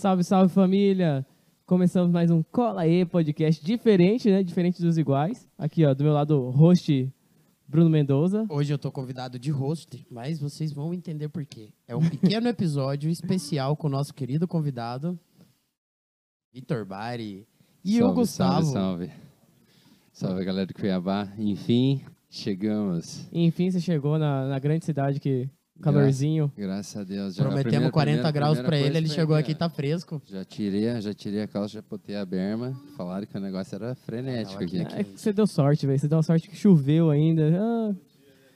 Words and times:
Salve, 0.00 0.24
salve 0.24 0.50
família! 0.50 1.26
Começamos 1.66 2.10
mais 2.10 2.30
um 2.30 2.42
Cola 2.42 2.88
E 2.88 3.04
podcast 3.04 3.62
diferente, 3.62 4.30
né? 4.30 4.42
Diferente 4.42 4.80
dos 4.80 4.96
iguais. 4.96 5.46
Aqui, 5.58 5.84
ó, 5.84 5.92
do 5.92 6.02
meu 6.02 6.14
lado, 6.14 6.40
o 6.40 6.50
host 6.50 7.12
Bruno 7.68 7.90
Mendoza. 7.90 8.46
Hoje 8.48 8.72
eu 8.72 8.78
tô 8.78 8.90
convidado 8.90 9.38
de 9.38 9.50
host, 9.50 10.06
mas 10.10 10.40
vocês 10.40 10.72
vão 10.72 10.94
entender 10.94 11.28
por 11.28 11.44
quê. 11.44 11.68
É 11.86 11.94
um 11.94 12.00
pequeno 12.00 12.48
episódio 12.48 13.10
especial 13.10 13.76
com 13.76 13.88
o 13.88 13.90
nosso 13.90 14.14
querido 14.14 14.48
convidado, 14.48 15.20
Vitor 16.50 16.86
Bari. 16.86 17.46
E 17.84 17.98
salve, 17.98 18.10
o 18.10 18.14
Gustavo. 18.14 18.66
Salve, 18.68 18.72
salve. 18.72 19.12
Salve, 20.14 20.44
galera 20.46 20.66
do 20.66 20.72
Cuiabá. 20.72 21.30
Enfim, 21.36 22.02
chegamos. 22.30 23.28
Enfim, 23.30 23.70
você 23.70 23.82
chegou 23.82 24.18
na, 24.18 24.48
na 24.48 24.58
grande 24.58 24.86
cidade 24.86 25.20
que 25.20 25.46
calorzinho. 25.80 26.52
Graças 26.56 26.96
a 26.96 27.04
Deus. 27.04 27.34
Já 27.34 27.42
Prometemos 27.42 27.70
primeira- 27.72 27.90
40 27.92 28.12
primeira- 28.22 28.32
graus 28.32 28.60
pra 28.60 28.78
ele, 28.78 28.96
ele 28.98 29.08
chegou 29.08 29.34
aqui 29.36 29.52
e 29.52 29.54
tá 29.54 29.68
fresco. 29.68 30.20
Já 30.30 30.44
tirei, 30.44 31.00
já 31.00 31.12
tirei 31.14 31.42
a 31.42 31.48
calça, 31.48 31.74
já 31.74 31.82
botei 31.88 32.16
a 32.16 32.24
berma. 32.24 32.74
Falaram 32.96 33.26
que 33.26 33.36
o 33.36 33.40
negócio 33.40 33.74
era 33.74 33.94
frenético 33.94 34.60
Não, 34.60 34.66
aqui. 34.66 34.78
É 34.80 35.04
que 35.04 35.18
você 35.20 35.32
deu 35.32 35.46
sorte, 35.46 35.86
velho. 35.86 35.98
Você 35.98 36.08
deu 36.08 36.22
sorte 36.22 36.48
que 36.48 36.56
choveu 36.56 37.10
ainda. 37.10 37.42
Ah, 37.58 37.94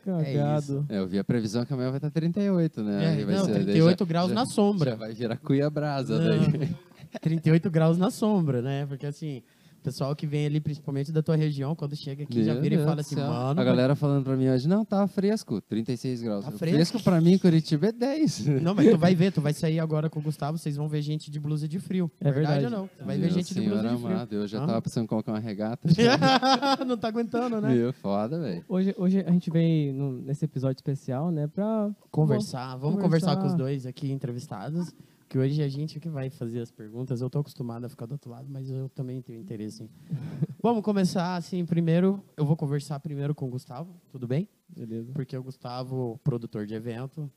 cagado. 0.05 0.84
É, 0.88 0.98
eu 0.98 1.06
vi 1.06 1.18
a 1.18 1.24
previsão 1.24 1.65
que 1.65 1.73
amanhã 1.73 1.88
vai 1.88 1.98
estar 1.98 2.10
38, 2.10 2.82
né? 2.82 3.20
É, 3.20 3.24
não, 3.24 3.45
ser- 3.46 3.54
38 3.54 3.98
já- 4.01 4.04
graus 4.09 4.29
já- 4.29 4.34
na 4.34 4.46
sombra. 4.46 4.91
Já 4.91 4.96
vai 4.96 5.12
virar 5.15 5.37
cuia 5.38 5.70
brasa 5.70 6.18
Não. 6.18 6.24
daí. 6.59 6.77
38 7.23 7.70
graus 7.70 7.96
na 7.96 8.10
sombra, 8.10 8.60
né? 8.60 8.84
Porque 8.87 9.06
assim, 9.06 9.43
pessoal 9.84 10.16
que 10.16 10.27
vem 10.27 10.47
ali, 10.47 10.61
principalmente 10.61 11.12
da 11.12 11.23
tua 11.23 11.37
região, 11.37 11.77
quando 11.77 11.95
chega 11.95 12.24
aqui, 12.24 12.43
já 12.43 12.55
Meu 12.55 12.62
vira 12.62 12.74
e 12.74 12.79
Deus 12.79 12.84
fala 12.88 12.97
do 12.97 13.01
assim, 13.02 13.15
céu. 13.15 13.27
mano. 13.29 13.61
A 13.61 13.65
galera 13.65 13.95
falando 13.95 14.24
pra 14.24 14.34
mim 14.34 14.48
hoje, 14.48 14.66
não, 14.66 14.84
tá 14.84 15.07
fresco, 15.07 15.60
36 15.60 16.23
graus. 16.23 16.45
Tá 16.45 16.51
fresco. 16.51 16.74
fresco 16.77 17.02
pra 17.02 17.20
mim, 17.20 17.37
Curitiba 17.38 17.88
é 17.88 17.93
10. 17.93 18.47
Não, 18.62 18.74
mas 18.74 18.88
tu 18.91 18.97
vai 18.98 19.15
ver, 19.15 19.30
tu 19.33 19.41
vai 19.43 19.52
sair 19.52 19.79
agora 19.79 20.09
com 20.10 20.19
o 20.19 20.23
Gustavo, 20.23 20.57
vocês 20.59 20.74
vão 20.77 20.88
ver 20.88 21.02
gente 21.02 21.30
de 21.30 21.38
blusa 21.38 21.69
de 21.69 21.79
frio. 21.79 22.10
É 22.20 22.33
verdade. 22.33 22.65
ou 22.65 22.70
não? 22.70 22.88
Você 22.97 23.05
vai 23.05 23.16
ver 23.19 23.27
Meu 23.27 23.30
gente 23.34 23.55
de 23.55 23.60
blusa 23.60 23.83
senhor 23.83 23.95
de 23.95 24.01
frio. 24.02 24.12
amado, 24.16 24.33
eu 24.34 24.47
já 24.48 24.65
Ah. 24.65 24.66
tava 24.66 24.83
pensando 24.83 25.05
em 25.05 25.07
colocar 25.07 25.33
uma 25.33 25.38
regata. 25.38 25.87
não 26.87 26.96
tá 26.96 27.09
aguentando, 27.09 27.60
né? 27.60 27.74
Meu, 27.74 27.93
foda, 27.93 28.40
velho. 28.40 28.65
Hoje, 28.68 28.95
hoje 28.96 29.21
a 29.27 29.30
gente 29.30 29.51
veio 29.51 29.93
no- 29.93 30.23
nesse 30.23 30.45
episódio 30.46 30.79
especial, 30.79 31.30
né? 31.30 31.46
Pra 31.46 31.90
Conversar, 32.10 32.77
vamos 32.77 33.01
conversar. 33.02 33.35
Conversar. 33.37 33.37
com 33.37 33.46
os 33.46 33.55
dois 33.55 33.85
aqui 33.87 34.10
entrevistados, 34.10 34.95
que 35.35 35.38
hoje 35.38 35.60
a 35.65 35.68
gente 35.68 35.99
que 35.99 36.09
vai 36.09 36.30
fazer 36.30 36.60
as 36.60 36.71
perguntas. 36.71 37.21
Eu 37.21 37.29
tô 37.29 37.40
acostumado 37.40 37.85
a 37.85 37.88
ficar 37.88 38.07
do 38.07 38.13
outro 38.13 38.30
lado, 38.30 38.49
mas 38.49 38.71
eu 38.71 38.88
também 38.90 39.21
tenho 39.21 39.40
interesse. 39.40 39.82
em- 39.82 39.90
vamos 40.63 40.80
começar 40.85 41.35
assim, 41.35 41.66
primeiro, 41.66 42.23
eu 42.37 42.46
vou 42.46 42.57
conversar 42.57 43.01
primeiro 43.01 43.35
com 43.35 43.46
o 43.49 43.51
Gustavo, 43.51 44.01
tudo 44.12 44.29
bem? 44.29 44.49
Beleza. 44.68 45.12
Porque 45.12 45.37
o 45.37 45.43
Gustavo, 45.43 46.21
produtor 46.23 46.66
de 46.66 46.74
evento, 46.74 47.29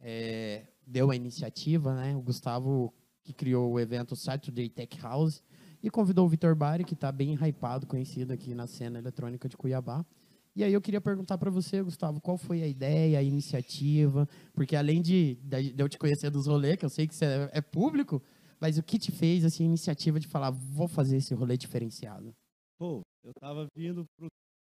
é, 0.00 0.64
deu 0.86 1.10
a 1.10 1.14
iniciativa, 1.14 1.94
né? 1.94 2.16
O 2.16 2.22
Gustavo 2.22 2.90
que 3.22 3.34
criou 3.34 3.70
o 3.70 3.78
evento 3.78 4.16
Saturday 4.16 4.70
Tech 4.70 4.98
House 5.02 5.42
e 5.82 5.90
convidou 5.90 6.24
o 6.24 6.28
Vitor 6.30 6.54
Bari, 6.56 6.84
que 6.84 6.94
está 6.94 7.12
bem 7.12 7.34
hypado, 7.34 7.86
conhecido 7.86 8.32
aqui 8.32 8.54
na 8.54 8.66
cena 8.66 8.98
eletrônica 8.98 9.46
de 9.46 9.58
Cuiabá. 9.58 10.06
E 10.54 10.62
aí 10.62 10.72
eu 10.72 10.82
queria 10.82 11.00
perguntar 11.00 11.38
para 11.38 11.50
você, 11.50 11.82
Gustavo, 11.82 12.20
qual 12.20 12.36
foi 12.36 12.62
a 12.62 12.66
ideia, 12.66 13.18
a 13.18 13.22
iniciativa? 13.22 14.28
Porque 14.52 14.76
além 14.76 15.00
de, 15.00 15.36
de 15.36 15.74
eu 15.78 15.88
te 15.88 15.98
conhecer 15.98 16.30
dos 16.30 16.46
rolês, 16.46 16.76
que 16.76 16.84
eu 16.84 16.90
sei 16.90 17.06
que 17.06 17.14
você 17.14 17.24
é, 17.24 17.50
é 17.54 17.60
público, 17.62 18.22
mas 18.60 18.76
o 18.76 18.82
que 18.82 18.98
te 18.98 19.10
fez 19.10 19.44
assim, 19.44 19.64
a 19.64 19.66
iniciativa 19.66 20.20
de 20.20 20.28
falar, 20.28 20.50
vou 20.50 20.86
fazer 20.86 21.16
esse 21.16 21.32
rolê 21.34 21.56
diferenciado? 21.56 22.34
Pô, 22.78 23.00
eu 23.24 23.32
tava 23.40 23.66
vindo 23.74 24.04
pro, 24.16 24.28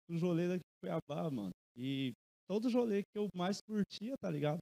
pro 0.08 0.20
rolê 0.20 0.48
daqui 0.48 0.60
de 0.60 0.82
Cuiabá, 0.82 1.32
mano. 1.32 1.52
E 1.76 2.14
todo 2.48 2.70
rolê 2.70 3.02
que 3.02 3.18
eu 3.18 3.28
mais 3.36 3.60
curtia, 3.62 4.14
tá 4.22 4.30
ligado? 4.30 4.60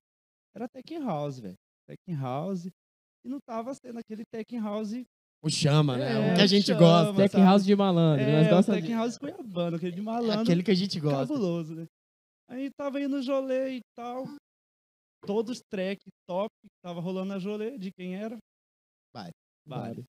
Era 0.56 0.68
Tech 0.70 0.98
House, 1.00 1.40
velho. 1.40 1.56
Tech 1.86 2.00
House. 2.20 2.68
E 3.26 3.30
não 3.30 3.40
tava 3.46 3.74
sendo 3.74 4.00
aquele 4.00 4.24
Tech 4.32 4.56
House. 4.58 4.94
O 5.42 5.50
chama, 5.50 5.98
né? 5.98 6.30
É, 6.30 6.34
o 6.34 6.36
que 6.36 6.42
a 6.42 6.48
gente 6.48 6.66
chama, 6.68 6.80
gosta. 6.80 7.14
Tech 7.16 7.32
sabe? 7.32 7.44
House 7.46 7.66
de 7.66 7.76
malandro. 7.76 8.26
nós 8.26 8.46
É, 8.46 8.48
o 8.52 8.56
gosta 8.56 8.74
Tech 8.74 8.88
de- 8.88 8.94
House 8.94 9.18
cuiabano, 9.18 9.78
aquele 9.78 9.92
de 9.96 10.02
malandro. 10.02 10.42
Aquele 10.42 10.64
que 10.64 10.72
a 10.72 10.76
gente 10.76 11.00
gosta. 11.00 11.28
cabuloso, 11.34 11.76
né? 11.76 11.86
Aí 12.50 12.70
tava 12.78 13.00
indo 13.00 13.18
no 13.22 13.26
rolê 13.26 13.78
e 13.78 13.82
tal. 13.98 14.26
Todos 15.26 15.58
os 15.58 15.62
track 15.72 16.02
top 16.28 16.50
que 16.62 16.68
tava 16.84 17.00
rolando 17.00 17.34
na 17.34 17.38
rolê, 17.38 17.78
de 17.78 17.92
quem 17.92 18.16
era? 18.16 18.38
Bari. 19.14 19.32
Bari. 19.68 20.04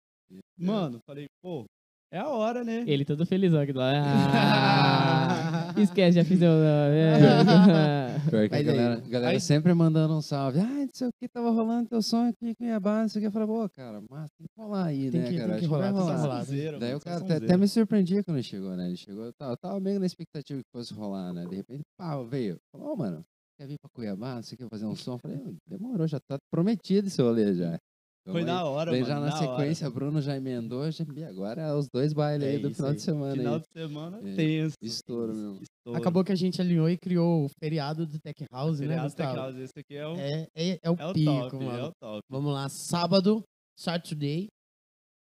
Mano, 0.58 0.98
falei, 1.06 1.26
pô, 1.42 1.64
é 2.12 2.18
a 2.18 2.28
hora, 2.28 2.62
né? 2.64 2.84
Ele 2.86 3.04
todo 3.04 3.26
felizão 3.26 3.60
aqui 3.60 3.72
do 3.72 3.78
lado. 3.78 3.96
Ah, 4.32 5.49
esquece, 5.82 6.16
já 6.18 6.24
fiz 6.24 6.40
eu. 6.42 6.50
É. 6.52 8.20
Pior 8.30 8.48
que 8.48 8.54
a 8.54 8.62
galera, 8.62 9.00
galera 9.00 9.32
aí- 9.32 9.40
sempre 9.40 9.72
mandando 9.74 10.14
um 10.16 10.22
salve. 10.22 10.60
Ah, 10.60 10.64
não 10.64 10.88
sei 10.92 11.08
o 11.08 11.10
que, 11.20 11.28
tava 11.28 11.50
rolando 11.50 11.88
teu 11.88 12.02
sonho 12.02 12.30
aqui 12.30 12.48
em 12.50 12.54
Cuiabá, 12.54 13.02
não 13.02 13.08
sei 13.08 13.20
o 13.20 13.22
que. 13.22 13.26
Eu 13.28 13.32
falei, 13.32 13.48
pô, 13.48 13.68
cara, 13.70 14.02
mas 14.10 14.30
tem 14.38 14.46
que 14.46 14.60
rolar 14.60 14.84
aí, 14.86 15.10
Tem 15.10 15.20
né, 15.20 15.28
que- 15.30 15.36
cara? 15.38 15.50
tem 15.52 15.60
que 15.60 15.66
rolar, 15.66 15.80
vai 15.80 15.92
tem 15.92 16.00
que 16.00 16.04
rolar. 16.06 16.20
rolar. 16.22 16.44
Sonzeira, 16.44 16.78
Daí 16.78 16.88
mano, 16.90 16.98
o 16.98 17.04
cara 17.04 17.16
até, 17.24 17.36
até 17.36 17.56
me 17.56 17.68
surpreendia 17.68 18.22
quando 18.24 18.36
ele 18.36 18.42
chegou, 18.44 18.76
né? 18.76 18.86
Ele 18.88 18.96
chegou, 18.96 19.24
eu 19.24 19.32
tava, 19.32 19.52
eu 19.52 19.56
tava 19.56 19.80
meio 19.80 19.98
na 20.00 20.06
expectativa 20.06 20.60
que 20.60 20.68
fosse 20.74 20.92
rolar, 20.94 21.32
né? 21.32 21.44
De 21.46 21.56
repente, 21.56 21.82
pau, 21.98 22.26
veio. 22.26 22.58
Falou, 22.72 22.92
ô, 22.92 22.96
mano, 22.96 23.24
quer 23.58 23.66
vir 23.66 23.76
pra 23.80 23.90
Cuiabá? 23.94 24.36
Não 24.36 24.42
sei 24.42 24.56
o 24.56 24.58
que, 24.58 24.68
fazer 24.68 24.86
um 24.86 24.94
som? 24.96 25.14
Eu 25.14 25.18
falei, 25.18 25.36
"Ô, 25.38 25.54
demorou, 25.68 26.06
já 26.06 26.18
tá 26.20 26.36
prometido 26.50 27.08
esse 27.08 27.20
rolê 27.22 27.54
já. 27.54 27.78
Então, 28.22 28.34
Foi 28.34 28.40
aí- 28.42 28.46
da 28.46 28.64
hora, 28.64 28.90
Daí 28.90 29.00
mano. 29.00 29.12
já 29.14 29.20
na 29.20 29.32
sequência, 29.32 29.86
hora. 29.86 29.94
Bruno 29.94 30.20
já 30.20 30.36
emendou, 30.36 30.90
já, 30.90 31.04
e 31.16 31.24
agora 31.24 31.62
é 31.62 31.72
os 31.74 31.86
dois 31.92 32.12
bailes 32.12 32.46
É 32.46 32.50
aí 32.50 32.58
do 32.58 32.70
final 32.74 32.90
aí. 32.90 32.96
de 32.96 33.02
semana 33.02 33.34
Final 33.34 33.54
aí. 33.54 33.60
de 33.60 33.66
semana 33.72 34.18
É, 34.30 34.34
tenso. 34.36 34.74
Estouro 34.82 35.34
mesmo. 35.34 35.60
Estouro. 35.62 35.98
Acabou 35.98 36.22
que 36.22 36.32
a 36.32 36.36
gente 36.36 36.60
alinhou 36.60 36.88
e 36.90 36.98
criou 36.98 37.46
o 37.46 37.48
feriado 37.58 38.06
do 38.06 38.18
Tech 38.20 38.44
House, 38.52 38.78
né, 38.80 38.86
Feriado 38.88 39.14
Tech? 39.14 39.34
House, 39.36 39.56
esse 39.56 39.72
aqui 39.78 39.96
é 39.96 40.06
o, 40.06 40.16
É, 40.16 40.46
é, 40.54 40.78
é 40.82 40.90
o 40.90 40.94
é 40.98 41.06
o 41.06 41.12
pico, 41.14 41.32
top, 41.50 41.64
mano. 41.64 41.78
é 41.78 41.84
o 41.84 41.92
top. 41.98 42.20
Vamos 42.28 42.52
lá, 42.52 42.68
sábado, 42.68 43.42
Saturday, 43.78 44.48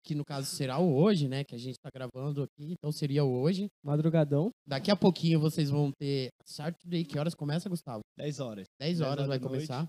que 0.05 0.13
no 0.13 0.25
caso 0.25 0.47
será 0.47 0.77
o 0.79 0.93
hoje, 0.93 1.29
né, 1.29 1.43
que 1.45 1.55
a 1.55 1.57
gente 1.57 1.77
tá 1.81 1.89
gravando 1.93 2.43
aqui, 2.43 2.73
então 2.73 2.91
seria 2.91 3.23
o 3.23 3.31
hoje. 3.31 3.67
Madrugadão. 3.85 4.49
Daqui 4.67 4.91
a 4.91 4.95
pouquinho 4.97 5.39
vocês 5.39 5.69
vão 5.69 5.89
ter 5.97 6.27
Saturday, 6.45 7.05
que 7.05 7.17
horas 7.17 7.33
começa, 7.33 7.69
Gustavo? 7.69 8.01
10 8.17 8.39
horas. 8.41 8.65
10 8.77 8.97
10 8.97 9.01
horas 9.01 9.11
horas 9.13 9.27
vai 9.27 9.39
da 9.39 9.47
noite. 9.49 9.67
começar. 9.67 9.87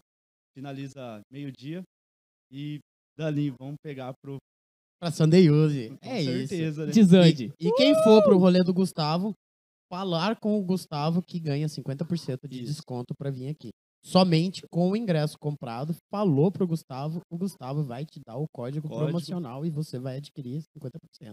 Finaliza 0.54 1.20
meio-dia. 1.32 1.82
E 2.52 2.78
dali 3.18 3.50
vamos 3.58 3.76
pegar 3.82 4.12
pro. 4.22 4.36
Pra 5.00 5.10
Sunday 5.10 5.50
Use. 5.50 5.88
Com 6.02 6.08
É 6.08 6.20
isso. 6.22 6.48
certeza, 6.48 6.86
né? 6.86 6.92
Desande. 6.92 7.52
E 7.58 7.72
quem 7.72 7.94
for 8.04 8.22
pro 8.22 8.36
rolê 8.38 8.62
do 8.62 8.72
Gustavo, 8.74 9.32
falar 9.90 10.38
com 10.38 10.58
o 10.58 10.62
Gustavo 10.62 11.22
que 11.22 11.40
ganha 11.40 11.66
50% 11.68 12.46
de 12.48 12.62
Isso. 12.62 12.72
desconto 12.74 13.14
pra 13.18 13.30
vir 13.30 13.48
aqui. 13.48 13.70
Somente 14.04 14.62
com 14.70 14.90
o 14.90 14.96
ingresso 14.96 15.36
comprado, 15.38 15.94
falou 16.10 16.50
pro 16.50 16.66
Gustavo, 16.66 17.20
o 17.30 17.36
Gustavo 17.36 17.82
vai 17.84 18.04
te 18.06 18.18
dar 18.26 18.36
o 18.38 18.46
código, 18.54 18.88
Código. 18.88 19.04
promocional 19.06 19.64
e 19.66 19.70
você 19.70 19.98
vai 19.98 20.16
adquirir 20.18 20.62
50%. 20.74 21.32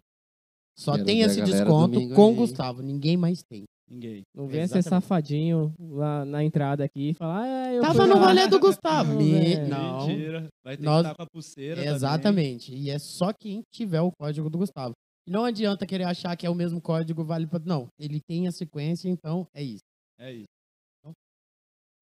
Só 0.78 0.94
Quero 0.94 1.06
tem 1.06 1.22
esse 1.22 1.42
desconto 1.42 1.94
domingo 1.96 2.14
com 2.16 2.28
o 2.28 2.30
aí. 2.30 2.36
Gustavo, 2.36 2.82
ninguém 2.82 3.18
mais 3.18 3.42
tem. 3.44 3.64
Ninguém. 3.90 4.22
Não 4.36 4.48
venha 4.48 4.68
ser 4.68 4.84
safadinho 4.84 5.74
lá 5.80 6.26
na 6.26 6.44
entrada 6.44 6.84
aqui 6.84 7.10
e 7.12 7.14
falar. 7.14 7.42
Ah, 7.44 7.74
eu 7.74 7.82
Tava 7.82 8.06
no 8.06 8.16
lá." 8.20 8.28
rolê 8.28 8.48
do 8.48 8.60
Gustavo. 8.60 9.14
Não, 9.14 9.18
Me- 9.22 9.32
velho. 9.32 9.68
Não, 9.70 10.08
Mentira. 10.08 10.48
Vai 10.64 10.76
ter 10.78 10.84
Nós- 10.84 11.02
que 11.06 11.12
estar 11.12 11.16
com 11.16 11.24
a 11.24 11.28
pulseira. 11.32 11.76
também. 11.78 11.96
exatamente. 11.96 12.76
E 12.76 12.90
é 12.90 13.00
só 13.00 13.32
quem 13.34 13.62
tiver 13.74 14.02
o 14.02 14.12
código 14.12 14.50
do 14.50 14.58
Gustavo. 14.58 14.94
E 15.26 15.32
não 15.32 15.46
adianta 15.46 15.86
querer 15.86 16.04
achar 16.04 16.36
que 16.36 16.46
é 16.46 16.50
o 16.50 16.56
mesmo 16.56 16.82
código 16.82 17.24
vale 17.24 17.48
para 17.48 17.60
Não, 17.66 17.88
ele 17.98 18.20
tem 18.28 18.48
a 18.48 18.52
sequência, 18.52 19.10
então 19.10 19.48
é 19.56 19.64
isso. 19.64 19.84
É 20.20 20.34
isso. 20.34 20.48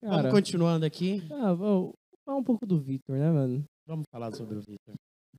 Cara, 0.02 0.16
Vamos 0.22 0.30
continuando 0.32 0.84
aqui. 0.84 1.22
ah, 1.32 1.54
vou 1.54 1.94
falar 2.24 2.38
um 2.38 2.44
pouco 2.44 2.66
do 2.66 2.78
Victor, 2.80 3.16
né, 3.16 3.30
mano? 3.30 3.64
Vamos 3.86 4.04
falar 4.12 4.32
sobre 4.32 4.56
o 4.56 4.60
Victor. 4.60 4.94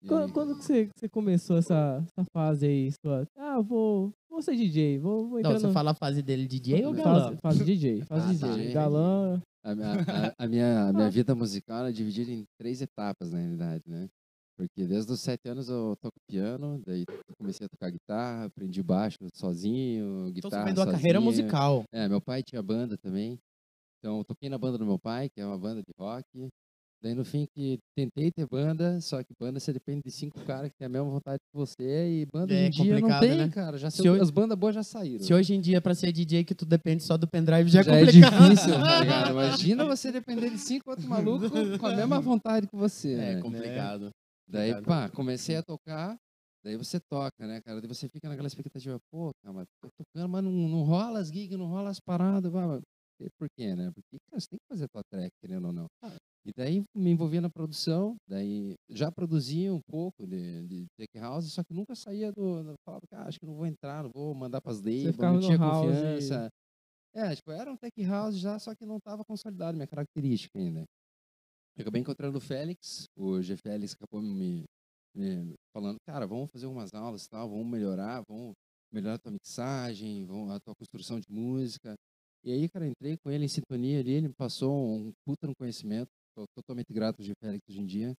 Quando, 0.06 0.32
quando 0.34 0.56
que 0.58 0.64
você, 0.64 0.90
você 0.96 1.10
começou 1.10 1.58
essa, 1.58 2.04
essa 2.06 2.26
fase 2.34 2.66
aí? 2.66 2.92
Sua, 3.04 3.26
ah, 3.38 3.60
vou, 3.62 4.12
vou 4.30 4.42
ser 4.42 4.56
DJ, 4.56 5.00
vou, 5.00 5.28
vou 5.28 5.40
Não, 5.40 5.50
entrar 5.52 5.60
você 5.60 5.68
no... 5.68 5.74
fala 5.74 5.92
a 5.92 5.96
fase 5.96 6.22
dele 6.22 6.48
DJ 6.48 6.86
ou 6.86 6.94
fase, 6.94 7.04
galã? 7.04 7.38
fase 7.42 7.64
DJ, 7.66 8.02
fase 8.04 8.36
Ah, 8.36 8.40
tá. 8.48 8.56
DJ. 8.56 8.74
Galã, 8.74 9.42
A, 9.64 9.76
minha- 9.76 9.94
a- 10.08 10.34
a 10.38 10.48
minha, 10.48 10.88
a 10.90 10.94
minha 10.94 11.10
vida 11.10 11.36
musical 11.36 11.86
é 11.86 11.92
dividida 11.92 12.32
em 12.32 12.46
três 12.60 12.82
etapas, 12.82 13.32
na 13.32 13.40
realidade, 13.40 13.84
né? 13.88 14.08
Porque 14.58 14.88
desde 14.88 15.12
os 15.12 15.20
sete 15.20 15.48
anos 15.50 15.70
eu 15.70 15.96
toco 16.02 16.18
piano, 16.28 16.82
daí 16.86 17.04
comecei 17.38 17.66
a 17.66 17.70
tocar 17.70 17.92
guitarra, 17.92 18.46
aprendi 18.46 18.82
baixo 18.82 19.18
sozinho, 19.36 20.30
Então 20.30 20.50
você 20.50 20.56
guitarra 20.56 20.66
vem 20.66 20.74
da 20.74 20.82
sozinho. 20.82 20.92
carreira 20.94 21.22
musical. 21.22 21.84
É, 21.92 22.08
meu 22.10 22.20
pai 22.22 22.42
tinha 22.42 22.62
banda 22.64 22.98
também. 22.98 23.38
Então 24.00 24.20
eu 24.20 24.24
toquei 24.24 24.50
na 24.50 24.58
banda 24.58 24.78
do 24.78 24.86
meu 24.86 24.98
pai, 24.98 25.30
que 25.30 25.42
é 25.42 25.46
uma 25.46 25.58
banda 25.60 25.82
de 25.82 25.92
rock. 26.00 26.26
Daí 27.02 27.14
no 27.14 27.24
fim 27.24 27.46
que 27.56 27.78
tentei 27.96 28.32
ter 28.32 28.48
banda, 28.48 29.00
só 29.02 29.22
que 29.24 29.32
banda 29.40 29.60
você 29.60 29.72
depende 29.72 30.02
de 30.04 30.12
cinco 30.12 30.40
caras 30.46 30.72
que 30.72 30.78
têm 30.78 30.88
a 30.88 30.90
mesma 30.90 31.08
vontade 31.10 31.38
que 31.40 31.56
você 31.58 32.10
e 32.22 32.26
banda 32.26 32.52
É 32.54 32.58
hoje 32.58 32.66
em 32.68 32.84
dia 32.86 33.00
não 33.00 33.20
tem, 33.20 33.38
né? 33.38 33.50
cara. 33.50 33.78
Já 33.78 33.92
saiu- 33.92 34.14
hoje- 34.14 34.22
as 34.24 34.32
bandas 34.32 34.58
boas 34.58 34.74
já 34.74 34.82
saíram. 34.82 35.24
Se 35.24 35.32
hoje 35.32 35.54
em 35.54 35.62
dia, 35.62 35.80
pra 35.80 35.94
ser 35.94 36.12
DJ, 36.12 36.44
que 36.44 36.56
tu 36.56 36.66
depende 36.66 37.04
só 37.04 37.16
do 37.16 37.28
pendrive, 37.28 37.70
já, 37.70 37.84
já 37.84 37.92
é 37.96 38.02
é 38.02 38.06
complicado. 38.06 38.50
difícil, 38.50 38.74
tá 38.74 39.00
ligado? 39.30 39.32
Imagina 39.32 39.86
você 39.86 40.12
depender 40.12 40.50
de 40.50 40.58
cinco 40.58 40.90
outros 40.90 41.08
malucos 41.08 41.52
com 41.78 41.86
a 41.86 41.96
mesma 41.96 42.20
vontade 42.20 42.68
que 42.68 42.76
você, 42.76 43.14
É 43.14 43.36
né? 43.36 43.42
complicado. 43.42 44.10
Daí, 44.50 44.74
complicado. 44.74 45.10
pá, 45.10 45.16
comecei 45.16 45.56
a 45.56 45.62
tocar, 45.62 46.18
daí 46.64 46.76
você 46.78 47.00
toca, 47.00 47.46
né, 47.46 47.62
cara? 47.62 47.80
Daí 47.80 47.88
você 47.88 48.10
fica 48.10 48.28
naquela 48.28 48.48
expectativa, 48.48 48.98
pô, 49.12 49.32
cara, 49.44 49.54
mas 49.54 49.68
tô 49.82 49.90
tocando, 49.98 50.30
mas 50.32 50.44
não, 50.44 50.52
não 50.52 50.82
rola 50.84 51.20
as 51.20 51.28
gigs, 51.28 51.56
não 51.58 51.68
rola 51.68 51.92
as 51.92 52.00
paradas, 52.00 52.52
vai, 52.52 52.66
mas 52.66 52.82
por 53.38 53.48
quê, 53.56 53.76
né? 53.76 53.92
Porque, 53.94 54.18
cara, 54.30 54.40
você 54.40 54.48
tem 54.48 54.58
que 54.60 54.66
fazer 54.68 54.88
tua 54.88 55.02
track, 55.12 55.30
querendo 55.42 55.66
ou 55.68 55.74
não. 55.74 55.86
E 56.48 56.54
daí 56.56 56.82
me 56.96 57.12
envolvia 57.12 57.42
na 57.42 57.50
produção, 57.50 58.16
daí 58.26 58.76
já 58.90 59.12
produzia 59.12 59.74
um 59.74 59.82
pouco 59.82 60.26
de, 60.26 60.66
de 60.66 60.86
tech 60.98 61.10
house, 61.20 61.52
só 61.52 61.62
que 61.62 61.74
nunca 61.74 61.94
saía 61.94 62.32
do. 62.32 62.74
Falava, 62.86 63.06
cara, 63.12 63.28
acho 63.28 63.38
que 63.38 63.46
não 63.46 63.54
vou 63.54 63.66
entrar, 63.66 64.02
não 64.04 64.12
vou 64.14 64.34
mandar 64.34 64.62
para 64.62 64.72
as 64.72 64.78
labels, 64.80 65.18
não 65.18 65.40
tinha 65.42 65.58
house 65.58 65.84
e- 65.86 65.92
confiança. 65.92 66.50
É, 67.14 67.36
tipo, 67.36 67.52
era 67.52 67.70
um 67.70 67.76
tech 67.76 68.02
house 68.06 68.38
já, 68.38 68.58
só 68.60 68.74
que 68.74 68.86
não 68.86 68.96
estava 68.96 69.26
consolidado 69.26 69.76
minha 69.76 69.88
característica 69.88 70.58
ainda. 70.58 70.86
Eu 71.76 71.82
acabei 71.82 72.02
encontrando 72.02 72.38
o 72.38 72.42
Félix, 72.42 73.08
o 73.18 73.42
G 73.42 73.58
Félix 73.58 73.94
acabou 73.94 74.22
me, 74.22 74.64
me 75.14 75.54
falando, 75.76 75.98
cara, 76.08 76.26
vamos 76.26 76.50
fazer 76.50 76.66
umas 76.68 76.94
aulas 76.94 77.26
e 77.26 77.30
tal, 77.30 77.50
vamos 77.50 77.68
melhorar, 77.68 78.24
vamos 78.26 78.54
melhorar 78.90 79.16
a 79.16 79.20
tua 79.20 79.34
mixagem, 79.34 80.26
vamos, 80.26 80.50
a 80.52 80.60
tua 80.62 80.74
construção 80.76 81.20
de 81.20 81.28
música. 81.30 81.94
E 82.44 82.52
aí, 82.54 82.70
cara, 82.70 82.88
entrei 82.88 83.18
com 83.18 83.30
ele 83.30 83.44
em 83.46 83.50
sintonia 83.50 84.00
ali, 84.00 84.12
ele 84.12 84.30
me 84.30 84.34
passou 84.34 84.72
um 84.72 85.12
puta 85.26 85.46
no 85.46 85.54
conhecimento, 85.56 86.08
tô 86.38 86.46
totalmente 86.56 86.94
grato 86.94 87.24
G 87.24 87.34
Félix 87.42 87.64
hoje 87.70 87.82
em 87.82 87.86
dia. 87.86 88.14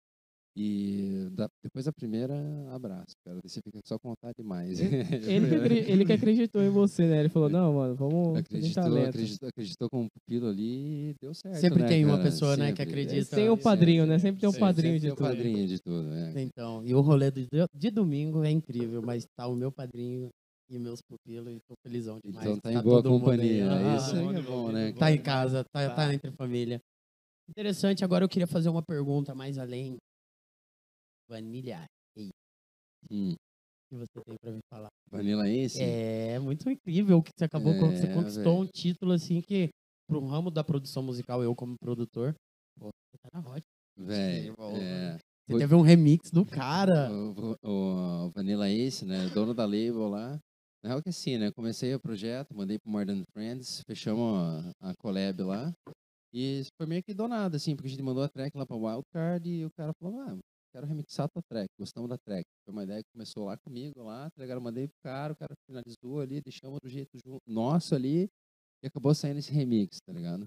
E 0.57 1.29
da- 1.33 1.49
depois 1.63 1.85
da 1.85 1.93
primeira, 1.93 2.35
abraço, 2.75 3.15
cara, 3.25 3.39
daí 3.41 3.49
você 3.49 3.61
fica 3.63 3.79
só 3.85 3.97
com 3.97 4.09
vontade 4.09 4.35
demais. 4.37 4.81
Ele 4.81 4.91
que, 5.49 5.55
acre- 5.55 5.85
ele 5.93 6.05
que 6.05 6.13
acreditou 6.13 6.63
em 6.63 6.69
você, 6.71 7.07
né? 7.07 7.21
Ele 7.21 7.29
falou, 7.29 7.49
não, 7.49 7.75
mano, 7.75 7.95
vamos. 7.95 8.39
acreditou, 8.39 9.05
acreditou, 9.05 9.49
acreditou 9.49 9.89
como 9.89 10.09
pupilo 10.11 10.49
ali 10.49 11.11
e 11.11 11.15
deu 11.21 11.33
certo. 11.33 11.61
Sempre 11.61 11.83
né, 11.83 11.89
tem 11.89 12.05
uma 12.05 12.17
cara? 12.17 12.31
pessoa, 12.31 12.57
né, 12.57 12.73
que 12.73 12.83
Sempre. 12.83 12.83
acredita. 12.83 13.37
Tem 13.37 13.49
o 13.51 13.57
padrinho, 13.57 14.05
né? 14.05 14.19
Sempre 14.19 14.41
tem 14.41 14.49
um 14.49 14.53
Sempre, 14.53 14.67
padrinho 14.67 14.95
sempre 14.95 15.01
de 15.01 15.07
tem 15.07 15.13
o 15.13 15.17
tudo. 15.17 15.29
padrinho 15.29 15.67
de 15.69 15.79
tudo, 15.81 16.03
né? 16.09 16.33
Então, 16.37 16.85
e 16.85 16.95
o 16.95 17.01
rolê 17.01 17.31
de, 17.31 17.47
de 17.73 17.91
domingo 17.91 18.43
é 18.43 18.51
incrível, 18.51 19.01
mas 19.01 19.25
tá 19.37 19.47
o 19.47 19.55
meu 19.55 19.71
padrinho 19.71 20.29
e 20.69 20.79
meus 20.79 21.01
pupilos 21.01 21.55
e 21.55 21.61
tô 21.69 21.75
felizão 21.87 22.19
demais. 22.25 22.47
Então 22.49 22.59
tá 22.61 22.73
em 22.73 22.83
boa 22.83 23.01
companhia. 23.03 23.73
aí. 23.73 23.85
Ah, 23.87 23.97
Isso 23.97 24.17
aí 24.17 24.37
é 24.37 24.43
bom, 24.43 24.73
né? 24.73 24.93
Tá 24.93 25.13
em 25.13 25.23
casa, 25.23 25.65
tá, 25.73 25.89
tá 25.95 26.13
entre 26.13 26.33
família. 26.33 26.81
Interessante, 27.49 28.05
agora 28.05 28.25
eu 28.25 28.29
queria 28.29 28.47
fazer 28.47 28.69
uma 28.69 28.83
pergunta 28.83 29.35
mais 29.35 29.59
além. 29.59 29.97
Vanilha, 31.29 31.85
Hum, 33.11 33.33
o 33.33 33.37
que 33.89 33.97
você 33.97 34.21
tem 34.25 34.37
pra 34.41 34.51
me 34.53 34.59
falar? 34.71 34.89
Vanilla 35.11 35.49
Ace? 35.49 35.83
É 35.83 36.39
muito 36.39 36.69
incrível 36.69 37.23
que 37.23 37.31
você 37.37 37.45
acabou, 37.45 37.75
con- 37.79 37.91
você 37.91 38.07
É, 38.07 38.13
conquistou 38.13 38.55
velho. 38.59 38.65
um 38.65 38.67
título 38.67 39.13
assim 39.13 39.41
que, 39.41 39.69
pro 40.07 40.25
ramo 40.27 40.51
da 40.51 40.65
produção 40.65 41.03
musical, 41.03 41.43
eu 41.43 41.55
como 41.55 41.77
produtor, 41.81 42.35
pô, 42.79 42.87
você 42.89 43.19
tá 43.23 43.29
na 43.41 43.49
hot. 43.49 43.63
Velho, 43.97 44.55
Você 44.59 44.79
é. 44.83 45.19
Você 45.49 45.59
teve 45.59 45.75
um 45.75 45.81
remix 45.81 46.31
do 46.31 46.45
cara. 46.45 47.11
O, 47.11 47.55
o- 47.63 48.27
o 48.27 48.31
Vanilla 48.31 48.69
Ace, 48.69 49.05
né? 49.07 49.29
Dono 49.33 49.55
da 49.55 49.65
label 49.65 50.09
lá. 50.09 50.39
Na 50.83 50.91
real 50.91 51.03
que 51.03 51.09
assim, 51.09 51.39
né? 51.39 51.51
Comecei 51.53 51.95
o 51.95 52.01
projeto, 52.01 52.55
mandei 52.55 52.79
pro 52.79 52.91
More 52.91 53.07
Than 53.07 53.23
Friends, 53.33 53.81
fechamos 53.87 54.73
a, 54.81 54.91
a 54.91 54.95
collab 54.99 55.43
lá. 55.43 55.73
E 56.33 56.63
foi 56.77 56.87
meio 56.87 57.03
que 57.03 57.15
do 57.15 57.27
nada, 57.27 57.57
assim, 57.57 57.75
porque 57.75 57.89
a 57.89 57.91
gente 57.91 58.03
mandou 58.03 58.23
a 58.23 58.29
track 58.29 58.57
lá 58.57 58.67
pra 58.67 58.77
Wildcard 58.77 59.49
e 59.49 59.65
o 59.65 59.71
cara 59.71 59.93
falou, 59.99 60.21
ah, 60.21 60.39
quero 60.73 60.87
remixar 60.87 61.27
a 61.27 61.29
tua 61.29 61.43
track, 61.49 61.69
gostamos 61.79 62.09
da 62.09 62.19
track. 62.19 62.45
Foi 62.65 62.73
uma 62.73 62.85
ideia 62.85 63.03
que 63.03 63.11
começou 63.13 63.47
lá 63.47 63.57
comigo, 63.59 64.03
lá, 64.03 64.31
tá 64.31 64.43
ligado? 64.43 64.59
Eu 64.59 64.63
mandei 64.63 64.89
pro 64.89 64.97
cara, 65.03 65.33
o 65.33 65.37
cara 65.37 65.55
finalizou 65.67 66.21
ali, 66.21 66.41
deixamos 66.41 66.79
do 66.81 66.89
jeito 66.89 67.19
nosso 67.47 67.95
ali 67.95 68.29
e 68.83 68.87
acabou 68.87 69.15
saindo 69.15 69.39
esse 69.39 69.53
remix, 69.53 69.99
tá 70.05 70.13
ligado? 70.13 70.45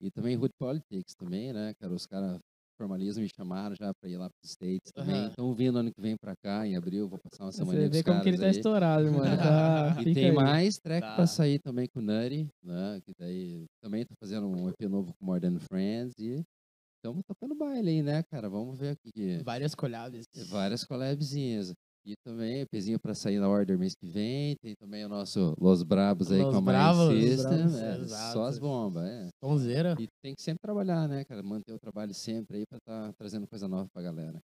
E 0.00 0.10
também 0.10 0.36
Hood 0.36 0.52
Politics 0.58 1.14
também, 1.14 1.52
né, 1.52 1.74
cara? 1.74 1.92
Os 1.94 2.06
caras 2.06 2.40
formalismo 2.82 3.22
me 3.22 3.28
chamaram 3.28 3.76
já 3.76 3.94
pra 3.94 4.10
ir 4.10 4.16
lá 4.16 4.28
pros 4.28 4.50
States 4.50 4.90
também. 4.92 5.28
Estão 5.28 5.54
vindo 5.54 5.78
ano 5.78 5.92
que 5.92 6.00
vem 6.00 6.16
pra 6.16 6.34
cá, 6.42 6.66
em 6.66 6.74
abril, 6.76 7.08
vou 7.08 7.18
passar 7.18 7.44
uma 7.44 7.52
semana 7.52 7.78
Você 7.80 7.88
vê 7.88 8.02
como 8.02 8.20
que 8.20 8.28
ele 8.28 8.38
tá 8.38 8.48
estourado, 8.48 9.04
mano. 9.12 9.22
Tá, 9.96 9.96
e 10.02 10.12
tem 10.14 10.26
aí. 10.26 10.32
mais 10.32 10.78
track 10.78 11.06
Tá. 11.06 11.14
pra 11.14 11.26
sair 11.26 11.60
também 11.60 11.86
com 11.88 12.00
o 12.00 12.02
Nutty, 12.02 12.48
né? 12.62 13.00
Que 13.04 13.12
daí 13.18 13.66
também 13.80 14.04
tô 14.04 14.14
fazendo 14.18 14.48
um 14.48 14.68
EP 14.68 14.80
novo 14.88 15.12
com 15.14 15.24
More 15.24 15.40
Than 15.40 15.58
Friends 15.60 16.14
e 16.18 16.42
estamos 16.96 17.22
tocando 17.26 17.54
baile 17.54 17.90
aí, 17.90 18.02
né, 18.02 18.22
cara? 18.24 18.48
Vamos 18.48 18.76
ver 18.78 18.90
aqui. 18.98 19.38
Várias 19.44 19.74
collabs. 19.76 20.26
Várias 20.48 20.84
collabzinhas. 20.84 21.72
E 22.04 22.14
também 22.24 22.60
EPzinho 22.62 22.98
pra 22.98 23.14
sair 23.14 23.38
na 23.38 23.48
Order 23.48 23.78
mês 23.78 23.94
que 23.94 24.06
vem. 24.06 24.56
Tem 24.56 24.74
também 24.74 25.04
o 25.04 25.08
nosso 25.08 25.54
Los 25.58 25.84
Brabos 25.84 26.32
aí 26.32 26.42
Los 26.42 26.52
com 26.52 26.58
a 26.58 26.60
Bravos, 26.60 27.14
System. 27.14 27.56
Bravos, 27.58 27.74
é, 27.76 27.98
exato. 28.00 28.32
só 28.32 28.44
as 28.44 28.58
bombas, 28.58 29.04
é. 29.04 29.28
Tonzeira. 29.40 29.96
E 30.00 30.08
tem 30.20 30.34
que 30.34 30.42
sempre 30.42 30.60
trabalhar, 30.60 31.06
né, 31.06 31.24
cara? 31.24 31.42
Manter 31.42 31.72
o 31.72 31.78
trabalho 31.78 32.12
sempre 32.12 32.58
aí 32.58 32.64
pra 32.66 32.78
estar 32.78 33.12
trazendo 33.14 33.46
coisa 33.46 33.68
nova 33.68 33.86
pra 33.92 34.02
galera. 34.02 34.40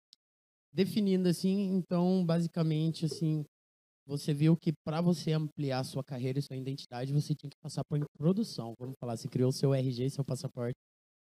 Definindo 0.70 1.28
assim, 1.28 1.74
então, 1.74 2.22
basicamente, 2.26 3.06
assim, 3.06 3.42
você 4.06 4.34
viu 4.34 4.54
que 4.54 4.74
para 4.84 5.00
você 5.00 5.32
ampliar 5.32 5.82
sua 5.84 6.04
carreira 6.04 6.38
e 6.38 6.42
sua 6.42 6.56
identidade, 6.56 7.12
você 7.12 7.34
tinha 7.34 7.48
que 7.48 7.56
passar 7.62 7.82
por 7.88 7.98
produção. 8.18 8.74
Vamos 8.78 8.94
falar, 9.00 9.16
você 9.16 9.28
criou 9.28 9.50
seu 9.50 9.72
RG, 9.72 10.10
seu 10.10 10.24
passaporte 10.24 10.76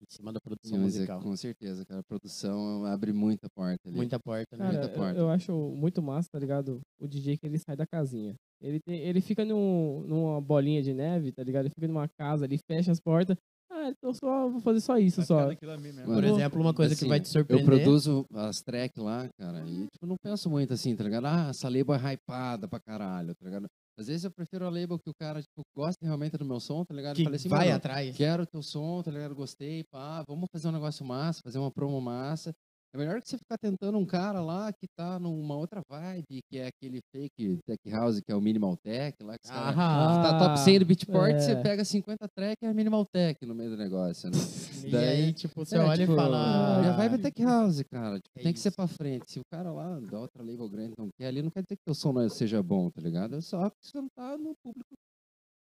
em 0.01 0.07
cima 0.09 0.33
da 0.33 0.41
produção 0.41 0.79
Mas 0.79 0.95
é, 0.95 0.99
musical. 1.01 1.21
com 1.21 1.37
certeza, 1.37 1.85
cara. 1.85 2.01
A 2.01 2.05
produção 2.05 2.85
abre 2.85 3.13
muita 3.13 3.49
porta 3.51 3.89
ali. 3.89 3.97
Muita 3.97 4.19
porta, 4.21 4.57
né? 4.57 4.65
Cara, 4.65 4.79
muita 4.79 4.93
eu, 4.93 4.97
porta. 4.99 5.19
eu 5.21 5.31
acho 5.31 5.53
muito 5.75 6.03
massa, 6.03 6.29
tá 6.33 6.39
ligado? 6.39 6.81
O 7.01 7.07
DJ 7.07 7.37
que 7.37 7.47
ele 7.47 7.59
sai 7.59 7.77
da 7.77 7.87
casinha. 7.87 8.35
Ele, 8.61 8.81
tem, 8.81 8.99
ele 9.01 9.21
fica 9.21 9.45
num, 9.45 10.03
numa 10.07 10.41
bolinha 10.41 10.83
de 10.83 10.93
neve, 10.93 11.33
tá 11.33 11.43
ligado? 11.43 11.67
Ele 11.67 11.75
fica 11.75 11.87
numa 11.87 12.09
casa 12.09 12.45
ali, 12.45 12.59
fecha 12.59 12.91
as 12.91 13.01
portas. 13.01 13.37
Ah, 13.71 13.91
então 13.91 14.13
só 14.15 14.49
vou 14.49 14.61
fazer 14.61 14.81
só 14.81 14.99
isso, 14.99 15.23
só. 15.25 15.47
Por 15.55 16.07
Mano, 16.07 16.27
exemplo, 16.27 16.61
uma 16.61 16.75
coisa 16.75 16.95
que 16.95 17.01
assim, 17.01 17.09
vai 17.09 17.21
te 17.21 17.27
Eu 17.27 17.33
surpreender. 17.33 17.67
produzo 17.67 18.25
as 18.35 18.61
tracks 18.63 19.01
lá, 19.01 19.29
cara, 19.39 19.65
e 19.69 19.87
tipo, 19.93 20.07
não 20.07 20.17
penso 20.21 20.49
muito 20.51 20.73
assim, 20.73 20.97
tá 20.97 21.05
ligado? 21.05 21.27
Ah, 21.27 21.49
essa 21.51 21.69
label 21.69 21.95
é 21.95 22.15
hypada 22.15 22.67
pra 22.67 22.81
caralho, 22.81 23.35
tá 23.35 23.45
ligado? 23.45 23.67
Às 23.99 24.07
vezes 24.07 24.23
eu 24.23 24.31
prefiro 24.31 24.65
a 24.65 24.71
label 24.71 24.97
que 24.97 25.11
o 25.11 25.15
cara, 25.15 25.43
tipo, 25.43 25.61
gosta 25.77 25.99
realmente 26.07 26.37
do 26.39 26.45
meu 26.45 26.61
som, 26.61 26.85
tá 26.85 26.95
ligado? 26.95 27.17
que 27.17 27.23
Eu 27.23 27.25
falei 27.25 27.37
assim, 27.37 27.49
vai 27.49 27.73
atrás. 27.73 28.17
quero 28.17 28.47
teu 28.47 28.63
som, 28.63 29.03
tá 29.03 29.11
ligado? 29.11 29.35
Gostei, 29.35 29.83
pá, 29.91 30.23
vamos 30.27 30.47
fazer 30.53 30.69
um 30.69 30.73
negócio 30.73 31.05
massa, 31.05 31.41
fazer 31.43 31.59
uma 31.59 31.71
promo 31.71 32.01
massa. 32.01 32.55
É 32.95 32.97
melhor 32.97 33.21
que 33.21 33.29
você 33.29 33.37
ficar 33.37 33.59
tentando 33.59 33.99
um 33.99 34.07
cara 34.07 34.41
lá 34.41 34.73
que 34.73 34.87
tá 34.97 35.19
numa 35.19 35.55
outra 35.55 35.83
vibe, 35.91 36.41
que 36.51 36.59
é 36.59 36.69
aquele 36.69 37.01
fake 37.15 37.59
tech 37.67 37.79
house, 37.91 38.19
que 38.21 38.33
é 38.33 38.35
o 38.35 38.41
minimal 38.41 38.79
tech, 38.79 39.23
lá 39.23 39.37
que 39.39 39.45
os 39.45 39.51
caras 39.51 39.77
Aham. 39.77 40.23
tá 40.23 40.39
top 40.39 40.59
100 40.61 40.79
do 40.79 40.87
Beatport, 40.87 41.33
é. 41.35 41.39
você 41.39 41.57
pega 41.57 41.85
50 41.85 42.27
track 42.35 42.57
e 42.63 42.67
é 42.67 42.73
minimal 42.73 43.05
tech 43.05 43.45
no 43.45 43.55
meio 43.55 43.71
do 43.71 43.77
negócio, 43.77 44.31
né? 44.31 44.39
E 44.89 44.91
daí- 44.91 45.09
aí, 45.27 45.33
tipo, 45.35 45.55
você 45.67 45.77
É, 45.77 45.81
olha 45.81 45.99
tipo, 45.99 46.13
e 46.13 46.17
fala. 46.17 46.79
Minha 46.81 46.95
"Ah, 46.95 46.97
vibe 46.97 47.15
é 47.17 47.19
tech 47.19 47.43
house, 47.43 47.83
cara. 47.91 48.17
Tipo, 48.21 48.39
É 48.39 48.43
tem 48.43 48.53
que 48.55 48.59
ser 48.59 48.69
isso. 48.71 48.77
pra 48.77 48.87
frente. 48.87 49.31
Se 49.31 49.39
o 49.39 49.43
cara 49.53 49.71
lá 49.71 50.01
da 50.01 50.19
outra 50.19 50.43
label 50.43 50.67
grande 50.71 50.95
não 50.97 51.11
quer 51.19 51.27
ali, 51.27 51.43
não 51.43 51.51
quer 51.51 51.63
dizer 51.63 51.77
que 51.77 51.91
o 51.91 51.95
som 51.95 52.11
não 52.13 52.27
seja 52.31 52.63
bom, 52.63 52.89
tá 52.91 53.03
ligado? 53.03 53.37
É 53.37 53.41
só 53.43 53.69
que 53.69 53.77
você 53.83 53.99
não 54.01 54.09
tá 54.17 54.39
no 54.39 54.55
público 54.65 54.95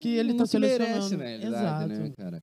que 0.01 0.11
ele 0.11 0.31
não 0.33 0.39
tá 0.41 0.47
se 0.47 0.59
merece, 0.61 1.17
realidade, 1.17 1.47
Exato. 1.47 1.89
né, 1.89 2.13
cara? 2.17 2.41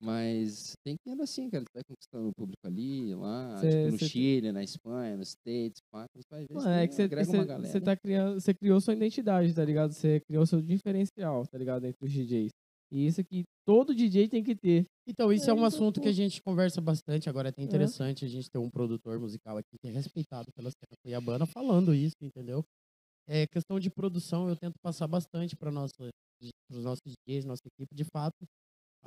Mas 0.00 0.74
tem 0.84 0.96
que 0.96 1.10
ir 1.10 1.20
assim, 1.22 1.48
cara. 1.48 1.64
Tu 1.64 1.72
vai 1.74 1.82
conquistando 1.84 2.28
o 2.28 2.32
público 2.34 2.66
ali, 2.66 3.14
lá, 3.14 3.56
Cê- 3.58 3.70
tipo, 3.70 3.92
no 3.92 3.98
cê- 3.98 4.08
Chile, 4.08 4.52
na 4.52 4.62
Espanha, 4.62 5.16
nos 5.16 5.28
States, 5.30 5.80
pá, 5.90 6.04
você 6.14 6.22
vai 6.30 6.40
ver. 6.46 6.54
Mano, 6.54 6.68
é 6.68 6.86
que 6.86 6.94
você 6.94 7.02
agrega 7.02 7.30
uma 7.30 7.44
galera. 7.44 7.72
você 7.72 7.80
tá 7.80 7.96
criando, 7.96 8.40
você 8.40 8.54
criou 8.54 8.80
sua 8.80 8.94
identidade, 8.94 9.54
tá 9.54 9.64
ligado? 9.64 9.92
Você 9.92 10.20
criou 10.20 10.44
seu 10.46 10.60
diferencial, 10.60 11.46
tá 11.46 11.56
ligado? 11.56 11.84
Entre 11.86 12.04
os 12.04 12.12
DJs. 12.12 12.50
E 12.92 13.06
isso 13.06 13.24
que 13.24 13.42
todo 13.66 13.94
DJ 13.94 14.28
tem 14.28 14.44
que 14.44 14.54
ter. 14.54 14.84
Então, 15.08 15.32
isso 15.32 15.46
é, 15.46 15.50
É, 15.50 15.52
um 15.54 15.56
então, 15.56 15.66
assunto 15.66 16.00
que 16.00 16.08
a 16.08 16.12
gente 16.12 16.40
conversa 16.42 16.80
bastante. 16.80 17.28
Agora 17.28 17.48
é 17.48 17.50
até 17.50 17.62
interessante 17.62 18.24
a 18.24 18.28
gente 18.28 18.48
ter 18.50 18.58
um 18.58 18.70
produtor 18.70 19.18
musical 19.18 19.56
aqui 19.56 19.76
que 19.80 19.88
é 19.88 19.90
respeitado 19.90 20.52
pela 20.54 20.70
cena 20.70 20.96
cuiabana 21.02 21.46
falando 21.46 21.92
isso, 21.94 22.14
entendeu? 22.22 22.64
É 23.28 23.44
questão 23.48 23.80
de 23.80 23.90
produção, 23.90 24.48
eu 24.48 24.54
tento 24.54 24.74
passar 24.80 25.08
bastante 25.08 25.56
para 25.56 25.68
os 25.70 26.84
nossos 26.84 27.00
DJs, 27.26 27.44
nossa 27.44 27.62
equipe. 27.66 27.92
De 27.92 28.04
fato, 28.04 28.36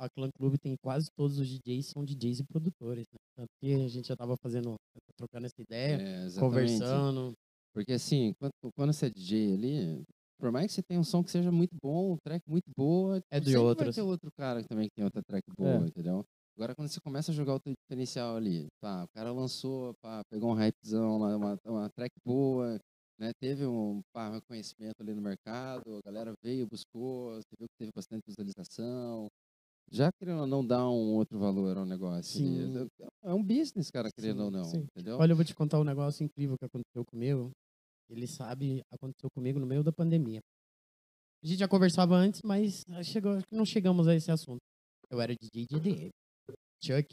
a 0.00 0.08
Clã 0.08 0.30
Clube 0.36 0.58
tem 0.58 0.74
quase 0.82 1.08
todos 1.16 1.38
os 1.38 1.46
DJs 1.46 1.86
são 1.86 2.04
DJs 2.04 2.40
e 2.40 2.44
produtores. 2.44 3.04
Né? 3.12 3.18
Tanto 3.36 3.50
que 3.60 3.74
a 3.74 3.88
gente 3.88 4.08
já 4.08 4.16
tava 4.16 4.34
fazendo, 4.42 4.74
trocando 5.16 5.46
essa 5.46 5.60
ideia, 5.60 5.96
É, 6.00 6.40
conversando. 6.40 7.32
Porque 7.74 7.92
assim, 7.92 8.32
quando, 8.40 8.52
quando 8.74 8.92
você 8.92 9.06
é 9.06 9.10
DJ 9.10 9.54
ali, 9.54 10.02
por 10.40 10.50
mais 10.50 10.66
que 10.66 10.72
você 10.72 10.82
tenha 10.82 10.98
um 10.98 11.04
som 11.04 11.22
que 11.22 11.30
seja 11.30 11.52
muito 11.52 11.76
bom, 11.82 12.14
um 12.14 12.16
track 12.24 12.42
muito 12.48 12.70
boa, 12.76 13.18
É 13.30 13.38
tipo, 13.38 13.50
de 13.50 13.56
outros. 13.56 13.94
vai 13.94 14.04
ter 14.04 14.08
outro 14.10 14.30
cara 14.32 14.62
que 14.62 14.68
também 14.68 14.88
tem 14.96 15.04
outra 15.04 15.22
track 15.22 15.44
boa, 15.56 15.86
entendeu? 15.86 16.24
Agora 16.56 16.74
quando 16.74 16.88
você 16.88 17.00
começa 17.00 17.30
a 17.30 17.34
jogar 17.34 17.54
o 17.54 17.60
teu 17.60 17.72
diferencial 17.74 18.36
ali, 18.36 18.66
tá, 18.82 19.04
o 19.04 19.08
cara 19.14 19.32
lançou, 19.32 19.94
pá, 20.02 20.22
pegou 20.30 20.50
um 20.50 20.54
hypezão, 20.54 21.18
lá, 21.18 21.36
uma, 21.36 21.58
uma 21.64 21.88
track 21.90 22.12
boa, 22.26 22.78
né, 23.18 23.32
teve 23.40 23.66
um 23.66 24.00
pá, 24.12 24.30
reconhecimento 24.30 24.96
ali 25.00 25.14
no 25.14 25.22
mercado, 25.22 25.98
a 25.98 26.00
galera 26.04 26.32
veio, 26.42 26.66
buscou, 26.66 27.34
você 27.36 27.48
viu 27.58 27.68
que 27.68 27.76
teve 27.78 27.92
bastante 27.94 28.22
visualização, 28.26 29.28
já 29.90 30.10
querendo 30.12 30.40
ou 30.40 30.46
não 30.46 30.64
dar 30.64 30.88
um 30.88 31.14
outro 31.14 31.38
valor 31.38 31.76
ao 31.78 31.84
negócio. 31.84 32.38
Sim. 32.38 32.88
É 33.22 33.34
um 33.34 33.42
business, 33.42 33.90
cara, 33.90 34.08
querendo 34.10 34.38
Sim, 34.38 34.44
ou 34.44 34.50
não, 34.50 34.64
sim. 34.64 34.78
entendeu? 34.78 35.18
Olha, 35.18 35.32
eu 35.32 35.36
vou 35.36 35.44
te 35.44 35.54
contar 35.54 35.80
um 35.80 35.84
negócio 35.84 36.22
incrível 36.24 36.56
que 36.58 36.64
aconteceu 36.64 37.04
comigo. 37.04 37.50
Ele 38.08 38.26
sabe, 38.26 38.82
aconteceu 38.90 39.28
comigo 39.34 39.58
no 39.58 39.66
meio 39.66 39.82
da 39.82 39.92
pandemia. 39.92 40.40
A 41.42 41.46
gente 41.46 41.58
já 41.58 41.68
conversava 41.68 42.14
antes, 42.14 42.40
mas 42.42 42.84
chegou, 43.04 43.32
acho 43.32 43.46
que 43.46 43.56
não 43.56 43.64
chegamos 43.64 44.06
a 44.06 44.14
esse 44.14 44.30
assunto. 44.30 44.60
Eu 45.10 45.20
era 45.20 45.34
DJ 45.34 45.66
de 45.66 45.76
EDM. 45.76 46.08
Chuck. 46.82 47.12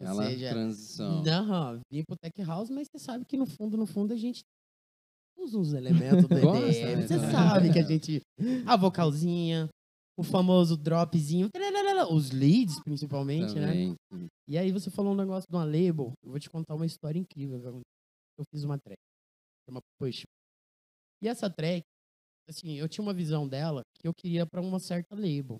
Aquela 0.00 0.26
seja, 0.26 0.50
transição. 0.50 1.22
não, 1.22 1.80
vim 1.90 2.02
pro 2.04 2.16
Tech 2.16 2.42
House, 2.42 2.68
mas 2.68 2.88
você 2.90 2.98
sabe 2.98 3.24
que 3.24 3.36
no 3.36 3.46
fundo, 3.46 3.76
no 3.76 3.86
fundo, 3.86 4.12
a 4.12 4.16
gente 4.16 4.42
usa 5.38 5.58
os 5.58 5.72
elementos 5.72 6.26
do 6.28 6.34
EDM. 6.36 6.96
né? 6.96 7.06
Você 7.06 7.18
sabe 7.30 7.72
que 7.72 7.78
a 7.78 7.82
gente. 7.82 8.20
A 8.66 8.76
vocalzinha, 8.76 9.68
o 10.18 10.22
famoso 10.24 10.76
dropzinho, 10.76 11.48
os 12.10 12.30
leads 12.32 12.82
principalmente, 12.82 13.54
né? 13.54 13.66
Também. 13.66 13.96
E 14.48 14.58
aí 14.58 14.72
você 14.72 14.90
falou 14.90 15.12
um 15.12 15.16
negócio 15.16 15.48
de 15.48 15.54
uma 15.56 15.64
label, 15.64 16.12
eu 16.24 16.30
vou 16.30 16.40
te 16.40 16.50
contar 16.50 16.74
uma 16.74 16.84
história 16.86 17.18
incrível. 17.18 17.80
Eu 18.36 18.44
fiz 18.52 18.64
uma 18.64 18.78
track, 18.78 18.98
uma 19.68 19.80
push. 20.00 20.24
E 21.22 21.28
essa 21.28 21.48
track, 21.48 21.82
assim, 22.48 22.74
eu 22.74 22.88
tinha 22.88 23.02
uma 23.02 23.14
visão 23.14 23.48
dela 23.48 23.82
que 23.94 24.08
eu 24.08 24.12
queria 24.12 24.44
pra 24.44 24.60
uma 24.60 24.80
certa 24.80 25.14
label. 25.14 25.58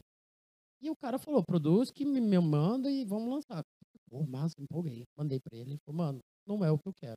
E 0.80 0.90
o 0.90 0.96
cara 0.96 1.18
falou, 1.18 1.42
produz 1.44 1.90
que 1.90 2.04
me, 2.04 2.20
me 2.20 2.38
manda 2.40 2.90
e 2.90 3.04
vamos 3.04 3.28
lançar. 3.28 3.62
Pô, 4.10 4.24
massa, 4.24 4.54
empolguei. 4.58 5.04
Mandei 5.16 5.38
pra 5.38 5.56
ele, 5.56 5.72
ele 5.72 5.78
falou, 5.84 5.98
mano, 5.98 6.18
não 6.46 6.64
é 6.64 6.70
o 6.70 6.78
que 6.78 6.88
eu 6.88 6.94
quero. 6.94 7.16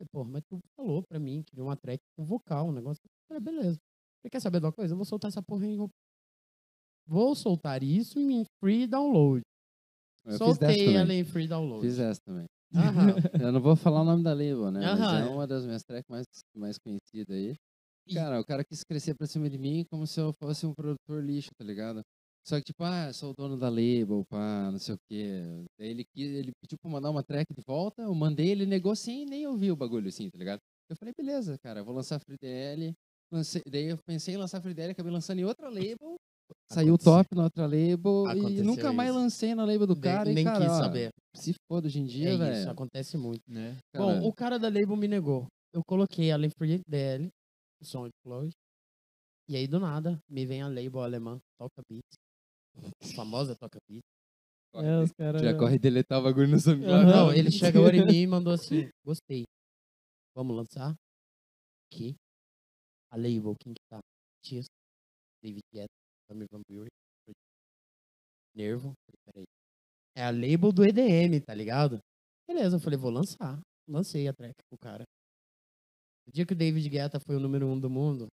Eu 0.00 0.06
falei, 0.06 0.08
porra, 0.12 0.30
mas 0.30 0.42
tu 0.48 0.58
falou 0.76 1.02
pra 1.08 1.18
mim 1.18 1.42
que 1.42 1.60
uma 1.60 1.76
track 1.76 2.00
com 2.16 2.24
vocal, 2.24 2.68
um 2.68 2.72
negócio. 2.72 3.00
Eu 3.04 3.36
falei, 3.36 3.42
beleza. 3.42 3.78
Você 4.20 4.30
quer 4.30 4.40
saber 4.40 4.60
de 4.60 4.66
uma 4.66 4.72
coisa? 4.72 4.92
Eu 4.92 4.96
vou 4.96 5.06
soltar 5.06 5.28
essa 5.28 5.42
porra 5.42 5.64
em. 5.64 5.78
Vou 7.08 7.34
soltar 7.34 7.82
isso 7.82 8.20
em 8.20 8.44
free 8.62 8.86
download. 8.86 9.40
Eu 10.26 10.36
Soltei 10.36 10.94
ela 10.94 11.14
em 11.14 11.24
free 11.24 11.48
download. 11.48 11.80
Fiz 11.80 11.98
essa 11.98 12.20
também. 12.22 12.44
Eu 13.42 13.50
não 13.50 13.60
vou 13.60 13.74
falar 13.74 14.02
o 14.02 14.04
nome 14.04 14.22
da 14.22 14.32
label, 14.32 14.70
né? 14.70 14.80
Mas 14.80 15.26
é 15.26 15.30
uma 15.30 15.46
das 15.46 15.64
minhas 15.64 15.82
tracks 15.82 16.08
mais, 16.10 16.26
mais 16.54 16.76
conhecidas 16.78 17.34
aí. 17.34 17.54
Cara, 18.12 18.38
o 18.40 18.44
cara 18.44 18.62
quis 18.62 18.82
crescer 18.84 19.14
pra 19.14 19.26
cima 19.26 19.48
de 19.48 19.56
mim 19.56 19.84
como 19.90 20.06
se 20.06 20.20
eu 20.20 20.32
fosse 20.34 20.66
um 20.66 20.74
produtor 20.74 21.24
lixo, 21.24 21.48
tá 21.56 21.64
ligado? 21.64 22.02
Só 22.46 22.56
que, 22.56 22.64
tipo, 22.64 22.82
ah, 22.84 23.12
sou 23.12 23.30
o 23.30 23.34
dono 23.34 23.58
da 23.58 23.68
label, 23.68 24.24
pá, 24.28 24.70
não 24.70 24.78
sei 24.78 24.94
o 24.94 24.98
quê. 25.08 25.42
Daí 25.78 25.90
ele, 25.90 26.06
ele 26.14 26.52
pediu 26.60 26.78
pra 26.80 26.90
mandar 26.90 27.10
uma 27.10 27.22
track 27.22 27.52
de 27.54 27.62
volta, 27.66 28.02
eu 28.02 28.14
mandei, 28.14 28.50
ele 28.50 28.64
negou 28.64 28.94
sem 28.96 29.26
nem 29.26 29.46
ouvir 29.46 29.70
o 29.70 29.76
bagulho, 29.76 30.08
assim, 30.08 30.30
tá 30.30 30.38
ligado? 30.38 30.58
Eu 30.90 30.96
falei, 30.96 31.12
beleza, 31.16 31.58
cara, 31.58 31.82
vou 31.84 31.94
lançar 31.94 32.18
Free 32.20 32.38
DL. 32.40 32.94
Lancei, 33.30 33.62
daí 33.66 33.86
eu 33.86 33.98
pensei 34.06 34.34
em 34.34 34.38
lançar 34.38 34.62
Free 34.62 34.72
DL, 34.72 34.92
acabei 34.92 35.12
lançando 35.12 35.40
em 35.40 35.44
outra 35.44 35.68
label. 35.68 36.16
Saiu 36.70 36.94
Aconteceu. 36.94 37.12
top 37.12 37.34
na 37.34 37.44
outra 37.44 37.64
label 37.66 38.26
e 38.26 38.30
Aconteceu 38.40 38.64
nunca 38.64 38.92
mais 38.92 39.10
isso. 39.10 39.18
lancei 39.18 39.54
na 39.54 39.64
label 39.64 39.86
do 39.86 39.98
cara. 40.00 40.30
nem 40.30 40.42
e, 40.42 40.44
cara, 40.44 40.60
quis 40.64 40.72
ó, 40.74 40.78
saber. 40.78 41.10
Se 41.34 41.54
foda 41.70 41.86
hoje 41.86 41.98
em 42.00 42.04
É 42.04 42.06
dia, 42.06 42.28
isso, 42.30 42.38
velho. 42.38 42.70
acontece 42.70 43.16
muito. 43.16 43.42
Né? 43.48 43.76
cara. 43.92 44.04
Bom, 44.20 44.28
o 44.28 44.32
cara 44.32 44.58
da 44.58 44.68
label 44.68 44.96
me 44.96 45.08
negou. 45.08 45.46
Eu 45.72 45.82
coloquei 45.86 46.30
em 46.30 46.50
free 46.50 46.80
DL, 46.88 47.28
o 47.80 47.84
som 47.84 48.06
de 48.06 48.12
Floyd. 48.22 48.52
E 49.48 49.56
aí, 49.56 49.66
do 49.66 49.78
nada, 49.80 50.18
me 50.28 50.44
vem 50.44 50.60
a 50.62 50.68
label 50.68 51.00
alemã, 51.00 51.38
Toca 51.58 51.82
Beats. 51.90 53.14
Famosa 53.14 53.54
Toca 53.56 53.78
Beats. 53.88 54.02
É, 54.74 54.98
os 55.02 55.10
caras. 55.12 55.40
Já 55.42 55.56
corre 55.58 55.78
deletar 55.78 56.20
o 56.20 56.22
bagulho 56.22 56.48
no 56.48 56.58
SoundCloud. 56.58 57.04
Aham. 57.10 57.10
Não, 57.26 57.32
ele 57.32 57.50
chega 57.50 57.78
agora 57.78 57.96
em 57.96 58.04
mim 58.06 58.22
e 58.22 58.26
mandou 58.26 58.52
assim, 58.52 58.88
gostei. 59.04 59.44
Vamos 60.36 60.54
lançar? 60.56 60.94
Que? 61.90 62.14
A 63.10 63.16
label, 63.16 63.54
quem 63.58 63.72
que 63.72 63.80
tá? 63.90 63.98
Tias, 64.44 64.66
David 65.42 65.62
Guetta, 65.72 65.88
Nervo. 68.54 68.92
Falei, 69.06 69.18
Peraí. 69.26 69.44
É 70.16 70.24
a 70.24 70.30
label 70.30 70.72
do 70.72 70.84
EDM, 70.84 71.40
tá 71.44 71.54
ligado? 71.54 71.98
Beleza, 72.48 72.76
eu 72.76 72.80
falei, 72.80 72.98
vou 72.98 73.10
lançar. 73.10 73.60
Lancei 73.88 74.26
a 74.28 74.32
track 74.32 74.54
pro 74.68 74.78
cara. 74.78 75.04
O 76.26 76.32
dia 76.32 76.44
que 76.44 76.52
o 76.52 76.56
David 76.56 76.88
Guetta 76.88 77.20
foi 77.20 77.36
o 77.36 77.40
número 77.40 77.66
um 77.66 77.78
do 77.78 77.88
mundo, 77.88 78.26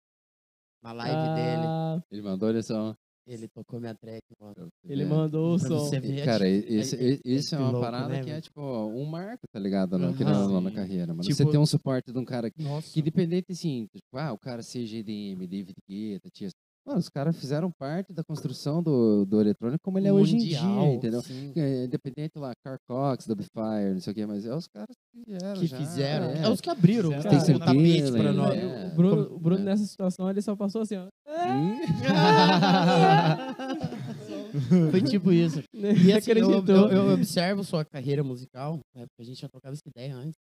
na 0.84 0.92
live 0.92 1.36
dele, 1.36 1.66
Ah, 1.68 2.02
Ele 2.12 2.22
mandou, 2.22 2.50
olha 2.50 2.62
só. 2.62 2.94
ele 3.28 3.48
tocou 3.48 3.80
minha 3.80 3.96
track, 3.96 4.22
mano. 4.40 4.68
Ele 4.84 5.04
É. 5.04 5.06
mandou 5.06 5.56
o 5.56 5.60
Pra 5.60 5.68
som. 5.70 5.80
você 5.80 6.00
ver, 6.00 6.22
E, 6.22 6.26
Cara, 6.26 6.46
é, 6.48 6.52
esse, 6.52 6.96
é- 6.96 7.14
e- 7.14 7.22
isso 7.24 7.56
é, 7.56 7.58
que 7.58 7.64
uma 7.64 7.72
louco, 7.72 7.86
parada 7.86 8.10
né, 8.10 8.24
que 8.24 8.30
é, 8.32 8.42
tipo, 8.42 8.60
um 8.62 9.06
marco, 9.06 9.44
tá 9.52 9.60
ligado? 9.60 9.98
Não, 9.98 10.10
ou 10.10 10.50
não, 10.50 10.62
na 10.62 10.72
carreira. 10.74 11.14
Mas 11.14 11.26
Tipo- 11.28 11.38
você 11.38 11.50
tem 11.50 11.60
um 11.60 11.66
suporte 11.66 12.12
de 12.12 12.18
um 12.20 12.26
cara 12.26 12.50
que, 12.52 12.62
Nossa. 12.62 12.92
que 12.92 13.00
independente, 13.00 13.52
assim, 13.52 13.88
tipo, 13.88 14.18
ah, 14.18 14.34
o 14.34 14.38
cara 14.38 14.62
seja 14.62 14.98
EDM, 14.98 15.48
David 15.48 15.76
Guetta, 15.88 16.30
Tias. 16.32 16.52
Mano, 16.86 17.00
os 17.00 17.10
caras 17.10 17.36
fizeram 17.38 17.72
parte 17.72 18.14
da 18.14 18.24
construção 18.24 18.84
do, 18.84 19.26
do 19.26 19.42
eletrônico 19.42 19.80
como 19.84 19.98
ele 19.98 20.08
é 20.08 20.14
hoje 20.14 20.36
em 20.36 20.40
dia, 20.40 20.62
Mundial, 20.62 20.94
entendeu? 20.94 21.22
sim. 21.24 21.52
É, 21.56 21.86
independente 21.86 22.38
lá, 22.38 22.54
Car 22.64 22.78
Cox, 22.88 23.26
Dubfire, 23.26 23.94
não 23.94 24.00
sei 24.00 24.12
o 24.12 24.16
quê, 24.16 24.26
mas 24.28 24.46
é 24.46 24.56
os 24.56 24.68
caras 24.68 24.96
que 24.96 25.24
fizeram. 25.26 25.60
que 25.60 25.66
já, 25.68 25.78
fizeram. 25.78 26.26
É, 26.30 26.44
É 26.44 26.50
os 26.50 26.62
que 26.62 26.70
abriram 26.70 27.12
Fizeram. 27.12 27.36
o 27.36 27.40
Stacy 27.40 27.54
o 27.54 27.60
tapete 27.60 28.12
pra 28.12 28.32
nós. 28.32 28.56
é. 28.56 28.88
O 28.92 28.96
Bruno, 28.96 29.36
o 29.36 29.40
Bruno 29.40 29.62
é. 29.62 29.66
nessa 29.66 29.84
situação, 29.86 30.30
ele 30.30 30.42
só 30.44 30.56
passou 30.56 30.82
assim, 30.82 30.96
ó. 30.98 31.08
Foi 34.92 35.02
tipo 35.02 35.32
isso. 35.32 35.64
Nem 35.74 35.96
E 35.98 36.14
assim, 36.14 36.32
eu, 36.32 36.64
eu, 36.66 36.90
eu 36.90 37.14
observo 37.14 37.64
sua 37.64 37.84
carreira 37.84 38.24
musical, 38.24 38.80
né, 38.96 39.06
porque 39.08 39.22
a 39.22 39.26
gente 39.26 39.42
já 39.42 39.50
trocava 39.50 39.74
essa 39.74 39.88
ideia 39.88 40.16
antes. 40.16 40.36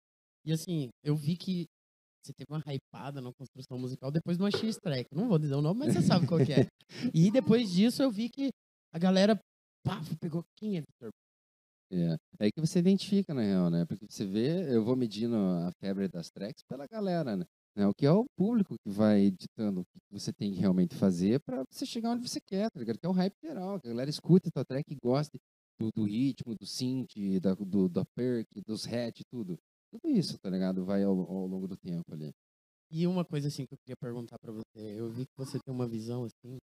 E 0.44 0.52
assim, 0.52 0.88
eu 1.04 1.14
vi 1.14 1.36
que 1.36 1.66
você 2.22 2.32
teve 2.32 2.46
uma 2.50 2.62
hypada 2.66 3.20
na 3.20 3.32
construção 3.32 3.78
musical 3.78 4.10
depois 4.10 4.36
de 4.36 4.42
uma 4.42 4.50
X-Track. 4.50 5.08
Não 5.12 5.28
vou 5.28 5.38
dizer 5.38 5.54
o 5.54 5.62
nome, 5.62 5.80
mas 5.80 5.94
você 5.94 6.02
sabe 6.02 6.26
qual 6.26 6.44
que 6.44 6.52
é. 6.52 6.66
E 7.12 7.30
depois 7.30 7.70
disso 7.70 8.02
eu 8.02 8.10
vi 8.10 8.28
que 8.28 8.50
a 8.92 8.98
galera 8.98 9.38
pegou 10.20 10.44
quem 10.56 10.78
é? 10.78 10.82
É. 11.90 12.14
é 12.14 12.16
aí 12.40 12.52
que 12.52 12.60
você 12.60 12.78
identifica, 12.78 13.34
na 13.34 13.42
real, 13.42 13.70
né? 13.70 13.84
Porque 13.86 14.06
você 14.08 14.24
vê, 14.24 14.74
eu 14.74 14.84
vou 14.84 14.94
medindo 14.94 15.36
a 15.36 15.72
febre 15.80 16.08
das 16.08 16.30
tracks 16.30 16.62
pela 16.68 16.86
galera, 16.86 17.36
né? 17.36 17.44
Né, 17.74 17.86
O 17.86 17.94
que 17.94 18.04
é 18.04 18.12
o 18.12 18.26
público 18.36 18.76
que 18.84 18.90
vai 18.90 19.22
editando 19.22 19.80
o 19.80 19.84
que 19.84 19.98
você 20.10 20.30
tem 20.32 20.52
que 20.52 20.60
realmente 20.60 20.94
fazer 20.94 21.40
pra 21.40 21.64
você 21.70 21.86
chegar 21.86 22.10
onde 22.10 22.28
você 22.28 22.38
quer, 22.40 22.70
tá 22.70 22.78
ligado? 22.78 22.98
Que 22.98 23.06
é 23.06 23.08
o 23.08 23.12
hype 23.12 23.34
geral, 23.42 23.80
que 23.80 23.88
a 23.88 23.90
galera 23.90 24.10
escuta 24.10 24.48
a 24.48 24.52
tua 24.52 24.64
track 24.64 24.92
e 24.92 24.96
gosta 25.02 25.38
do, 25.80 25.90
do 25.90 26.04
ritmo, 26.04 26.54
do 26.54 26.66
synth, 26.66 27.14
da, 27.40 27.54
do, 27.54 27.88
da 27.88 28.04
perk, 28.14 28.60
dos 28.66 28.86
hatch, 28.86 29.22
tudo. 29.30 29.58
Tudo 29.92 30.08
isso, 30.10 30.38
tá 30.38 30.48
ligado? 30.50 30.84
Vai 30.84 31.02
ao, 31.04 31.12
ao 31.12 31.46
longo 31.46 31.68
do 31.68 31.76
tempo 31.76 32.12
ali. 32.12 32.30
E 32.90 33.06
uma 33.06 33.24
coisa 33.24 33.48
assim 33.48 33.64
que 33.66 33.74
eu 33.74 33.78
queria 33.78 33.96
perguntar 34.00 34.38
pra 34.38 34.52
você, 34.52 35.00
eu 35.00 35.10
vi 35.10 35.24
que 35.24 35.32
você 35.36 35.58
tem 35.64 35.74
uma 35.74 35.86
visão 35.86 36.24
assim, 36.24 36.58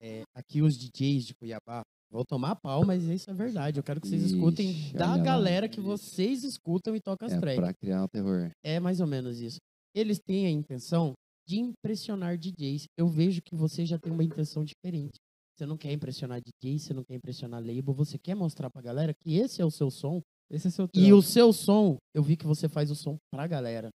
é, 0.00 0.22
aqui 0.34 0.60
os 0.60 0.76
DJs 0.76 1.24
de 1.24 1.34
Cuiabá, 1.34 1.82
vou 2.10 2.24
tomar 2.24 2.56
pau, 2.56 2.84
mas 2.84 3.04
isso 3.04 3.30
é 3.30 3.34
verdade. 3.34 3.78
Eu 3.78 3.84
quero 3.84 4.00
que 4.00 4.08
vocês 4.08 4.22
escutem 4.22 4.70
Ixi, 4.70 4.92
da 4.94 5.12
olha 5.12 5.16
lá. 5.18 5.24
galera 5.24 5.68
que 5.68 5.80
vocês 5.80 6.44
escutam 6.44 6.94
e 6.94 7.00
tocam 7.00 7.26
as 7.26 7.32
É 7.34 7.40
tracks. 7.40 7.60
pra 7.60 7.72
criar 7.74 8.04
o 8.04 8.08
terror. 8.08 8.50
É 8.62 8.78
mais 8.78 9.00
ou 9.00 9.06
menos 9.06 9.40
isso. 9.40 9.58
Eles 9.94 10.18
têm 10.18 10.46
a 10.46 10.50
intenção 10.50 11.14
de 11.48 11.58
impressionar 11.58 12.36
DJs. 12.36 12.84
Eu 12.98 13.06
vejo 13.08 13.40
que 13.42 13.54
você 13.54 13.86
já 13.86 13.98
tem 13.98 14.12
uma 14.12 14.24
intenção 14.24 14.64
diferente. 14.64 15.14
Você 15.56 15.64
não 15.66 15.76
quer 15.76 15.92
impressionar 15.92 16.40
DJ, 16.40 16.78
você 16.80 16.92
não 16.92 17.04
quer 17.04 17.14
impressionar 17.14 17.60
label, 17.64 17.94
você 17.94 18.18
quer 18.18 18.34
mostrar 18.34 18.68
pra 18.70 18.82
galera 18.82 19.14
que 19.14 19.36
esse 19.36 19.62
é 19.62 19.64
o 19.64 19.70
seu 19.70 19.90
som. 19.90 20.20
Esse 20.50 20.68
é 20.68 20.70
seu 20.70 20.84
E 20.86 20.88
trampo. 20.88 21.14
o 21.16 21.22
seu 21.22 21.52
som, 21.52 21.96
eu 22.14 22.22
vi 22.22 22.36
que 22.36 22.46
você 22.46 22.68
faz 22.68 22.90
o 22.90 22.94
som 22.94 23.16
pra 23.32 23.46
galera. 23.46 23.88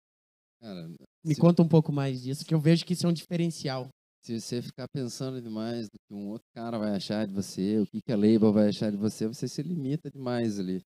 Cara, 0.60 0.88
Me 1.24 1.34
se- 1.34 1.40
conta 1.40 1.62
um 1.62 1.68
pouco 1.68 1.92
mais 1.92 2.22
disso, 2.22 2.44
que 2.44 2.54
eu 2.54 2.60
vejo 2.60 2.84
que 2.84 2.94
isso 2.94 3.06
é 3.06 3.08
um 3.08 3.12
diferencial. 3.12 3.88
Se 4.24 4.40
você 4.40 4.60
ficar 4.60 4.86
pensando 4.92 5.40
demais 5.40 5.86
do 5.88 5.92
que 6.06 6.14
um 6.14 6.28
outro 6.28 6.44
cara 6.54 6.78
vai 6.78 6.94
achar 6.96 7.26
de 7.26 7.32
você, 7.32 7.78
o 7.78 7.86
que, 7.86 8.00
que 8.04 8.12
a 8.12 8.16
label 8.16 8.52
vai 8.52 8.68
achar 8.68 8.90
de 8.90 8.96
você, 8.96 9.26
você 9.28 9.46
se 9.46 9.62
limita 9.62 10.10
demais 10.10 10.58
ali. 10.58 10.80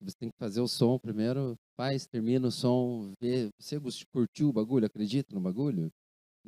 Você 0.00 0.16
tem 0.18 0.28
que 0.30 0.36
fazer 0.36 0.60
o 0.60 0.66
som 0.66 0.98
primeiro, 0.98 1.54
faz, 1.78 2.06
termina 2.08 2.48
o 2.48 2.50
som, 2.50 3.12
vê. 3.22 3.48
Você 3.60 3.78
curtiu 4.12 4.48
o 4.48 4.52
bagulho, 4.52 4.84
acredita 4.84 5.32
no 5.32 5.40
bagulho? 5.40 5.88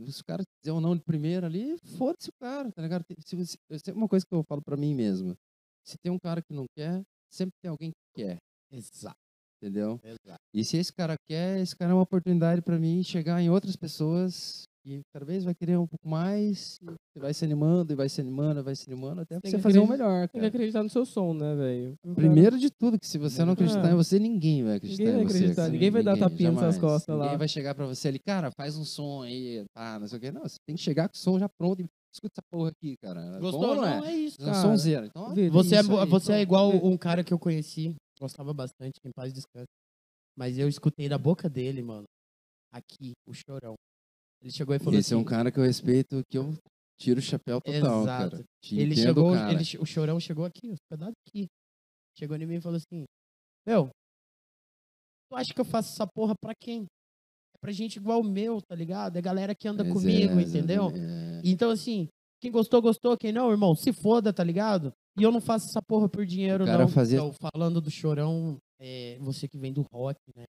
Se 0.09 0.21
o 0.21 0.25
cara 0.25 0.43
dizer 0.61 0.73
ou 0.73 0.81
não 0.81 0.97
de 0.97 1.05
primeiro 1.05 1.47
ali, 1.47 1.79
foda-se 1.97 2.29
o 2.29 2.33
cara, 2.43 2.69
tá 2.73 2.83
ligado? 2.83 3.05
Se 3.21 3.91
é 3.91 3.95
uma 3.95 4.09
coisa 4.09 4.27
que 4.27 4.35
eu 4.35 4.43
falo 4.49 4.61
pra 4.61 4.77
mim 4.77 4.93
mesmo. 4.93 5.37
Se 5.87 5.97
tem 6.03 6.11
um 6.11 6.19
cara 6.19 6.43
que 6.43 6.53
não 6.53 6.65
quer, 6.77 7.01
sempre 7.33 7.53
tem 7.63 7.71
alguém 7.71 7.91
que 7.93 8.25
quer, 8.25 8.39
Exato, 8.77 9.17
entendeu? 9.63 10.01
exato. 10.05 10.41
E 10.53 10.65
se 10.65 10.77
esse 10.77 10.93
cara 10.93 11.15
quer, 11.29 11.61
esse 11.61 11.75
cara 11.77 11.93
é 11.93 11.95
uma 11.95 12.03
oportunidade 12.03 12.61
pra 12.63 12.79
mim 12.79 13.03
chegar 13.03 13.41
em 13.41 13.51
outras 13.51 13.77
pessoas 13.77 14.65
e 14.87 15.01
cada 15.15 15.25
vez 15.25 15.45
vai 15.45 15.55
querer 15.55 15.79
um 15.79 15.87
pouco 15.87 16.07
mais, 16.07 16.79
e 17.17 17.19
vai 17.19 17.33
se 17.33 17.43
animando, 17.43 17.91
e 17.95 17.97
vai 17.97 18.07
se 18.07 18.21
animando, 18.21 18.63
vai 18.63 18.77
se 18.77 18.85
animando, 18.91 19.23
até 19.23 19.37
você 19.43 19.57
que 19.57 19.63
fazer 19.63 19.79
o 19.79 19.85
acreditar- 19.85 20.05
melhor, 20.07 20.21
Tem 20.29 20.29
que 20.29 20.39
cara. 20.41 20.47
acreditar 20.49 20.83
no 20.83 20.91
seu 20.91 21.07
som, 21.07 21.33
né, 21.33 21.55
velho? 21.55 21.95
Cara- 22.03 22.15
Primeiro 22.15 22.59
de 22.59 22.69
tudo, 22.71 22.99
que 23.01 23.07
se 23.07 23.17
você 23.17 23.47
não 23.47 23.55
acreditar 23.55 23.89
É. 23.89 23.93
em 23.93 23.97
você, 23.97 24.19
ninguém 24.19 24.63
vai 24.63 24.77
acreditar 24.77 25.03
Ninguém 25.05 25.15
vai 25.15 25.23
em 25.23 25.27
você. 25.27 25.37
acreditar, 25.39 25.63
cara. 25.63 25.73
ninguém 25.73 25.91
vai 25.91 26.03
dar 26.03 26.19
tapinha 26.19 26.51
nas 26.53 26.61
suas 26.61 26.79
costas 26.79 27.15
Ninguém 27.17 27.31
lá. 27.33 27.37
vai 27.39 27.49
chegar 27.49 27.75
pra 27.75 27.87
você 27.87 28.09
ali, 28.09 28.19
cara, 28.19 28.51
faz 28.55 28.77
um 28.77 28.85
som 28.85 29.23
aí, 29.23 29.65
tá, 29.75 29.99
não 29.99 30.07
sei 30.07 30.19
o 30.19 30.21
quê. 30.21 30.31
Não, 30.31 30.43
você 30.43 30.57
tem 30.67 30.77
que 30.77 30.83
chegar 30.83 31.09
com 31.09 31.15
o 31.15 31.19
som 31.19 31.39
já 31.39 31.49
pronto 31.49 31.81
e 31.81 31.87
escuta 32.15 32.35
essa 32.35 32.43
porra 32.53 32.69
aqui, 32.69 32.97
cara. 33.03 33.39
Gostou? 33.41 33.61
Bom, 33.63 33.69
ou 33.69 33.75
não, 33.77 33.83
não 34.01 34.05
é? 34.05 34.13
é 34.13 34.17
isso. 34.17 34.37
É 34.39 34.43
um 34.43 34.47
cara. 34.49 34.61
sonzeiro. 34.61 35.07
Então, 35.07 35.35
Você, 35.51 35.77
é, 35.77 35.81
isso 35.81 35.97
aí, 35.99 36.07
você 36.11 36.33
é 36.33 36.35
pronto. 36.37 36.43
igual 36.43 36.71
um 36.93 36.97
cara 36.99 37.25
que 37.25 37.33
eu 37.33 37.39
conheci, 37.39 37.95
gostava 38.21 38.53
bastante, 38.53 38.99
em 39.05 39.11
paz 39.13 39.33
descanse. 39.33 39.69
Mas 40.37 40.59
eu 40.59 40.69
escutei 40.69 41.09
da 41.09 41.19
boca 41.19 41.49
dele, 41.49 41.83
mano, 41.83 42.05
aqui, 42.73 43.13
o 43.27 43.33
chorão. 43.33 43.75
Ele 44.43 44.51
chegou 44.51 44.75
e 44.75 44.79
falou 44.79 44.99
Esse 44.99 45.15
é 45.15 45.17
assim, 45.17 45.23
um 45.23 45.25
cara 45.25 45.51
que 45.51 45.59
eu 45.59 45.65
respeito, 45.65 46.23
que 46.29 46.37
eu 46.37 46.53
tiro 47.01 47.19
o 47.19 47.23
chapéu 47.23 47.61
total, 47.61 48.03
Exato. 48.03 48.31
cara. 48.31 48.45
Te 48.63 48.75
ele 48.75 48.93
entendo, 48.93 49.07
chegou, 49.07 49.33
cara. 49.33 49.53
ele 49.53 49.65
o 49.79 49.87
chorão 49.87 50.21
chegou 50.21 50.45
aqui, 50.45 50.71
hospedado 50.71 51.15
aqui. 51.27 51.47
Chegou 52.19 52.37
em 52.37 52.47
mim 52.47 52.57
e 52.57 52.61
falou 52.61 52.77
assim: 52.77 53.05
Meu, 53.67 53.89
tu 55.29 55.37
acha 55.37 55.53
que 55.55 55.61
eu 55.61 55.65
faço 55.65 55.93
essa 55.93 56.07
porra 56.07 56.35
pra 56.41 56.53
quem? 56.55 56.85
É 57.55 57.59
pra 57.61 57.73
gente 57.73 57.97
igual 57.97 58.21
o 58.21 58.25
meu, 58.25 58.61
tá 58.61 58.75
ligado? 58.75 59.17
É 59.17 59.23
galera 59.23 59.55
que 59.55 59.67
anda 59.67 59.83
Mas 59.83 59.93
comigo, 59.93 60.39
é, 60.39 60.43
entendeu? 60.43 60.91
é. 60.91 61.41
Então, 61.45 61.71
assim, 61.71 62.09
quem 62.45 62.53
gostou, 62.53 62.83
gostou. 62.83 63.17
Quem 63.17 63.33
não, 63.33 63.51
irmão, 63.51 63.75
se 63.75 63.91
foda, 63.91 64.33
tá 64.33 64.45
ligado? 64.45 64.93
E 65.19 65.23
eu 65.23 65.33
não 65.33 65.41
faço 65.41 65.67
essa 65.69 65.81
porra 65.81 66.09
por 66.11 66.27
dinheiro, 66.27 66.67
não. 66.67 66.87
fazia- 66.89 67.19
Então, 67.19 67.33
falando 67.33 67.81
do 67.81 67.91
chorão, 67.91 68.59
é, 68.79 69.17
você 69.21 69.49
que 69.49 69.57
vem 69.57 69.73
do 69.73 69.83
rock, 69.93 70.19
né? 70.37 70.45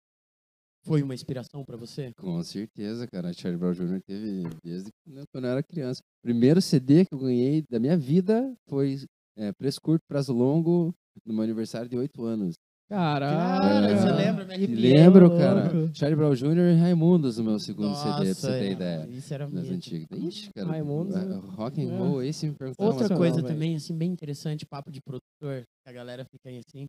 foi 0.83 1.03
uma 1.03 1.13
inspiração 1.15 1.63
pra 1.63 1.77
você? 1.77 2.11
Com 2.17 2.43
certeza, 2.43 3.07
cara. 3.07 3.33
Charlie 3.35 3.59
Brown 3.61 3.73
Jr. 3.75 4.01
teve 4.07 4.45
desde 4.65 4.89
quando 5.31 5.45
eu 5.45 5.51
era 5.51 5.63
criança. 5.63 6.01
Primeiro 6.25 6.63
CD 6.63 7.05
que 7.05 7.15
eu 7.15 7.19
ganhei 7.19 7.63
da 7.69 7.79
minha 7.79 7.99
vida 7.99 8.55
foi 8.67 8.97
é, 9.37 9.53
Preço 9.53 9.79
Curto, 9.81 10.03
Prazo 10.09 10.33
Longo, 10.33 10.95
no 11.27 11.35
meu 11.35 11.43
aniversário 11.43 11.87
de 11.89 11.99
8 11.99 12.25
anos. 12.25 12.55
Caralho. 12.91 13.37
Cara, 13.63 13.91
É. 13.93 13.97
você 13.97 14.11
lembra? 14.13 14.45
Me 14.45 14.55
arrepiei. 14.55 14.93
Lembro, 14.99 15.29
louco. 15.29 15.39
cara. 15.39 15.91
Charlie 15.95 16.17
Brown 16.17 16.35
Jr. 16.35 16.59
e 16.59 16.77
Raimundos 16.81 17.39
no 17.39 17.45
meu 17.45 17.59
segundo 17.61 17.95
CD, 17.95 18.09
pra 18.11 18.17
você 18.25 18.29
Nossa, 18.29 18.49
ter 18.49 18.65
é, 18.67 18.73
ideia. 18.73 19.09
Isso 19.11 19.33
era 19.33 19.45
Das 19.45 19.55
mesmo. 19.55 19.77
antigas. 19.77 20.19
Ixi, 20.19 20.51
cara. 20.53 20.69
Raimundos, 20.69 21.15
é? 21.15 21.21
Rock 21.57 21.81
and 21.81 21.93
É. 21.95 21.97
roll, 21.97 22.23
esse 22.23 22.47
me 22.49 22.55
perguntava. 22.55 22.85
Outra 22.89 23.03
Sensacional, 23.07 23.19
coisa 23.19 23.37
velho. 23.43 23.55
também, 23.55 23.77
assim, 23.77 23.97
bem 23.97 24.11
interessante, 24.11 24.67
papo 24.67 24.91
de 24.91 25.01
produtor, 25.01 25.63
que 25.85 25.89
a 25.89 25.93
galera 25.93 26.25
fica 26.25 26.49
aí 26.49 26.59
assim. 26.59 26.87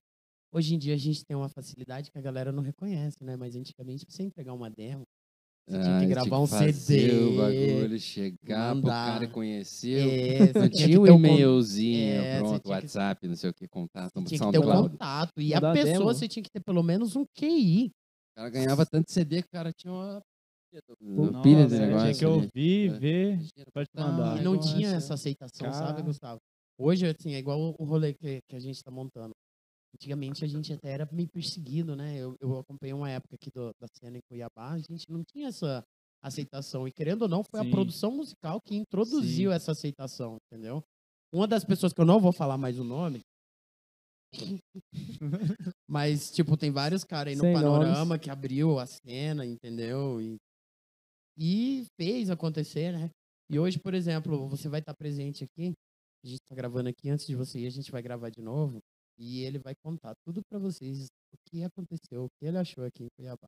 Hoje 0.53 0.73
em 0.75 0.77
dia 0.79 0.95
a 0.95 0.97
gente 0.97 1.23
tem 1.23 1.37
uma 1.37 1.47
facilidade 1.47 2.11
que 2.11 2.17
a 2.17 2.21
galera 2.21 2.51
não 2.51 2.63
reconhece, 2.63 3.23
né? 3.23 3.35
Mas 3.37 3.55
antigamente, 3.55 4.03
pra 4.05 4.13
você 4.13 4.23
entregar 4.23 4.53
uma 4.53 4.69
demo, 4.71 5.03
você 5.67 5.77
tinha 5.79 5.99
que 5.99 6.03
Ah, 6.05 6.07
gravar 6.07 6.39
um 6.39 6.47
fazer 6.47 6.73
CD. 6.73 7.15
o 7.23 7.37
bagulho, 7.37 7.99
chegar 7.99 8.71
pro 8.73 8.75
mandar. 8.81 9.13
cara 9.13 9.27
conhecer. 9.27 9.99
É, 10.09 10.37
Não 10.57 10.69
tinha 10.69 10.69
tinha 10.69 10.87
que 10.89 10.97
um 10.99 11.07
e-mailzinho, 11.07 12.11
É, 12.21 12.37
pronto, 12.39 12.49
tinha 12.49 12.59
que- 12.61 12.67
WhatsApp, 12.69 13.27
não 13.27 13.35
sei 13.35 13.49
o 13.49 13.53
que, 13.53 13.67
contato, 13.67 14.11
Tinha 14.13 14.23
que 14.25 14.29
ter 14.29 14.35
o 14.35 14.37
SoundCloud. 14.51 14.89
contato. 14.89 15.31
E 15.41 15.53
Mandar 15.53 15.69
a 15.71 15.73
pessoa, 15.73 15.93
demo. 15.93 16.05
você 16.05 16.27
tinha 16.27 16.43
que 16.43 16.49
ter 16.51 16.61
pelo 16.61 16.83
menos 16.83 17.15
um 17.15 17.25
QI. 17.37 17.87
O 17.87 18.35
cara 18.37 18.49
ganhava 18.49 18.85
tanto 18.85 19.11
CD 19.11 19.41
que 19.41 19.47
o 19.47 19.51
cara 19.51 19.71
tinha 19.73 19.93
uma 19.93 20.21
Nossa, 21.01 21.41
pilha 21.41 21.67
de 21.67 21.75
tinha 21.75 21.87
negócio. 21.87 22.15
que 22.17 22.25
ali. 22.25 22.33
ouvir, 22.33 22.89
É. 22.91 22.99
ver, 22.99 23.39
Ah, 23.95 24.07
mandar. 24.11 24.39
E 24.39 24.43
não 24.43 24.57
tinha 24.59 24.89
essa 24.95 25.13
aceitação, 25.15 25.71
sabe. 25.73 26.01
Gustavo? 26.01 26.39
Hoje, 26.79 27.05
assim, 27.05 27.33
é 27.33 27.39
igual 27.39 27.75
o 27.77 27.83
rolê 27.83 28.13
que, 28.13 28.39
que 28.49 28.55
a 28.55 28.59
gente 28.59 28.81
tá 28.83 28.89
montando. 28.89 29.31
Antigamente 29.93 30.43
a 30.43 30.47
gente 30.47 30.71
até 30.73 30.91
era 30.91 31.07
meio 31.11 31.27
perseguido, 31.29 31.95
né? 31.95 32.17
Eu, 32.17 32.35
eu 32.39 32.57
acompanhei 32.59 32.93
uma 32.93 33.09
época 33.09 33.35
aqui 33.35 33.51
do- 33.51 33.73
da 33.79 33.87
cena 33.99 34.17
em 34.17 34.21
Cuiabá, 34.29 34.71
a 34.71 34.79
gente 34.79 35.09
não 35.09 35.23
tinha 35.23 35.49
essa 35.49 35.83
aceitação. 36.23 36.87
E 36.87 36.91
querendo 36.91 37.23
ou 37.23 37.27
não, 37.27 37.43
foi 37.43 37.59
a 37.59 37.63
Sim. 37.63 37.71
produção 37.71 38.11
musical 38.11 38.61
que 38.61 38.75
introduziu 38.75 39.51
essa 39.51 39.71
aceitação, 39.71 40.37
entendeu? 40.47 40.83
Uma 41.33 41.47
das 41.47 41.63
pessoas 41.63 41.93
que 41.93 42.01
eu 42.01 42.05
não 42.05 42.19
vou 42.19 42.31
falar 42.31 42.57
mais 42.57 42.79
o 42.79 42.83
nome. 42.83 43.21
mas, 45.89 46.31
tipo, 46.31 46.55
tem 46.55 46.71
vários 46.71 47.03
caras 47.03 47.31
aí 47.31 47.35
no 47.35 47.43
Sem 47.43 47.53
panorama 47.53 48.17
que 48.17 48.29
abriu 48.29 48.79
a 48.79 48.85
cena, 48.85 49.45
entendeu? 49.45 50.21
E, 50.21 50.37
e 51.37 51.85
fez 51.99 52.29
acontecer, 52.29 52.91
né? 52.91 53.09
E 53.49 53.59
hoje, 53.59 53.79
por 53.79 53.93
exemplo, 53.93 54.47
você 54.47 54.69
vai 54.69 54.79
estar 54.79 54.93
presente 54.93 55.43
aqui. 55.43 55.73
A 56.23 56.27
gente 56.27 56.39
tá 56.47 56.55
gravando 56.55 56.87
aqui 56.89 57.09
antes 57.09 57.25
de 57.25 57.35
você 57.35 57.59
ir, 57.59 57.67
a 57.67 57.71
gente 57.71 57.91
vai 57.91 58.01
gravar 58.01 58.29
de 58.29 58.41
novo. 58.41 58.79
E 59.17 59.43
ele 59.43 59.59
vai 59.59 59.73
contar 59.83 60.15
tudo 60.25 60.41
pra 60.49 60.57
vocês 60.59 61.07
o 61.33 61.37
que 61.49 61.63
aconteceu, 61.63 62.25
o 62.25 62.29
que 62.39 62.45
ele 62.45 62.57
achou 62.57 62.83
aqui 62.83 63.03
em 63.03 63.07
Cuiabá. 63.15 63.47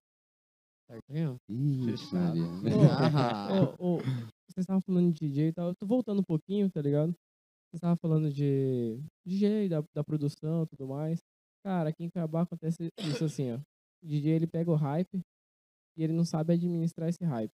Certinho? 0.87 1.37
Ixi, 1.49 2.13
Maria. 2.13 2.43
Ah, 3.25 3.75
Ô, 3.79 3.95
ô, 3.95 3.97
vocês 3.99 4.63
estavam 4.63 4.81
falando 4.81 5.11
de 5.13 5.27
DJ 5.27 5.47
e 5.47 5.53
tal. 5.53 5.69
Eu 5.69 5.75
tô 5.75 5.85
voltando 5.85 6.19
um 6.19 6.23
pouquinho, 6.23 6.69
tá 6.69 6.81
ligado? 6.81 7.11
Vocês 7.11 7.79
estavam 7.79 7.97
falando 7.97 8.31
de 8.31 8.99
DJ, 9.25 9.69
da, 9.69 9.83
da 9.95 10.03
produção 10.03 10.63
e 10.63 10.67
tudo 10.67 10.87
mais. 10.87 11.19
Cara, 11.65 11.89
aqui 11.89 12.03
em 12.03 12.09
Cuiabá 12.09 12.41
acontece 12.41 12.89
isso 12.99 13.23
assim, 13.25 13.51
ó. 13.53 13.57
O 14.03 14.07
DJ 14.07 14.33
ele 14.33 14.47
pega 14.47 14.69
o 14.69 14.75
hype 14.75 15.21
e 15.97 16.03
ele 16.03 16.13
não 16.13 16.25
sabe 16.25 16.53
administrar 16.53 17.09
esse 17.09 17.23
hype. 17.23 17.53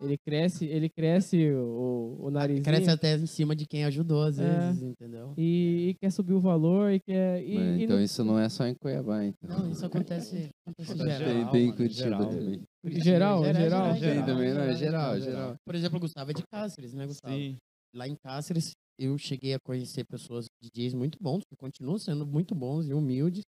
Ele 0.00 0.16
cresce, 0.16 0.64
ele 0.64 0.88
cresce 0.88 1.50
o, 1.52 2.16
o 2.20 2.30
narizinho 2.30 2.64
Cresce 2.64 2.88
até 2.88 3.16
em 3.16 3.26
cima 3.26 3.54
de 3.54 3.66
quem 3.66 3.84
ajudou, 3.84 4.22
às 4.22 4.38
É. 4.38 4.48
vezes, 4.68 4.82
entendeu? 4.82 5.34
e, 5.36 5.90
e 5.90 5.94
quer 6.00 6.10
subir 6.10 6.32
o 6.32 6.40
valor 6.40 6.90
e 6.90 7.00
quer. 7.00 7.42
E, 7.44 7.54
Mas 7.54 7.80
e 7.80 7.82
então 7.84 7.96
não- 7.96 8.02
isso 8.02 8.24
não 8.24 8.38
é 8.38 8.48
só 8.48 8.66
em 8.66 8.74
Cuiabá, 8.74 9.24
então. 9.24 9.48
Não, 9.58 9.70
isso 9.70 9.84
acontece, 9.84 10.48
acontece 10.66 10.96
geral. 10.96 11.18
Tem, 11.18 11.26
geral, 11.36 11.50
tem 11.52 11.60
em 11.60 11.64
mano, 11.66 11.76
Curitiba 11.76 12.02
geral. 12.04 12.28
também. 12.28 12.62
geral, 13.02 13.44
geral. 13.44 13.94
Tem 14.00 14.24
também, 14.24 14.54
não, 14.54 14.60
é 14.62 14.74
geral, 14.74 15.20
geral. 15.20 15.54
Por 15.66 15.74
exemplo, 15.74 15.98
o 15.98 16.00
Gustavo 16.00 16.30
é 16.30 16.34
de 16.34 16.42
Cáceres, 16.50 16.94
né, 16.94 17.06
Gustavo? 17.06 17.34
Sim. 17.34 17.56
Lá 17.94 18.08
em 18.08 18.14
Cáceres, 18.24 18.72
eu 18.98 19.18
cheguei 19.18 19.52
a 19.54 19.58
conhecer 19.60 20.04
pessoas, 20.04 20.46
DJs 20.62 20.94
muito 20.94 21.18
bons, 21.20 21.42
que 21.48 21.56
continuam 21.56 21.98
sendo 21.98 22.26
muito 22.26 22.54
bons 22.54 22.88
e 22.88 22.94
humildes. 22.94 23.42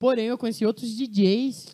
Porém, 0.00 0.26
eu 0.26 0.38
conheci 0.38 0.64
outros 0.66 0.96
DJs 0.96 1.70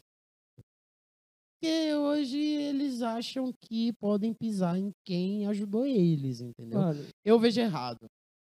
que 1.60 1.94
hoje 1.94 2.38
eles 2.38 3.02
acham 3.02 3.52
que 3.62 3.92
podem 3.94 4.32
pisar 4.32 4.78
em 4.78 4.90
quem 5.04 5.46
ajudou 5.46 5.86
eles, 5.86 6.40
entendeu? 6.40 6.78
Mano, 6.78 7.04
Eu 7.24 7.38
vejo 7.38 7.60
errado. 7.60 8.06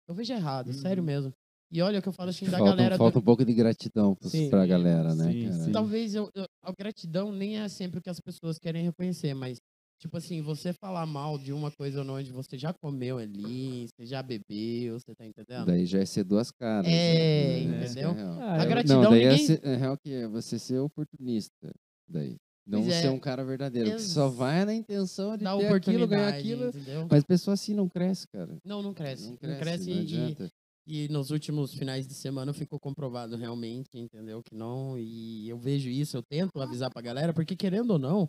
Eu 0.07 0.13
vejo 0.15 0.33
errado, 0.33 0.71
sério 0.73 1.01
Uhum. 1.01 1.07
mesmo. 1.07 1.33
E 1.71 1.81
olha 1.81 1.99
o 1.99 2.01
que 2.01 2.07
eu 2.07 2.13
falo 2.13 2.29
assim 2.29 2.45
da 2.45 2.57
Falta, 2.59 2.65
galera. 2.71 2.95
do- 2.95 2.99
falta 2.99 3.19
um 3.19 3.21
pouco 3.23 3.43
de 3.43 3.53
gratidão 3.53 4.15
pros- 4.15 4.31
Sim. 4.31 4.49
pra 4.49 4.65
galera, 4.67 5.15
né, 5.15 5.31
Sim, 5.31 5.43
cara? 5.49 5.63
sim. 5.65 5.71
Talvez 5.71 6.13
eu, 6.15 6.29
eu- 6.35 6.45
a 6.63 6.71
gratidão 6.71 7.31
nem 7.31 7.57
é 7.59 7.67
sempre 7.67 7.99
o 7.99 8.01
que 8.01 8.09
as 8.09 8.19
pessoas 8.19 8.59
querem 8.59 8.83
reconhecer, 8.83 9.33
mas, 9.33 9.57
tipo 9.99 10.15
assim, 10.15 10.41
você 10.43 10.71
falar 10.73 11.05
mal 11.07 11.39
de 11.39 11.51
uma 11.51 11.71
coisa 11.71 12.03
onde 12.03 12.31
você 12.31 12.55
já 12.57 12.71
comeu 12.71 13.17
ali, 13.17 13.87
você 13.87 14.05
já 14.05 14.21
bebeu, 14.21 14.99
você 14.99 15.15
tá 15.15 15.25
entendendo? 15.25 15.65
Daí 15.65 15.85
já 15.87 15.99
é 15.99 16.05
ser 16.05 16.23
duas 16.23 16.51
caras. 16.51 16.87
É, 16.87 17.63
né? 17.65 17.83
entendeu? 17.85 18.11
É 18.11 18.13
real. 18.13 18.39
ah, 18.41 18.61
A 18.61 18.65
gratidão 18.65 19.01
Não, 19.03 19.09
daí 19.11 19.23
é, 19.23 19.29
ninguém- 19.31 19.45
ser- 19.47 19.61
é 19.65 19.75
real 19.75 19.97
que 19.97 20.13
é 20.13 20.27
você 20.27 20.59
ser 20.59 20.77
oportunista. 20.79 21.71
Daí. 22.07 22.35
Não 22.67 22.81
Pois 22.81 22.93
é. 22.95 23.01
ser 23.03 23.09
um 23.09 23.19
cara 23.19 23.43
verdadeiro. 23.45 23.91
Que 23.91 23.99
só 24.01 24.27
vai 24.27 24.65
na 24.65 24.73
intenção 24.73 25.37
de 25.37 25.43
Dá 25.43 25.55
ter 25.55 25.67
aquilo, 25.71 26.07
ganhar 26.07 26.29
aquilo. 26.29 26.69
entendeu? 26.69 27.07
Mas 27.09 27.23
pessoa 27.23 27.53
assim 27.53 27.73
não 27.75 27.87
cresce, 27.87 28.27
cara. 28.27 28.57
Não, 28.65 28.81
não 28.81 28.93
cresce. 28.93 29.29
Não 29.29 29.37
cresce, 29.37 29.91
e, 29.91 29.93
não 29.93 30.01
adianta. 30.01 30.49
e 30.87 31.07
nos 31.09 31.29
últimos 31.29 31.73
finais 31.73 32.07
de 32.07 32.15
semana 32.15 32.53
ficou 32.53 32.79
comprovado 32.79 33.35
realmente, 33.35 33.89
entendeu? 33.93 34.41
Que 34.41 34.55
não. 34.55 34.97
E 34.97 35.47
eu 35.47 35.59
vejo 35.59 35.89
isso, 35.89 36.17
eu 36.17 36.23
tento 36.23 36.59
avisar 36.59 36.89
pra 36.91 37.03
galera, 37.03 37.33
porque 37.33 37.55
querendo 37.55 37.91
ou 37.91 37.99
não, 37.99 38.27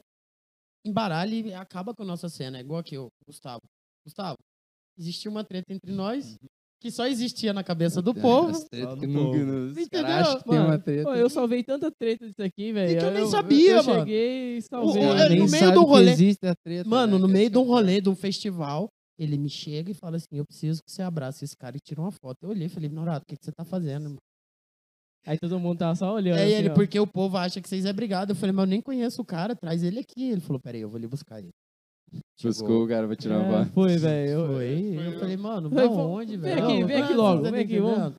embaralha 0.84 1.34
e 1.34 1.54
acaba 1.54 1.94
com 1.94 2.02
a 2.02 2.06
nossa 2.06 2.28
cena. 2.28 2.58
É 2.58 2.60
igual 2.60 2.80
aqui, 2.80 2.98
o 2.98 3.08
Gustavo. 3.26 3.62
Gustavo, 4.06 4.36
existia 4.98 5.30
uma 5.30 5.44
treta 5.44 5.72
entre 5.72 5.90
nós 5.92 6.36
que 6.80 6.90
só 6.90 7.06
existia 7.06 7.52
na 7.52 7.64
cabeça 7.64 8.00
do 8.02 8.14
povo. 8.14 8.52
que 8.68 8.76
Entendeu? 8.76 9.74
caras 9.90 10.26
acham 10.28 10.38
que 10.38 10.44
tem 10.44 10.58
uma 10.58 10.68
Mano, 10.68 10.82
treta. 10.82 11.02
Pô, 11.04 11.14
eu 11.14 11.30
salvei 11.30 11.62
tanta 11.64 11.90
treta 11.90 12.26
disso 12.26 12.42
aqui, 12.42 12.72
velho. 12.72 12.98
que 12.98 13.04
eu 13.04 13.10
nem 13.10 13.20
eu, 13.22 13.26
sabia, 13.28 13.70
eu 13.76 13.84
mano. 13.84 13.98
cheguei 14.00 14.56
e 14.56 14.58
O- 14.58 14.62
salvei. 14.62 15.02
o- 15.02 15.06
Ela 15.06 15.24
é, 15.24 15.28
no 15.36 15.48
meio 15.50 15.72
do 15.72 15.82
rolê- 15.84 16.12
existe 16.12 16.46
a 16.46 16.54
treta. 16.54 16.88
Mano, 16.88 17.14
né? 17.16 17.22
no 17.22 17.28
meio 17.28 17.50
de 17.50 17.58
um 17.58 17.62
é 17.62 17.64
o 17.64 17.66
rolê, 17.68 18.00
de 18.00 18.08
um 18.08 18.14
festival, 18.16 18.88
ele 19.18 19.38
me 19.38 19.48
chega 19.48 19.90
e 19.90 19.94
fala 19.94 20.16
assim: 20.16 20.36
Eu 20.36 20.44
preciso 20.44 20.82
que 20.84 20.92
você 20.92 21.02
abrace 21.02 21.44
esse 21.44 21.56
cara 21.56 21.76
e 21.76 21.80
tire 21.80 21.98
uma 22.00 22.12
foto. 22.12 22.36
Eu 22.42 22.50
olhei 22.50 22.66
e 22.66 22.70
falei: 22.70 22.88
Norato, 22.90 23.22
o 23.24 23.26
que, 23.26 23.36
que 23.36 23.44
você 23.44 23.52
tá 23.52 23.64
fazendo? 23.64 24.04
irmão?" 24.04 24.18
Aí 25.26 25.36
todo 25.38 25.58
mundo 25.58 25.78
tava 25.78 25.94
só 25.96 26.14
olhando. 26.14 26.38
Aí 26.38 26.52
assim, 26.52 26.62
ele, 26.62 26.70
ó. 26.70 26.74
porque 26.74 27.00
o 27.00 27.06
povo 27.06 27.36
acha 27.36 27.60
que 27.60 27.68
vocês 27.68 27.84
é 27.84 27.92
brigado. 27.92 28.32
Eu 28.32 28.36
falei: 28.36 28.52
Mas 28.52 28.62
eu 28.64 28.68
nem 28.70 28.80
conheço 28.82 29.22
o 29.22 29.24
cara, 29.24 29.56
traz 29.56 29.82
ele 29.82 29.98
aqui. 29.98 30.22
Ele 30.30 30.40
falou: 30.40 30.60
Peraí, 30.60 30.82
eu 30.82 30.88
vou 30.88 30.98
ali 30.98 31.06
buscar 31.08 31.38
ele. 31.40 31.50
Buscou 32.42 32.84
o 32.84 32.88
cara 32.88 33.06
pra 33.06 33.16
tirar 33.16 33.38
uma 33.40 33.60
É, 33.60 33.64
foto. 33.64 33.72
Foi, 33.74 33.96
velho. 33.96 34.30
eu- 34.30 34.46
Foi. 34.46 35.06
Eu 35.06 35.18
falei: 35.18 35.36
Mano, 35.36 35.70
Foi, 35.70 35.86
foi. 35.86 35.96
onde, 35.96 36.36
Vem 36.36 36.54
velho? 36.54 36.64
aqui, 36.66 36.80
Não, 36.80 36.86
vem 36.86 37.02
aqui 37.02 37.14
logo, 37.14 37.42
vem 37.50 37.64
aqui, 37.64 37.80
vamos. 37.80 38.14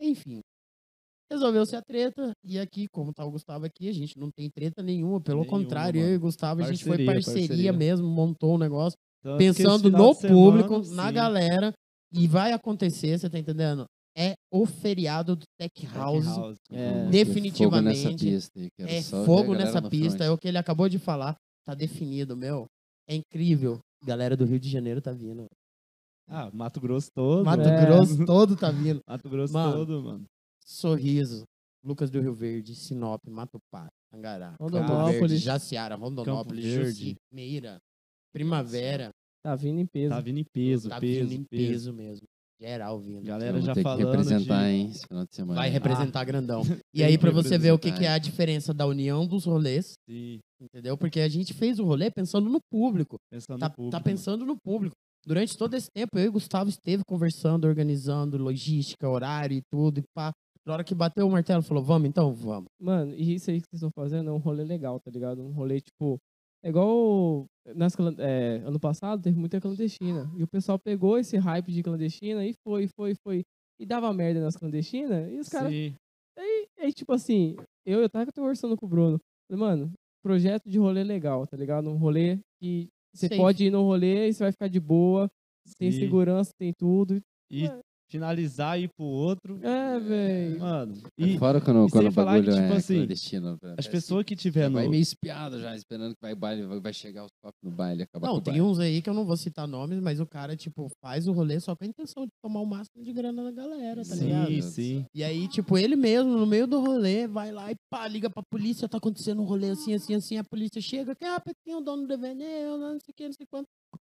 Enfim. 0.00 0.40
Resolveu-se 1.30 1.76
a 1.76 1.82
treta. 1.82 2.30
E 2.44 2.58
aqui, 2.58 2.86
como 2.90 3.12
tá 3.12 3.24
o 3.24 3.30
Gustavo 3.30 3.66
aqui, 3.66 3.88
a 3.88 3.92
gente 3.92 4.18
não 4.18 4.30
tem 4.30 4.48
treta 4.50 4.82
nenhuma. 4.82 5.20
Pelo 5.20 5.42
Nenhuma, 5.42 5.58
contrário, 5.58 5.98
eu 5.98 6.02
mano. 6.04 6.14
e 6.14 6.16
o 6.16 6.20
Gustavo, 6.20 6.62
a 6.62 6.72
gente 6.72 6.82
foi 6.84 6.92
Parceria, 7.04 7.14
parceria, 7.14 7.48
parceria. 7.48 7.72
mesmo, 7.72 8.06
montou 8.08 8.54
um 8.54 8.58
negócio. 8.58 8.96
Tanto 9.22 9.38
pensando 9.38 9.90
no 9.90 10.14
semana, 10.14 10.34
público, 10.34 10.94
na 10.94 11.08
sim, 11.08 11.12
galera, 11.14 11.72
e 12.14 12.26
vai 12.28 12.52
acontecer, 12.52 13.18
você 13.18 13.28
tá 13.28 13.38
entendendo? 13.38 13.84
É 14.16 14.34
o 14.52 14.64
feriado 14.64 15.36
do 15.36 15.42
Tech 15.60 15.70
Tech 15.74 15.86
House. 15.94 16.24
House. 16.24 16.56
É. 16.72 16.92
Fogo 17.00 17.10
definitivamente, 17.10 18.04
nessa 18.06 18.16
pista. 18.16 18.60
É 18.80 19.02
fogo 19.02 19.54
nessa 19.54 19.82
pista, 19.82 20.24
é 20.24 20.30
o 20.30 20.38
que 20.38 20.48
ele 20.48 20.58
acabou 20.58 20.88
de 20.88 20.98
falar. 20.98 21.34
Tá 21.66 21.74
definido, 21.74 22.36
meu. 22.36 22.66
É 23.08 23.14
incrível. 23.14 23.80
Galera 24.04 24.36
do 24.36 24.44
Rio 24.44 24.60
de 24.60 24.68
Janeiro 24.68 25.00
tá 25.00 25.12
vindo. 25.12 25.46
Ah, 26.28 26.50
Mato 26.52 26.78
Grosso 26.80 27.08
todo. 27.14 27.44
Mato 27.44 27.62
É. 27.62 27.86
Grosso 27.86 28.24
todo 28.26 28.54
tá 28.54 28.70
vindo. 28.70 29.00
Mato 29.08 29.28
Grosso 29.28 29.52
Mano. 29.52 29.72
todo, 29.72 30.02
mano. 30.02 30.24
Sorriso. 30.62 31.44
Lucas 31.82 32.10
do 32.10 32.20
Rio 32.20 32.34
Verde, 32.34 32.74
Sinop, 32.74 33.24
Matupá, 33.26 33.88
Angará, 34.12 34.50
Campo 34.58 34.64
Rondonópolis. 34.64 35.20
Verde, 35.20 35.36
Jaciara, 35.38 35.94
Rondonópolis. 35.94 36.64
Juci, 36.64 37.16
Meira, 37.32 37.78
Primavera. 38.32 39.10
Tá 39.42 39.54
vindo 39.54 39.80
em 39.80 39.86
peso. 39.86 40.10
Tá 40.10 40.20
vindo 40.20 40.38
em 40.38 40.44
peso, 40.44 40.88
tá 40.88 41.00
peso, 41.00 41.28
vindo 41.28 41.40
em 41.40 41.44
peso. 41.44 41.72
peso 41.72 41.92
mesmo. 41.94 42.26
Geral 42.60 42.98
vindo. 42.98 43.22
Galera 43.24 43.60
já 43.60 43.72
ter 43.72 43.80
que 43.80 43.82
falando 43.84 44.10
representar, 44.10 44.64
de- 44.64 44.70
hein, 44.70 44.88
esse 44.90 45.06
final 45.06 45.24
de 45.24 45.34
semana. 45.34 45.60
Vai 45.60 45.70
representar 45.70 46.24
grandão. 46.24 46.62
E 46.94 47.04
aí, 47.04 47.16
pra 47.16 47.30
você 47.30 47.56
ver 47.56 47.72
o 47.72 47.78
que, 47.78 47.92
que 47.92 48.04
é 48.04 48.08
a 48.08 48.18
diferença 48.18 48.74
da 48.74 48.84
união 48.86 49.24
dos 49.26 49.44
rolês, 49.44 49.92
Sim, 50.08 50.40
entendeu? 50.60 50.96
Porque 50.98 51.20
a 51.20 51.28
gente 51.28 51.54
fez 51.54 51.78
o 51.78 51.84
rolê 51.84 52.10
pensando 52.10 52.50
no 52.50 52.58
público. 52.70 53.16
pensando 53.30 53.60
Tá, 53.60 53.68
no 53.68 53.74
público. 53.74 53.90
tá 53.92 54.00
pensando 54.00 54.44
no 54.44 54.56
público. 54.60 54.96
Durante 55.24 55.56
todo 55.56 55.74
esse 55.74 55.88
tempo, 55.94 56.18
eu 56.18 56.24
e 56.24 56.28
o 56.28 56.32
Gustavo 56.32 56.68
esteve 56.70 57.02
conversando, 57.06 57.66
organizando 57.66 58.36
logística, 58.38 59.08
horário 59.08 59.56
e 59.58 59.62
tudo. 59.70 60.00
E 60.00 60.02
pá. 60.14 60.32
Na 60.66 60.74
hora 60.74 60.84
que 60.84 60.94
bateu 60.94 61.26
o 61.26 61.30
martelo, 61.30 61.62
falou, 61.62 61.82
vamos 61.82 62.08
então? 62.08 62.34
Vamos. 62.34 62.66
Mano, 62.80 63.14
e 63.14 63.34
isso 63.34 63.50
aí 63.50 63.60
que 63.60 63.66
vocês 63.70 63.78
estão 63.82 63.90
fazendo 63.94 64.28
é 64.30 64.32
um 64.32 64.38
rolê 64.38 64.64
legal, 64.64 64.98
tá 65.00 65.10
ligado? 65.10 65.42
Um 65.42 65.52
rolê, 65.52 65.80
tipo. 65.80 66.18
É 66.62 66.68
igual. 66.68 67.46
Nas, 67.74 67.94
é, 68.18 68.62
ano 68.64 68.80
passado 68.80 69.22
teve 69.22 69.38
muita 69.38 69.60
clandestina. 69.60 70.30
E 70.36 70.42
o 70.42 70.48
pessoal 70.48 70.78
pegou 70.78 71.18
esse 71.18 71.36
hype 71.36 71.70
de 71.70 71.82
clandestina 71.82 72.46
e 72.46 72.54
foi, 72.64 72.88
foi, 72.88 73.14
foi. 73.14 73.44
E 73.78 73.86
dava 73.86 74.12
merda 74.12 74.40
nas 74.40 74.56
clandestinas. 74.56 75.30
E 75.30 75.38
os 75.38 75.48
caras. 75.48 75.72
E 75.72 76.68
aí, 76.78 76.92
tipo 76.92 77.12
assim, 77.12 77.56
eu, 77.84 78.00
eu 78.00 78.08
tava 78.08 78.30
conversando 78.32 78.76
com 78.76 78.86
o 78.86 78.88
Bruno. 78.88 79.18
Falei, 79.50 79.60
mano, 79.60 79.92
projeto 80.22 80.68
de 80.68 80.78
rolê 80.78 81.02
legal, 81.02 81.46
tá 81.46 81.56
ligado? 81.56 81.90
Um 81.90 81.96
rolê 81.96 82.38
que 82.60 82.88
você 83.14 83.28
pode 83.28 83.64
ir 83.64 83.70
no 83.70 83.82
rolê 83.82 84.28
e 84.28 84.32
você 84.32 84.44
vai 84.44 84.52
ficar 84.52 84.68
de 84.68 84.80
boa, 84.80 85.28
tem 85.78 85.90
Sim. 85.90 86.00
segurança, 86.00 86.52
tem 86.58 86.72
tudo. 86.72 87.20
E 87.50 87.66
É. 87.66 87.80
finalizar 88.10 88.78
e 88.78 88.84
ir 88.84 88.88
pro 88.96 89.04
outro. 89.04 89.58
É, 89.62 89.98
velho. 90.00 90.60
Mano, 90.60 90.94
É 91.18 91.24
e 91.24 91.38
Fora 91.38 91.60
quando, 91.60 91.86
e 91.86 91.90
quando 91.90 92.02
sem 92.02 92.08
o 92.08 92.12
falar 92.12 92.32
bagulho 92.32 92.52
que, 92.52 92.60
tipo 92.60 92.72
é 92.72 92.76
assim, 92.76 92.94
clandestino. 92.96 93.48
as 93.52 93.58
parece 93.60 93.90
pessoas 93.90 94.24
que 94.24 94.34
que 94.34 94.42
tiver 94.42 94.68
no... 94.68 94.74
vai 94.76 94.88
meio 94.88 95.00
espiado 95.02 95.60
já, 95.60 95.74
esperando 95.76 96.12
que 96.14 96.20
vai 96.22 96.34
baile, 96.34 96.64
vai- 96.80 96.92
chegar 96.92 97.24
os 97.24 97.30
copos 97.42 97.58
no 97.62 97.70
baile 97.70 98.00
e 98.00 98.04
acabar 98.04 98.26
com 98.28 98.32
Não, 98.34 98.38
o 98.38 98.42
tem 98.42 98.54
baile. 98.54 98.66
uns 98.66 98.78
aí 98.78 99.02
que 99.02 99.08
eu 99.10 99.14
não 99.14 99.24
vou 99.24 99.36
citar 99.36 99.66
nomes, 99.68 100.00
mas 100.00 100.20
o 100.20 100.26
cara, 100.26 100.56
tipo, 100.56 100.88
faz 101.02 101.28
o 101.28 101.32
rolê 101.32 101.60
só 101.60 101.76
com 101.76 101.84
a 101.84 101.86
intenção 101.86 102.24
de 102.24 102.32
tomar 102.42 102.60
o 102.60 102.66
máximo 102.66 103.02
de 103.04 103.12
grana 103.12 103.44
da 103.44 103.52
galera, 103.52 104.02
tá 104.04 104.14
ligado? 104.14 104.48
Sim, 104.50 104.62
sim. 104.62 105.04
E 105.14 105.22
aí, 105.22 105.46
tipo, 105.48 105.76
ele 105.78 105.94
mesmo, 105.96 106.30
no 106.36 106.46
meio 106.46 106.66
do 106.66 106.80
rolê, 106.80 107.26
vai 107.26 107.52
lá 107.52 107.70
e 107.70 107.76
pá, 107.90 108.08
liga 108.08 108.28
pra 108.30 108.42
polícia, 108.50 108.88
tá 108.88 108.98
acontecendo 108.98 109.42
um 109.42 109.44
rolê 109.44 109.70
assim, 109.70 109.92
assim, 109.94 110.14
assim, 110.14 110.36
a 110.38 110.44
polícia 110.44 110.80
chega, 110.80 111.14
que, 111.14 111.24
ah, 111.24 111.40
tem 111.64 111.74
o 111.74 111.80
dono 111.80 112.02
do 112.02 112.08
DVD, 112.08 112.42
eu 112.44 112.78
não 112.78 112.98
sei 113.00 113.12
o 113.12 113.14
que, 113.14 113.26
não 113.26 113.32
sei 113.34 113.46
quanto. 113.50 113.66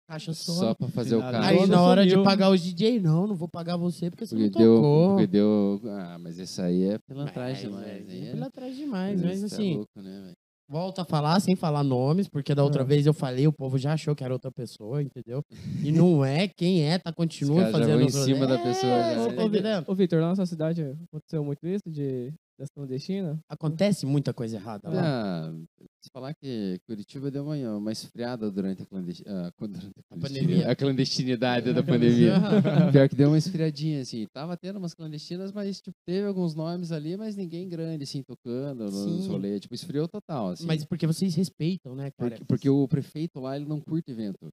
Caixa 0.09 0.33
só. 0.33 0.53
Só 0.53 0.73
pra 0.73 0.87
fazer 0.87 1.15
o 1.17 1.19
cara. 1.21 1.45
Aí 1.45 1.67
na 1.67 1.83
hora 1.83 2.03
de 2.05 2.17
pagar 2.23 2.49
os 2.49 2.59
DJ, 2.63 2.99
não, 2.99 3.27
não 3.27 3.35
vou 3.35 3.47
pagar 3.47 3.77
você 3.77 4.09
porque 4.09 4.25
você 4.25 4.35
Porque 4.35 4.49
não 4.59 4.65
deu, 4.65 4.75
tocou. 4.77 5.09
porque 5.09 5.27
deu. 5.27 5.81
Ah, 5.85 6.17
mas 6.19 6.39
isso 6.39 6.59
aí 6.63 6.83
é 6.85 6.97
pilantragem 7.07 7.69
Mas, 7.69 7.85
demais. 7.85 8.09
é, 8.09 8.11
aí 8.11 8.25
é 8.25 8.27
é- 8.29 8.31
pilantragem 8.31 8.75
demais, 8.75 9.21
mas 9.21 9.43
é 9.43 9.45
assim, 9.45 9.75
louco, 9.75 10.01
né, 10.01 10.31
volta 10.67 11.03
a 11.03 11.05
falar 11.05 11.39
sem 11.39 11.55
falar 11.55 11.83
nomes, 11.83 12.27
porque 12.27 12.55
da 12.55 12.63
outra 12.63 12.81
É. 12.81 12.85
vez 12.85 13.05
eu 13.05 13.13
falei, 13.13 13.45
o 13.47 13.53
povo 13.53 13.77
já 13.77 13.93
achou 13.93 14.15
que 14.15 14.23
era 14.23 14.33
outra 14.33 14.51
pessoa, 14.51 14.99
entendeu? 15.03 15.43
E 15.83 15.91
não 16.11 16.25
é, 16.25 16.47
quem 16.47 16.81
é, 16.89 16.97
tá 16.97 17.13
continua 17.13 17.57
Os 17.57 17.71
caras 17.71 17.73
já 17.73 17.79
fazendo 17.93 17.97
vão 17.99 18.07
em 18.07 18.25
cima 18.25 18.47
da 18.47 18.57
pessoa 18.57 18.91
É, 18.91 19.15
já, 19.15 19.47
né? 19.47 19.81
tá? 19.81 19.91
Ô, 19.91 19.93
Vitor, 19.95 20.19
na 20.21 20.29
nossa 20.29 20.45
cidade 20.47 20.81
aconteceu 21.11 21.43
muito 21.45 21.67
isso 21.67 21.87
de 21.87 22.33
dessa 22.57 22.71
clandestina? 22.75 23.39
Acontece 23.47 24.05
muita 24.05 24.33
coisa 24.33 24.57
errada 24.57 24.89
lá. 24.89 25.53
Se 26.01 26.09
falar 26.13 26.33
que 26.33 26.79
Curitiba 26.87 27.29
deu 27.29 27.43
uma, 27.43 27.55
uma 27.77 27.91
esfriada 27.91 28.49
durante 28.49 28.83
a, 28.83 28.85
clandesti- 28.85 29.25
ah, 29.27 29.51
durante 29.59 29.99
a, 29.99 30.17
pandemia. 30.17 30.71
a 30.71 30.75
clandestinidade 30.75 31.73
da 31.73 31.83
pandemia. 31.83 32.35
Pior 32.91 33.09
que 33.09 33.15
deu 33.15 33.29
uma 33.29 33.37
esfriadinha, 33.37 34.01
assim. 34.01 34.25
Tava 34.33 34.55
tendo 34.55 34.77
umas 34.79 34.93
clandestinas, 34.93 35.51
mas 35.51 35.81
tipo, 35.81 35.97
teve 36.07 36.25
alguns 36.25 36.55
nomes 36.55 36.93
ali, 36.93 37.17
mas 37.17 37.35
ninguém 37.35 37.67
grande, 37.67 38.03
assim, 38.03 38.23
tocando 38.23 38.85
nos 38.85 39.25
Sim. 39.25 39.27
rolês. 39.29 39.59
Tipo, 39.59 39.75
esfriou 39.75 40.07
total, 40.07 40.51
assim. 40.51 40.65
Mas 40.65 40.85
porque 40.85 41.05
vocês 41.05 41.35
respeitam, 41.35 41.93
né, 41.95 42.11
cara? 42.11 42.31
porque, 42.31 42.45
porque 42.45 42.69
o 42.69 42.87
prefeito 42.87 43.39
lá, 43.41 43.57
ele 43.57 43.65
não 43.65 43.81
curte 43.81 44.09
evento. 44.09 44.47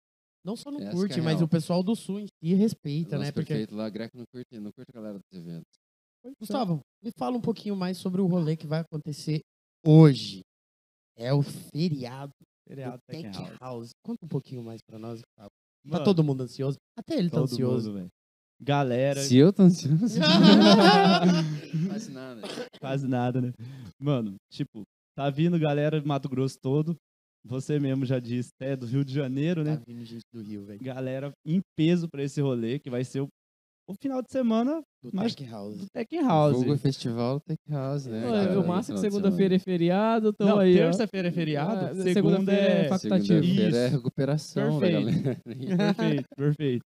Não 0.44 0.56
só 0.56 0.70
não 0.70 0.78
Essa 0.78 0.90
que 0.90 0.96
curte, 0.96 1.18
é 1.18 1.22
mas 1.22 1.42
o 1.42 1.48
pessoal 1.48 1.82
do 1.82 1.94
Sul 1.96 2.20
em 2.20 2.26
si 2.26 2.54
respeita, 2.54 3.16
o 3.16 3.20
né? 3.20 3.32
Porque, 3.32 3.46
prefeito 3.46 3.74
lá, 3.74 3.88
Greco, 3.88 4.16
não 4.16 4.24
curte, 4.32 4.58
não 4.58 4.70
curte 4.72 4.90
a 4.90 4.94
galera 4.94 5.18
dos 5.18 5.40
eventos. 5.40 5.70
Gustavo, 6.40 6.80
me 7.02 7.12
fala 7.16 7.36
um 7.36 7.40
pouquinho 7.40 7.76
mais 7.76 7.98
sobre 7.98 8.20
o 8.20 8.26
rolê 8.26 8.56
que 8.56 8.66
vai 8.66 8.80
acontecer 8.80 9.42
hoje. 9.84 10.42
É 11.18 11.32
o 11.32 11.42
feriado 11.42 12.32
Feriado 12.68 12.96
do 12.98 13.02
Tech 13.08 13.22
Tech 13.22 13.38
House. 13.38 13.58
House. 13.60 13.90
Conta 14.04 14.24
um 14.24 14.28
pouquinho 14.28 14.62
mais 14.62 14.80
pra 14.86 14.98
nós, 14.98 15.20
Gustavo. 15.20 15.48
Tá 15.48 15.90
Mano, 15.92 16.04
todo 16.04 16.24
mundo 16.24 16.42
ansioso? 16.42 16.76
Até 16.98 17.16
ele 17.16 17.30
tá 17.30 17.36
todo 17.36 17.44
ansioso. 17.52 17.88
mundo, 17.90 17.98
velho. 18.00 18.08
Galera, 18.60 19.20
Se 19.22 19.36
eu 19.36 19.52
tô 19.52 19.62
ansioso. 19.64 20.18
Faz 21.88 22.08
nada. 22.08 22.42
quase 22.80 23.06
nada, 23.08 23.40
né? 23.40 23.52
Mano, 24.00 24.34
tipo, 24.50 24.82
tá 25.16 25.30
vindo 25.30 25.58
galera 25.58 26.00
do 26.00 26.08
Mato 26.08 26.28
Grosso 26.28 26.58
todo. 26.60 26.96
Você 27.44 27.78
mesmo 27.78 28.04
já 28.04 28.18
disse, 28.18 28.50
é 28.60 28.74
do 28.74 28.86
Rio 28.86 29.04
de 29.04 29.14
Janeiro, 29.14 29.62
Tá 29.64 29.70
né? 29.76 29.82
vindo 29.86 30.04
gente 30.04 30.24
do 30.32 30.42
Rio, 30.42 30.64
velho. 30.64 30.82
Galera 30.82 31.30
em 31.46 31.60
peso 31.78 32.08
pra 32.10 32.22
esse 32.24 32.40
rolê, 32.40 32.78
que 32.80 32.90
vai 32.90 33.04
ser 33.04 33.20
o, 33.20 33.28
o 33.86 33.94
final 33.94 34.20
de 34.22 34.30
semana 34.30 34.82
Do 35.02 35.10
Mas- 35.12 35.34
Tech 35.34 35.48
House. 35.50 35.76
do 35.78 35.86
Tech 35.90 36.16
House. 36.18 36.52
Vulgo 36.56 36.76
Festival 36.76 37.40
Tech 37.40 37.60
House, 37.70 38.06
né? 38.06 38.22
Cara? 38.22 38.60
o 38.60 38.66
máximo 38.66 38.96
que 38.96 39.00
segunda-feira 39.02 39.54
é 39.54 39.58
feriado, 39.58 40.32
tamo 40.32 40.50
Não, 40.50 40.58
aí, 40.58 40.74
terça-feira 40.74 41.28
é 41.28 41.32
feriado, 41.32 41.86
Ah, 41.86 41.88
segunda 41.94 42.12
segunda-feira 42.12 42.60
é 42.62 42.84
é... 42.84 42.88
facultativo. 42.88 43.26
Segunda-feira 43.44 43.76
é 43.76 43.88
recuperação 43.88 44.80
da 44.80 44.86
Perfeito. 44.86 45.22
galera. 45.22 45.40
Perfeito, 45.94 46.28
perfeito. 46.36 46.84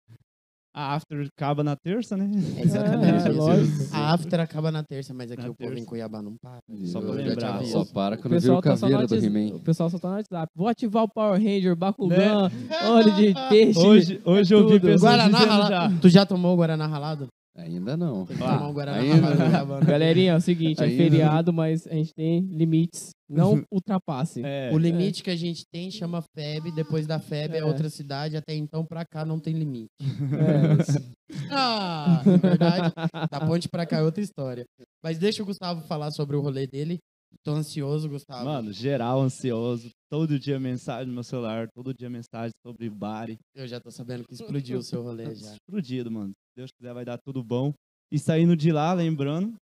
A 0.79 0.95
after 0.95 1.27
acaba 1.35 1.65
na 1.65 1.75
terça, 1.75 2.19
né? 2.19 2.31
Exatamente. 2.59 3.27
É, 3.27 3.33
lógico. 3.33 3.89
A 3.97 4.13
after 4.13 4.41
acaba 4.41 4.71
na 4.71 4.83
terça, 4.83 5.15
mas 5.15 5.31
aqui 5.33 5.43
Na 5.43 5.49
o 5.51 5.55
povo 5.55 5.71
em 5.73 5.77
terça. 5.77 5.89
Cuiabá 5.89 6.21
não 6.21 6.35
para. 6.37 6.61
Só 6.85 7.01
pra 7.01 7.13
lembrar. 7.13 7.65
Só 7.65 7.85
para 7.87 8.17
quando 8.19 8.39
vira 8.39 8.53
o 8.53 8.57
tá 8.57 8.63
caveira 8.77 9.07
do 9.07 9.15
WhatsApp- 9.15 9.25
He-Man. 9.27 9.57
o 9.57 9.61
pessoal 9.61 9.89
só 9.89 9.99
tá 9.99 10.09
no 10.09 10.15
WhatsApp. 10.17 10.53
Vou 10.55 10.69
ativar 10.69 11.05
o 11.05 11.09
Power 11.09 11.43
Ranger, 11.43 11.75
Bakugan, 11.75 12.51
óleo 12.91 13.15
de 13.15 13.35
peixe. 13.49 13.79
Hoje, 13.79 14.21
hoje 14.23 14.55
eu 14.55 14.69
vi 14.69 14.79
pessoas 14.79 15.01
Guaraná 15.01 15.39
ralado. 15.39 15.71
já. 15.95 16.01
Tu 16.01 16.09
já 16.11 16.27
tomou 16.27 16.53
o 16.53 16.57
Guaraná 16.57 16.87
ralado? 16.87 17.27
Ainda 17.57 17.97
não. 17.97 18.27
Tem 18.27 18.37
que 18.37 18.43
Ah, 18.43 18.59
tomar 18.59 18.69
um 18.69 18.73
Guaraná 18.75 18.99
ainda-. 18.99 19.81
Galerinha, 19.87 20.33
é 20.33 20.37
o 20.37 20.41
seguinte, 20.43 20.83
é 20.83 20.85
Ainda- 20.85 20.97
feriado, 21.03 21.53
mas 21.55 21.87
a 21.87 21.95
gente 21.95 22.13
tem 22.15 22.41
limites. 22.51 23.13
Não 23.29 23.65
ultrapasse. 23.73 24.41
É, 24.45 24.71
O 24.73 24.79
limite 24.79 25.23
que 25.23 25.31
a 25.31 25.37
gente 25.37 25.65
tem 25.73 25.91
chama 25.91 26.23
FEB, 26.23 26.71
depois 26.73 27.07
da 27.07 27.19
FEB 27.19 27.55
é, 27.55 27.59
É. 27.59 27.65
outra 27.65 27.91
cidade, 27.91 28.37
até 28.37 28.55
então 28.55 28.85
pra 28.85 29.05
cá 29.05 29.25
não 29.25 29.41
tem 29.41 29.55
limite. 29.55 29.91
É. 30.01 31.17
Ah, 31.51 32.23
na 32.25 32.37
verdade, 32.37 32.95
da 33.31 33.41
ponte 33.47 33.69
pra 33.69 33.85
cá 33.85 33.99
é 33.99 34.03
outra 34.03 34.23
história. 34.23 34.65
Mas 35.03 35.19
deixa 35.19 35.43
o 35.43 35.47
Gustavo 35.47 35.81
falar 35.87 36.11
sobre 36.13 36.37
o 36.37 36.41
rolê 36.41 36.67
dele. 36.67 36.99
Tô 37.45 37.53
ansioso, 37.53 38.09
Gustavo. 38.09 38.45
Mano, 38.45 38.73
geral 38.73 39.21
ansioso. 39.21 39.91
Todo 40.11 40.39
dia 40.39 40.59
mensagem 40.61 41.09
no 41.09 41.15
meu 41.15 41.25
celular, 41.25 41.69
todo 41.75 41.93
dia 41.93 42.09
mensagem 42.09 42.53
sobre 42.65 42.89
bari. 42.89 43.39
Eu 43.55 43.67
já 43.67 43.81
tô 43.81 43.91
sabendo 43.91 44.25
que 44.25 44.35
explodiu 44.35 44.79
o 44.79 44.83
seu 44.83 45.03
rolê 45.03 45.35
já. 45.35 45.53
Explodido, 45.55 46.11
mano. 46.11 46.31
Se 46.31 46.57
Deus 46.57 46.71
quiser, 46.79 46.95
vai 46.95 47.05
dar 47.05 47.19
tudo 47.19 47.43
bom. 47.43 47.73
E 48.13 48.19
saindo 48.19 48.57
de 48.57 48.71
lá, 48.71 48.93
lembrando, 48.93 49.55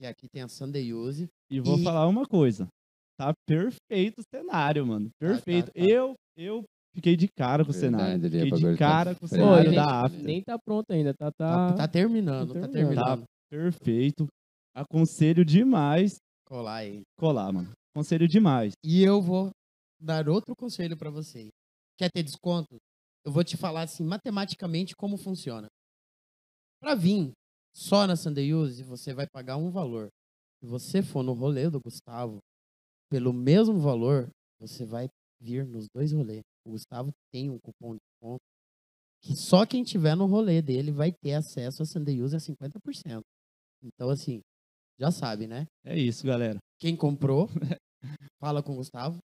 E 0.00 0.06
aqui 0.06 0.28
tem 0.28 0.42
a 0.42 0.48
Sunday 0.48 0.92
Use. 0.92 1.26
e 1.50 1.58
vou 1.60 1.78
E- 1.78 1.82
falar 1.82 2.06
uma 2.06 2.26
coisa. 2.26 2.68
Tá 3.18 3.32
perfeito 3.46 4.20
o 4.20 4.24
cenário, 4.34 4.86
mano. 4.86 5.10
Perfeito. 5.18 5.66
tá. 5.66 5.72
Eu, 5.74 6.14
eu 6.36 6.62
fiquei 6.94 7.16
de 7.16 7.26
cara 7.28 7.64
com 7.64 7.70
o 7.70 7.74
Verdade, 7.74 7.96
cenário. 7.98 8.14
ali, 8.14 8.26
o 8.26 8.30
Fiquei 8.56 8.58
de 8.70 8.72
tá 8.72 8.78
cara 8.78 9.14
com 9.14 9.24
o 9.24 9.28
cenário 9.28 9.74
da 9.74 10.04
After. 10.04 10.22
nem 10.22 10.42
tá 10.42 10.58
pronto 10.58 10.90
ainda, 10.92 11.12
tá, 11.14 11.30
Tá, 11.32 11.70
tá, 11.70 11.76
tá 11.76 11.88
terminando, 11.88 12.54
tá 12.54 12.60
tá 12.60 12.68
terminando. 12.68 12.94
terminando. 12.96 13.24
Perfeito. 13.50 14.26
Aconselho 14.74 15.44
demais 15.44 16.16
Colar 16.46 16.76
aí. 16.76 17.02
colar, 17.18 17.52
mano. 17.52 17.72
Aconselho 17.94 18.28
demais. 18.28 18.72
E 18.84 19.02
eu 19.02 19.20
vou 19.20 19.50
dar 20.00 20.28
outro 20.28 20.54
conselho 20.56 20.96
pra 20.96 21.10
vocês. 21.10 21.48
Quer 21.98 22.10
ter 22.12 22.22
desconto? 22.22 22.76
Eu 23.26 23.32
vou 23.32 23.42
te 23.42 23.56
falar 23.56 23.82
assim, 23.82 24.04
matematicamente, 24.04 24.94
como 24.94 25.16
funciona. 25.18 25.66
Pra 26.80 26.94
vir 26.94 27.32
só 27.74 28.06
na 28.06 28.14
Sunday 28.14 28.54
Use, 28.54 28.84
você 28.84 29.12
vai 29.12 29.26
pagar 29.26 29.56
um 29.56 29.70
valor. 29.70 30.08
Se 30.62 30.68
você 30.68 31.02
for 31.02 31.24
no 31.24 31.32
rolê 31.32 31.68
do 31.68 31.80
Gustavo, 31.80 32.38
pelo 33.10 33.32
mesmo 33.32 33.78
valor, 33.78 34.28
você 34.60 34.84
vai 34.84 35.08
vir 35.40 35.66
nos 35.66 35.86
dois 35.94 36.12
rolês. 36.12 36.42
O 36.66 36.70
Gustavo 36.70 37.10
tem 37.32 37.50
um 37.50 37.58
cupom 37.58 37.94
de 37.94 38.00
desconto 38.00 38.42
que 39.22 39.34
só 39.36 39.66
quem 39.66 39.82
tiver 39.82 40.14
no 40.14 40.26
rolê 40.26 40.62
dele 40.62 40.92
vai 40.92 41.12
ter 41.12 41.34
acesso 41.34 41.82
a 41.82 41.86
Sunday 41.86 42.22
Use 42.22 42.36
a 42.36 42.38
50%. 42.38 43.20
Então, 43.82 44.10
assim, 44.10 44.40
já 44.98 45.10
sabe, 45.10 45.46
né? 45.46 45.66
É 45.84 45.98
isso, 45.98 46.26
galera. 46.26 46.58
Quem 46.80 46.96
comprou, 46.96 47.48
fala 48.40 48.62
com 48.62 48.72
o 48.72 48.76
Gustavo. 48.76 49.18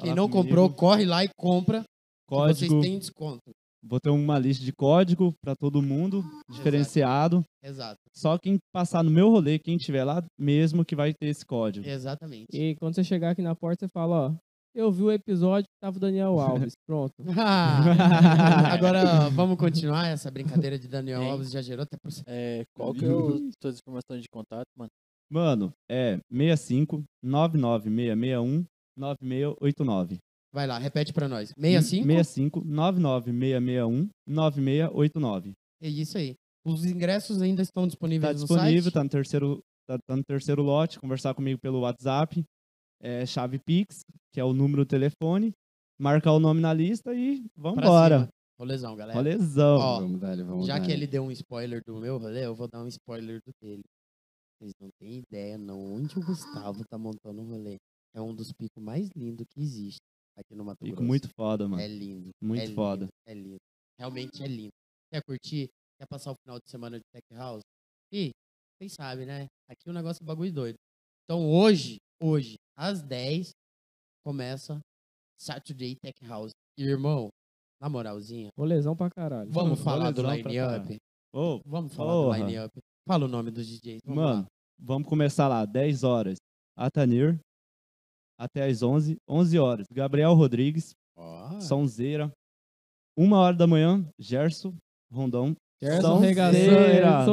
Quem 0.00 0.10
Fala 0.10 0.16
não 0.16 0.28
comigo. 0.28 0.48
comprou, 0.48 0.74
corre 0.74 1.04
lá 1.04 1.24
e 1.24 1.28
compra. 1.36 1.82
Código. 2.28 2.58
vocês 2.58 2.82
têm 2.82 2.98
desconto. 2.98 3.50
Vou 3.82 4.00
ter 4.00 4.10
uma 4.10 4.38
lista 4.38 4.64
de 4.64 4.72
código 4.72 5.32
pra 5.40 5.54
todo 5.54 5.80
mundo, 5.80 6.24
diferenciado. 6.50 7.44
Exato. 7.62 7.98
Só 8.12 8.36
quem 8.38 8.58
passar 8.72 9.04
no 9.04 9.10
meu 9.10 9.30
rolê, 9.30 9.58
quem 9.58 9.76
tiver 9.78 10.04
lá 10.04 10.22
mesmo, 10.38 10.84
que 10.84 10.96
vai 10.96 11.14
ter 11.14 11.26
esse 11.28 11.44
código. 11.46 11.86
Exatamente. 11.86 12.46
E 12.52 12.74
quando 12.76 12.94
você 12.96 13.04
chegar 13.04 13.30
aqui 13.30 13.42
na 13.42 13.54
porta, 13.54 13.86
você 13.86 13.88
fala, 13.92 14.30
ó, 14.30 14.34
eu 14.74 14.90
vi 14.90 15.02
o 15.04 15.12
episódio 15.12 15.64
que 15.64 15.80
tava 15.80 15.96
o 15.96 16.00
Daniel 16.00 16.38
Alves. 16.40 16.72
Pronto. 16.86 17.14
Ah, 17.36 17.78
Agora, 18.74 19.28
vamos 19.30 19.56
continuar 19.56 20.08
essa 20.08 20.30
brincadeira 20.30 20.78
de 20.78 20.88
Daniel? 20.88 21.22
Alves. 21.22 21.50
Já 21.50 21.62
gerou 21.62 21.84
até 21.84 21.96
por 21.96 22.10
É, 22.26 22.64
qual 22.74 22.92
que 22.92 23.04
é 23.04 23.08
o, 23.08 23.48
suas 23.62 23.78
informações 23.78 24.22
de 24.22 24.28
contato, 24.28 24.66
mano? 24.76 24.90
Mano, 25.30 25.72
é 25.90 26.18
65 26.32 27.04
99661 27.22 28.64
9689. 28.96 30.18
Vai 30.52 30.66
lá, 30.66 30.78
repete 30.78 31.12
pra 31.12 31.28
nós. 31.28 31.50
65? 31.58 32.06
65 32.06 32.64
99661 32.64 34.08
9689. 34.26 35.52
É 35.82 35.88
isso 35.88 36.18
aí. 36.18 36.34
Os 36.64 36.84
ingressos 36.84 37.40
ainda 37.40 37.62
estão 37.62 37.86
disponíveis 37.86 38.32
Tá 38.32 38.32
no 38.40 38.46
disponível, 38.46 38.82
site? 38.82 38.94
tá 38.94 39.04
no 39.04 39.10
terceiro, 39.10 39.60
tá, 39.86 39.98
tá 40.06 40.16
no 40.16 40.24
terceiro 40.24 40.62
lote. 40.62 40.98
Conversar 40.98 41.34
comigo 41.34 41.58
pelo 41.60 41.80
WhatsApp, 41.80 42.42
é, 43.00 43.24
chave 43.26 43.58
Pix, 43.58 44.00
que 44.32 44.40
é 44.40 44.44
o 44.44 44.52
número 44.52 44.84
do 44.84 44.88
telefone. 44.88 45.52
Marcar 46.00 46.32
o 46.32 46.38
nome 46.40 46.60
na 46.60 46.72
lista 46.72 47.14
e 47.14 47.44
vambora. 47.56 48.20
cima. 48.20 48.28
Rolezão, 48.58 48.96
galera. 48.96 49.16
Rolezão. 49.18 49.78
Ó, 49.78 50.00
Vamos 50.00 50.20
dar, 50.20 50.36
vamos 50.44 50.66
Já 50.66 50.78
dar. 50.78 50.84
que 50.84 50.90
ele 50.92 51.06
deu 51.06 51.22
um 51.22 51.30
spoiler 51.30 51.80
do 51.86 51.96
meu 52.00 52.18
rolê, 52.18 52.44
eu 52.46 52.54
vou 52.54 52.68
dar 52.68 52.82
um 52.82 52.88
spoiler 52.88 53.40
do 53.46 53.52
dele. 53.62 53.82
Vocês 54.60 54.72
não 54.80 54.88
têm 55.00 55.18
ideia 55.18 55.56
não 55.56 55.78
onde 55.94 56.18
o 56.18 56.24
Gustavo 56.24 56.82
tá 56.90 56.98
montando 56.98 57.40
o 57.42 57.44
rolê. 57.44 57.76
É 58.14 58.20
um 58.20 58.34
dos 58.34 58.52
picos 58.52 58.82
mais 58.82 59.08
lindos 59.16 59.46
que 59.48 59.60
existe 59.60 60.00
aqui 60.38 60.54
no 60.54 60.64
Mato 60.64 60.78
Fico 60.84 60.96
Grosso. 60.96 61.06
muito 61.06 61.28
foda, 61.34 61.68
mano. 61.68 61.82
É 61.82 61.88
lindo. 61.88 62.30
Muito 62.40 62.62
é 62.62 62.64
lindo, 62.66 62.74
foda. 62.74 63.08
É 63.26 63.34
lindo. 63.34 63.56
Realmente 63.98 64.42
é 64.42 64.46
lindo. 64.46 64.72
Quer 65.12 65.22
curtir? 65.22 65.68
Quer 65.98 66.06
passar 66.08 66.32
o 66.32 66.36
final 66.44 66.58
de 66.58 66.70
semana 66.70 66.98
de 66.98 67.04
Tech 67.12 67.24
House? 67.34 67.62
E, 68.12 68.30
vocês 68.78 68.92
sabem, 68.92 69.26
né? 69.26 69.46
Aqui 69.68 69.88
o 69.90 69.92
negócio 69.92 70.22
é 70.22 70.26
bagulho 70.26 70.52
doido. 70.52 70.76
Então 71.24 71.50
hoje, 71.50 71.96
hoje, 72.22 72.54
às 72.76 73.02
10, 73.02 73.50
começa 74.24 74.80
Saturday 75.38 75.96
Tech 75.96 76.14
House. 76.24 76.52
E, 76.78 76.84
irmão, 76.84 77.28
na 77.80 77.88
moralzinha, 77.88 78.50
Rolezão 78.56 78.96
pra 78.96 79.10
caralho. 79.10 79.50
vamos 79.50 79.80
falar 79.80 80.10
do 80.12 80.22
line-up? 80.22 80.96
Ô, 81.34 81.60
Vamos 81.66 81.94
falar 81.94 82.12
do 82.14 82.44
line-up. 82.46 82.78
Fala 83.06 83.24
o 83.24 83.28
nome 83.28 83.50
dos 83.50 83.66
DJs. 83.66 84.00
Vamos 84.04 84.22
mano, 84.22 84.42
lá. 84.42 84.46
vamos 84.78 85.08
começar 85.08 85.48
lá, 85.48 85.64
10 85.64 86.04
horas. 86.04 86.36
Atanir, 86.76 87.40
até 88.38 88.64
às 88.66 88.82
11, 88.82 89.16
11 89.28 89.58
horas. 89.58 89.86
Gabriel 89.92 90.32
Rodrigues, 90.34 90.92
Ó, 91.16 91.58
Sonzeira. 91.60 92.30
Uma 93.16 93.38
hora 93.38 93.56
da 93.56 93.66
manhã, 93.66 94.08
Gerson, 94.18 94.72
Rondão. 95.12 95.54
Gerson 95.82 96.20
Sonzeira, 96.20 97.24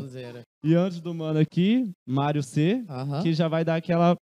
Sonzeira. 0.00 0.42
E 0.64 0.74
antes 0.74 1.00
do 1.00 1.14
mano 1.14 1.38
aqui, 1.38 1.90
Mário 2.08 2.42
C, 2.42 2.84
Aham. 2.88 3.22
que 3.22 3.32
já 3.34 3.48
vai 3.48 3.64
dar 3.64 3.76
aquela, 3.76 4.16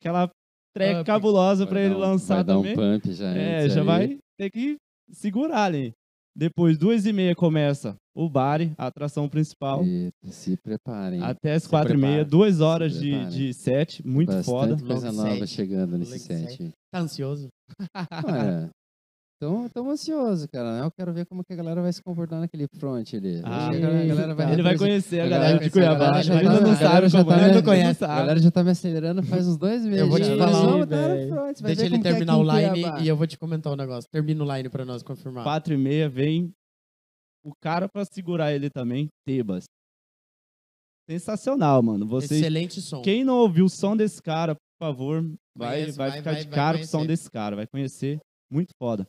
aquela 0.00 0.30
track 0.74 1.00
Up. 1.00 1.04
cabulosa 1.06 1.64
Vai 1.64 1.72
pra 1.72 1.80
ele 1.82 1.90
dar 1.90 1.96
um- 1.96 2.00
lançar 2.00 2.34
vai 2.36 2.44
dar 2.44 2.54
também. 2.54 2.72
um 2.72 2.76
pump 2.76 3.12
já. 3.12 3.28
É, 3.34 3.68
já 3.68 3.80
aí. 3.80 3.86
vai 3.86 4.18
ter 4.38 4.50
que 4.50 4.76
segurar 5.10 5.64
ali. 5.64 5.92
Depois, 6.38 6.76
duas 6.76 7.06
e 7.06 7.12
meia, 7.14 7.34
começa 7.34 7.96
o 8.14 8.28
Bari, 8.28 8.74
a 8.76 8.86
atração 8.88 9.26
principal. 9.26 9.82
Eita, 9.82 10.12
se 10.30 10.54
preparem. 10.58 11.22
Até 11.22 11.54
as 11.54 11.62
Se 11.62 11.68
quatro 11.68 11.94
e 11.94 11.96
meia, 11.96 12.12
prepara. 12.16 12.30
duas 12.30 12.60
horas 12.60 12.92
Se 12.92 13.00
de, 13.00 13.10
prepara. 13.10 13.30
de 13.30 13.54
set, 13.54 14.06
muito 14.06 14.28
Bastante 14.32 14.44
foda. 14.44 14.76
coisa 14.86 15.10
Long 15.10 15.16
nova 15.16 15.46
set. 15.46 15.46
chegando 15.48 15.96
nesse 15.96 16.12
Long 16.12 16.18
set. 16.18 16.56
set. 16.58 16.70
Tá 16.92 17.00
ansioso? 17.00 17.48
Olha, 18.24 18.68
então 19.36 19.66
estamos 19.66 19.92
ansiosos, 19.92 20.46
cara. 20.46 20.78
né? 20.80 20.86
Eu 20.86 20.90
quero 20.90 21.12
ver 21.12 21.26
como 21.26 21.44
que 21.44 21.52
a 21.52 21.56
galera 21.56 21.82
vai 21.82 21.92
se 21.92 22.02
comportar 22.02 22.40
naquele 22.40 22.66
front 22.78 23.12
ali. 23.14 23.42
Ah, 23.44 23.68
Acho 23.68 23.70
que 23.70 23.76
a 23.76 23.80
galera- 23.90 24.32
a 24.32 24.34
vai 24.34 24.52
ele 24.52 24.62
vai 24.62 24.78
conhecer 24.78 25.20
a 25.20 25.24
a 25.24 25.28
galera 25.28 25.52
de 25.58 25.70
conhecer, 25.70 25.78
a 25.78 25.82
Cuiabá. 25.82 25.98
galera 26.06 26.22
já 26.22 26.38
Ainda 26.38 26.54
tá- 26.54 26.60
não 26.60 26.70
a 26.70 26.76
sabe 26.76 27.08
já 27.08 27.24
tá 27.24 27.32
é, 27.34 27.46
me- 27.46 27.52
não 27.52 27.58
A 27.58 27.62
conhece. 27.62 28.00
galera 28.00 28.40
já 28.40 28.50
tá 28.50 28.64
me 28.64 28.70
acelerando 28.70 29.22
faz 29.22 29.46
uns 29.46 29.56
dois 29.58 29.84
meses. 29.84 30.00
Eu 30.00 30.08
vou 30.08 30.18
te 30.18 30.24
já. 30.24 30.36
falar, 30.38 30.86
Deixa 31.62 31.84
ele 31.86 31.96
é 31.96 32.00
terminar 32.02 32.36
o 32.38 32.42
line 32.42 32.70
Cuiabá. 32.82 33.00
e 33.00 33.08
eu 33.08 33.16
vou 33.16 33.26
te 33.26 33.38
comentar 33.38 33.72
um 33.72 33.76
negócio. 33.76 34.08
Termina 34.10 34.42
o 34.42 34.56
line 34.56 34.68
pra 34.70 34.84
nós 34.86 35.02
confirmar. 35.02 35.44
Quatro 35.44 35.74
e 35.74 35.76
meia 35.76 36.08
vem 36.08 36.50
o 37.44 37.52
cara 37.62 37.88
pra 37.88 38.04
segurar 38.06 38.52
ele 38.54 38.70
também, 38.70 39.08
Tebas. 39.26 39.64
Sensacional, 41.08 41.82
mano. 41.82 42.06
Vocês, 42.06 42.40
Excelente 42.40 42.80
som. 42.80 43.00
quem 43.02 43.22
não 43.22 43.36
ouviu 43.38 43.66
o 43.66 43.70
som 43.70 43.96
desse 43.96 44.20
cara, 44.20 44.54
por 44.54 44.86
favor, 44.86 45.22
vai, 45.56 45.84
vai 45.92 45.92
vai- 45.92 46.18
ficar 46.18 46.32
vai- 46.32 46.40
de 46.44 46.48
cara 46.48 46.78
com 46.78 46.84
o 46.84 46.86
som 46.86 47.06
desse 47.06 47.30
cara, 47.30 47.54
vai 47.54 47.66
conhecer. 47.66 48.18
Muito 48.50 48.70
foda. 48.80 49.06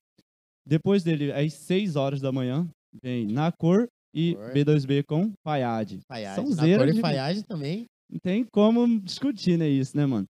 Depois 0.68 1.04
dele, 1.04 1.32
às 1.32 1.54
6 1.54 1.96
horas 1.96 2.20
da 2.20 2.32
manhã, 2.32 2.68
vem 3.02 3.26
Na 3.28 3.52
Cor 3.52 3.88
e 4.14 4.36
Cor. 4.36 4.52
B2B 4.54 5.04
com 5.08 5.32
Paiade. 5.44 6.00
Faiade. 6.08 6.42
Na 6.42 6.44
Sonzeira 6.48 6.84
cor 6.84 6.92
de- 6.94 6.98
e 7.00 7.02
Faiade 7.02 7.44
também. 7.44 7.86
Não 8.10 8.20
tem 8.20 8.44
como 8.52 9.00
discutir, 9.02 9.58
né, 9.58 9.68
isso, 9.68 9.96
né, 9.96 10.06
mano? 10.06 10.26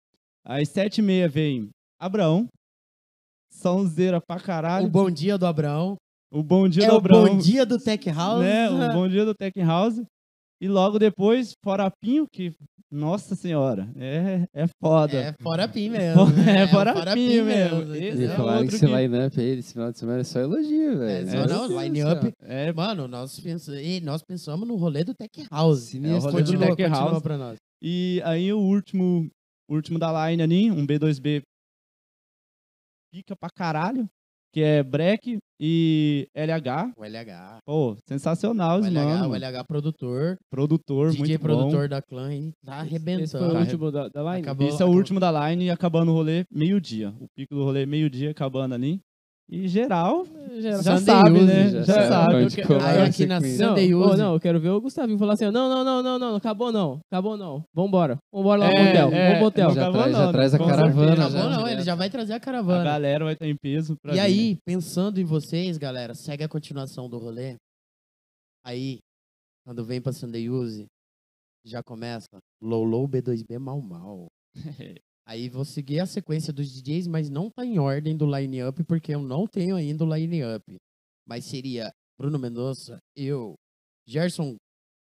Às 0.45 0.69
7 0.69 0.99
e 0.99 1.03
meia 1.03 1.29
vem 1.29 1.69
Abraão. 2.01 2.47
Sonzeira 3.51 4.21
pra 4.21 4.39
caralho. 4.41 4.87
O 4.87 4.91
Bom 4.91 5.11
Dia 5.11 5.39
do 5.39 5.47
Abraão. 5.47 5.97
O 6.31 6.43
bom 6.43 6.69
dia 6.69 6.85
é 6.85 6.89
do 6.89 6.95
o 6.95 6.97
Abraão. 6.97 7.27
Bom 7.29 7.39
Dia 7.39 7.65
do 7.65 7.79
Tech 7.79 8.11
House. 8.11 8.43
né? 8.43 8.69
O 8.69 8.93
bom 8.93 9.09
dia 9.09 9.25
do 9.25 9.33
Tech 9.35 9.59
House. 9.61 10.03
E 10.61 10.69
logo 10.69 10.99
depois, 10.99 11.53
Forapinho, 11.63 12.27
que, 12.33 12.51
nossa 12.91 13.35
senhora, 13.35 13.87
é, 13.97 14.47
é 14.55 14.67
foda. 14.81 15.19
É 15.19 15.35
fora 15.43 15.69
pim 15.69 15.91
mesmo. 15.91 16.23
É 16.49 16.65
o 16.65 16.69
fora 16.69 16.95
fora 16.95 17.13
pim 17.15 17.29
pim 17.29 17.43
mesmo. 17.43 17.81
Esse 17.83 17.91
Me 17.93 18.09
entendeu? 18.09 18.31
é 18.33 18.37
falaram 18.37 18.67
que 18.67 18.75
esse 18.75 18.87
line-up 18.87 19.41
aí 19.41 19.57
desse 19.57 19.73
final 19.75 19.93
de 19.93 19.99
semana 19.99 20.21
é 20.21 20.25
só 20.25 20.41
elogio, 20.41 20.99
velho. 20.99 21.29
só 21.31 21.37
Meu 21.37 21.47
não, 21.47 21.69
do 21.69 21.81
line-up. 21.81 22.33
É, 22.43 22.73
Mano, 22.73 23.07
nós, 23.07 23.39
pensa... 23.41 23.81
e 23.81 24.01
nós 24.01 24.23
pensamos 24.23 24.67
no 24.67 24.77
rolê 24.77 25.05
do 25.05 25.13
Tech 25.15 25.47
House. 25.51 25.81
Sinistro, 25.91 26.17
É, 26.17 26.19
o 26.19 26.21
rolê 26.33 26.43
do 26.43 26.47
Continua, 26.53 26.67
Tech 26.77 26.83
continua 26.91 27.11
House. 27.11 27.23
pra 27.23 27.37
nós. 27.37 27.57
E 27.83 28.23
aí 28.25 28.51
o 28.53 28.59
último, 28.59 29.29
o 29.69 29.75
último 29.75 29.99
da 29.99 30.31
line 30.31 30.43
ali, 30.43 30.71
um 30.71 30.87
B2B 30.87 31.43
pica 33.13 33.35
pra 33.37 33.51
caralho, 33.51 34.07
que 34.57 34.63
é 34.63 34.83
Breck 34.83 35.37
e 35.61 36.27
LH. 36.35 36.93
O 36.97 37.05
LH. 37.05 37.59
Pô, 37.67 37.95
sensacional, 38.09 38.79
O 38.79 38.81
os 38.81 38.87
LH, 38.87 39.05
mano. 39.05 39.29
o 39.29 39.35
LH 39.35 39.65
produtor. 39.69 40.39
Produtor, 40.51 41.11
DJ 41.11 41.19
muito 41.19 41.41
produtor 41.43 41.89
da 41.91 42.01
clã 42.01 42.29
aí. 42.29 42.53
Tá 42.65 42.83
Esse 42.83 42.99
foi 43.37 43.41
o 43.41 43.51
arrebentando. 43.51 43.53
Tá 43.53 43.61
último 43.61 43.93
da, 43.93 44.09
da 44.09 44.23
line? 44.23 44.41
Acabou. 44.41 44.67
bom. 44.67 44.73
Esse 44.73 44.83
é 44.83 44.87
o 44.87 44.89
último 44.89 45.21
da 45.21 45.51
line 45.51 45.67
e 45.67 45.71
acabando 45.71 46.11
o 46.11 46.15
rolê 46.15 46.45
meio-dia. 46.51 47.13
O 47.21 47.27
pico 47.37 47.55
do 47.55 47.65
rolê 47.65 47.85
meio-dia 47.85 48.31
acabando 48.31 48.75
ali. 48.75 48.99
E 49.49 49.69
geral, 49.69 50.27
Já, 50.61 50.83
já 50.83 50.99
Sunday 50.99 51.15
sabe, 51.15 51.31
Use, 51.39 51.47
né? 51.47 51.71
já 51.71 51.83
Já, 51.85 52.09
sabe 52.09 52.47
que- 52.51 52.63
colar. 52.67 52.85
Aí 52.91 53.03
aqui 53.03 53.27
na. 53.27 53.39
Não, 53.39 53.49
Sunday 53.49 53.95
Use. 53.95 54.17
não, 54.17 54.33
eu 54.35 54.41
quero 54.41 54.59
ver 54.59 54.71
o 54.71 54.81
Gustavinho 54.81 55.19
falar 55.21 55.35
assim, 55.35 55.45
ó, 55.45 55.53
não, 55.53 55.69
não, 55.69 55.85
não, 55.85 56.03
não, 56.03 56.19
não, 56.19 56.35
acabou 56.35 56.73
não, 56.73 56.99
acabou 57.09 57.37
não, 57.37 57.63
vambora, 57.73 58.19
vambora 58.33 58.63
lá 58.65 58.71
pro 58.71 58.79
É, 58.81 58.91
hotel, 58.91 59.09
é, 59.13 59.25
vamos 59.27 59.39
pro 59.39 59.47
hotel. 59.47 59.69
não 59.69 59.75
Já 59.77 59.83
acabou 59.83 60.01
traz- 60.03 60.17
não, 60.17 60.25
já 60.27 60.33
traz 60.33 60.55
a 60.55 60.59
caravana, 60.59 61.07
certeza. 61.07 61.13
Acabou 61.39 61.51
já. 61.53 61.57
não, 61.61 61.69
ele 61.69 61.83
já 61.83 61.95
vai 61.95 62.11
trazer 62.11 62.33
a 62.33 62.37
A 62.37 62.41
caravana. 62.41 62.83
galera 62.85 63.25
vai 63.25 63.35
estar 63.35 63.47
em 63.47 63.57
peso 63.57 63.95
pra 64.03 64.13
E 64.13 64.15
vir. 64.17 64.21
aí, 64.21 64.57
pensando 64.67 65.21
em 65.21 65.25
vocês, 65.25 65.79
galera, 65.79 66.13
segue 66.15 66.43
a 66.43 66.49
continuação 66.49 67.09
do 67.09 67.17
rolê. 67.17 67.55
Aí, 68.65 68.99
quando 69.65 69.85
vem 69.85 70.01
pra 70.01 70.13
Sunday 70.13 70.51
Use, 70.51 70.87
já 71.65 71.85
começa 71.85 72.27
Low 72.61 72.83
Low 72.83 73.07
B2B 73.07 73.61
Mal 73.61 73.81
Mal. 73.81 74.27
Aí 75.27 75.49
vou 75.49 75.65
seguir 75.65 75.99
a 75.99 76.07
sequência 76.07 76.53
dos 76.53 76.71
DJs, 76.71 77.09
mas 77.09 77.29
não 77.29 77.51
tá 77.51 77.65
em 77.65 77.81
ordem 77.81 78.17
do 78.17 78.25
line-up, 78.25 78.85
porque 78.85 79.13
eu 79.13 79.21
não 79.21 79.47
tenho 79.47 79.75
ainda 79.75 80.05
o 80.05 80.15
line-up. 80.15 80.63
Mas 81.27 81.45
seria 81.45 81.91
Bruno 82.17 82.39
Mendonça, 82.39 82.99
eu, 83.17 83.55
Gerson 84.07 84.57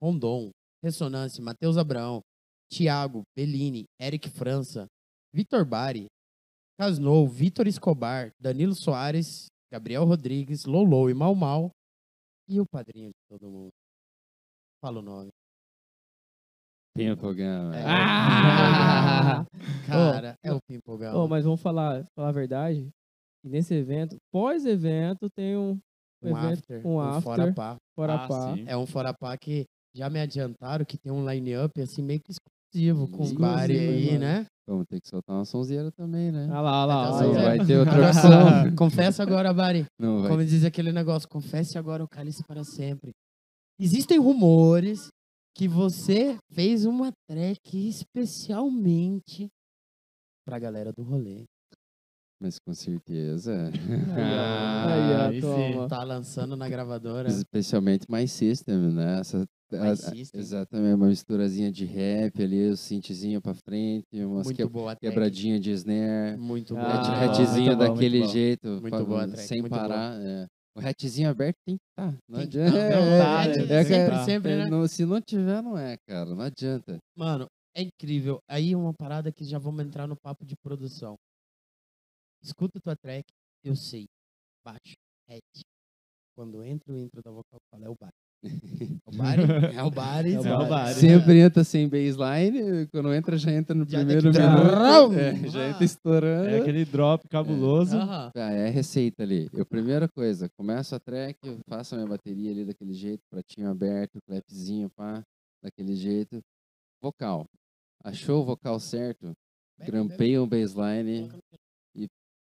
Rondon, 0.03 0.51
Ressonância, 0.83 1.43
Matheus 1.43 1.77
Abraão, 1.77 2.21
Thiago, 2.69 3.23
Bellini, 3.37 3.85
Eric 4.01 4.29
França, 4.29 4.87
Vitor 5.33 5.65
Bari, 5.65 6.07
Casnou, 6.79 7.29
Vitor 7.29 7.67
Escobar, 7.67 8.31
Danilo 8.41 8.75
Soares, 8.75 9.47
Gabriel 9.73 10.05
Rodrigues, 10.05 10.65
Lolo 10.65 11.11
e 11.11 11.15
Mal 11.15 11.35
Mal. 11.35 11.71
E 12.49 12.61
o 12.61 12.65
padrinho 12.67 13.11
de 13.11 13.21
todo 13.29 13.51
mundo. 13.51 13.71
Fala 14.81 15.01
o 15.01 15.03
nome. 15.03 15.31
Tempo, 16.99 17.33
Gama. 17.35 17.77
É. 17.77 17.85
Ah! 17.87 19.45
Cara, 19.87 20.35
é 20.43 20.53
o 20.53 20.59
Pimpolgão. 20.69 21.17
Ô, 21.25 21.29
mas 21.29 21.45
vamos 21.45 21.61
falar, 21.61 22.05
falar 22.15 22.29
a 22.29 22.33
verdade, 22.33 22.89
que 23.43 23.49
nesse 23.49 23.75
evento, 23.75 24.17
pós-evento, 24.33 25.29
tem 25.35 25.57
um, 25.57 25.79
um 26.23 26.29
evento, 26.29 26.53
after, 26.59 26.87
um 26.87 26.95
um 26.97 27.01
after, 27.01 27.23
fora 27.23 27.53
pá. 27.55 27.77
fora 27.95 28.15
Ah, 28.15 28.29
pá. 28.29 28.55
É 28.67 28.77
um 28.77 28.87
fora 28.87 29.15
pá 29.15 29.37
que 29.37 29.65
já 29.95 30.11
me 30.11 30.21
adiantaram 30.21 30.85
que 30.85 30.99
tem 30.99 31.13
um 31.13 31.29
line-up 31.29 31.81
assim 31.81 32.03
meio 32.03 32.21
que 32.21 32.33
exclusivo 32.33 33.09
com 33.09 33.23
o 33.23 33.25
Exclusivo, 33.27 33.41
Bari 33.41 33.79
aí, 33.79 34.07
mano. 34.13 34.19
né? 34.21 34.47
Vamos 34.69 34.85
ter 34.87 35.01
que 35.01 35.09
soltar 35.09 35.35
uma 35.37 35.45
sonzeira 35.47 35.91
também, 35.93 36.31
né? 36.31 36.49
Ah 36.51 36.61
lá, 36.61 36.71
ah 36.83 36.85
lá, 36.85 37.09
ah 37.09 37.23
Não 37.23 37.33
lá. 37.33 37.43
vai 37.43 37.65
ter 37.65 37.79
outra 37.79 37.95
opção. 38.11 38.77
Confessa 38.77 39.23
agora, 39.23 39.55
Bari. 39.55 39.87
Não 39.99 40.21
vai 40.21 40.31
Como 40.31 40.45
diz 40.45 40.65
aquele 40.65 40.93
negócio, 40.93 41.29
confesse 41.29 41.79
agora 41.79 42.05
o 42.05 42.09
cálice 42.09 42.45
para 42.45 42.63
sempre. 42.65 43.13
Existem 43.81 44.19
rumores 44.19 45.09
que 45.59 45.67
você 45.67 46.39
fez 46.53 46.85
uma 46.87 47.11
track 47.29 47.89
especialmente 47.89 49.49
pra 50.47 50.57
galera 50.57 50.93
do 50.93 51.03
rolê. 51.03 51.43
Mas 52.41 52.61
com 52.61 52.73
certeza. 52.73 53.53
Aí, 54.87 55.17
ó, 55.17 55.29
Aí 55.29 55.41
toma. 55.41 55.89
Tá 55.89 56.05
lançando 56.05 56.55
na 56.57 56.69
gravadora. 56.69 57.29
Especialmente 57.29 58.07
mais 58.09 58.31
system, 58.31 58.77
né? 58.93 59.19
Essa, 59.19 59.45
My 59.73 59.79
a- 59.89 59.97
System. 59.97 60.41
exatamente, 60.41 60.95
uma 60.95 61.09
misturazinha 61.09 61.73
de 61.73 61.85
rap 61.85 62.41
ali, 62.41 62.71
o 62.71 62.77
synthzinho 62.77 63.43
pra 63.43 63.53
frente, 63.55 64.07
umas 64.15 64.47
Muito 64.47 64.57
que- 64.57 64.65
boa 64.65 64.95
track. 64.95 65.01
quebradinha 65.13 65.59
de 65.59 65.73
snare, 65.73 66.39
Muito 66.39 66.77
Ah, 66.77 66.81
boa. 66.81 66.93
hat- 66.95 67.09
muito 67.09 67.43
hatzinho 67.43 67.67
muito 67.67 67.79
daquele 67.81 68.21
bom. 68.21 68.29
jeito, 68.29 68.69
Muito 68.69 68.89
pra- 68.91 69.05
boa 69.05 69.27
track, 69.29 69.43
sem 69.49 69.61
muito 69.61 69.71
parar. 69.73 70.15
é. 70.23 70.47
O 70.79 70.87
hatzinho 70.87 71.29
aberto 71.31 71.57
tem 71.67 71.77
que 71.77 71.83
estar. 71.91 72.19
Não 72.29 72.39
Tem 72.41 72.49
que 72.51 72.59
adianta. 72.59 72.79
tá, 72.79 72.97
não, 73.01 73.07
É, 73.07 73.19
tá, 73.19 73.45
é, 73.45 73.81
é, 73.81 73.85
sempre, 73.85 74.25
sempre, 74.25 74.57
né? 74.57 74.67
não- 74.71 74.87
se 74.89 75.05
não 75.05 75.21
tiver, 75.21 75.63
não 75.63 75.77
é, 75.77 75.97
cara. 76.07 76.35
Não 76.35 76.41
adianta. 76.41 76.99
Mano, 77.17 77.47
é 77.77 77.83
incrível. 77.83 78.39
Aí 78.49 78.75
uma 78.77 78.93
parada 78.95 79.33
que 79.33 79.45
já 79.45 79.59
vamos 79.59 79.85
entrar 79.85 80.07
no 80.07 80.17
papo 80.17 80.45
de 80.45 80.55
produção. 80.63 81.17
Escuta 82.43 82.79
tua 82.81 82.95
track, 82.97 83.25
eu 83.65 83.75
sei. 83.75 84.07
Baixo, 84.65 84.95
hat. 85.29 85.43
Quando 86.37 86.63
entra 86.63 86.93
o 86.93 86.97
intro 86.97 87.21
da 87.23 87.31
vocal, 87.31 87.59
fala, 87.71 87.87
é 87.87 87.89
o 87.89 87.97
Bari. 89.19 89.43
É 89.75 89.83
o 89.83 89.91
Bari? 89.91 90.35
É 90.35 90.41
o 90.41 90.43
Bari. 90.43 90.49
É 90.49 90.57
o 90.57 90.69
Bari. 90.69 90.95
Sempre 90.95 91.41
entra 91.41 91.65
sem 91.65 91.89
baseline, 91.89 92.87
quando 92.87 93.13
entra 93.13 93.37
já 93.37 93.51
entra 93.53 93.75
no 93.75 93.85
Já 93.89 93.99
primeiro 93.99 94.31
minuto. 94.33 95.15
É, 95.19 95.49
já 95.49 95.69
entra 95.69 95.85
estourando. 95.85 96.49
É 96.49 96.61
aquele 96.61 96.85
drop 96.85 97.29
cabuloso. 97.29 97.97
É 98.35 98.69
a 98.69 98.71
receita 98.71 99.25
ali. 99.25 99.49
Eu, 99.53 99.67
primeira 99.67 100.09
coisa, 100.09 100.49
começo 100.57 100.95
a 100.95 101.01
track, 101.01 101.39
eu 101.43 101.59
faço 101.69 101.95
a 101.95 101.99
minha 101.99 102.09
bateria 102.09 102.51
ali 102.53 102.65
daquele 102.65 102.93
jeito, 102.95 103.21
pratinho 103.31 103.69
aberto, 103.69 104.19
clapzinho, 104.27 104.89
pá, 104.91 105.23
daquele 105.63 105.97
jeito. 105.97 106.41
Vocal. 107.03 107.45
Achou 108.05 108.43
o 108.43 108.45
vocal 108.45 108.79
certo? 108.79 109.33
Grampeia 109.81 110.43
o 110.43 110.47
baseline, 110.47 111.31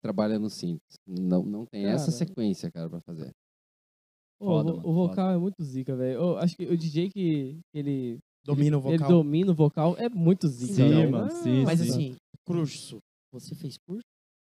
trabalha 0.02 0.38
no 0.38 0.48
synth. 0.48 0.80
Não, 1.06 1.42
não 1.42 1.66
tem 1.66 1.86
essa 1.86 2.06
Cara. 2.06 2.12
sequência, 2.18 2.70
cara, 2.70 2.88
pra 2.88 3.00
fazer. 3.00 3.30
Foda, 4.38 4.72
o 4.74 4.90
o 4.90 4.94
vocal 4.94 5.30
é 5.30 5.38
muito 5.38 5.62
zica, 5.64 5.96
velho. 5.96 6.36
Acho 6.38 6.56
que 6.56 6.64
o 6.66 6.76
DJ 6.76 7.08
que 7.10 7.58
ele, 7.74 8.18
Domina 8.44 8.76
o 8.78 8.88
ele 8.88 8.98
vocal. 8.98 9.08
domina 9.08 9.50
o 9.52 9.54
vocal 9.54 9.96
é 9.98 10.08
muito 10.08 10.46
zica, 10.48 10.74
Sim, 10.74 11.06
mano, 11.06 11.26
Ah, 11.26 11.30
sim, 11.30 11.64
Mas 11.64 11.80
sim. 11.80 11.90
assim, 11.90 12.16
curso. 12.44 12.98
Você 13.32 13.54
fez 13.54 13.76
curso? 13.86 14.02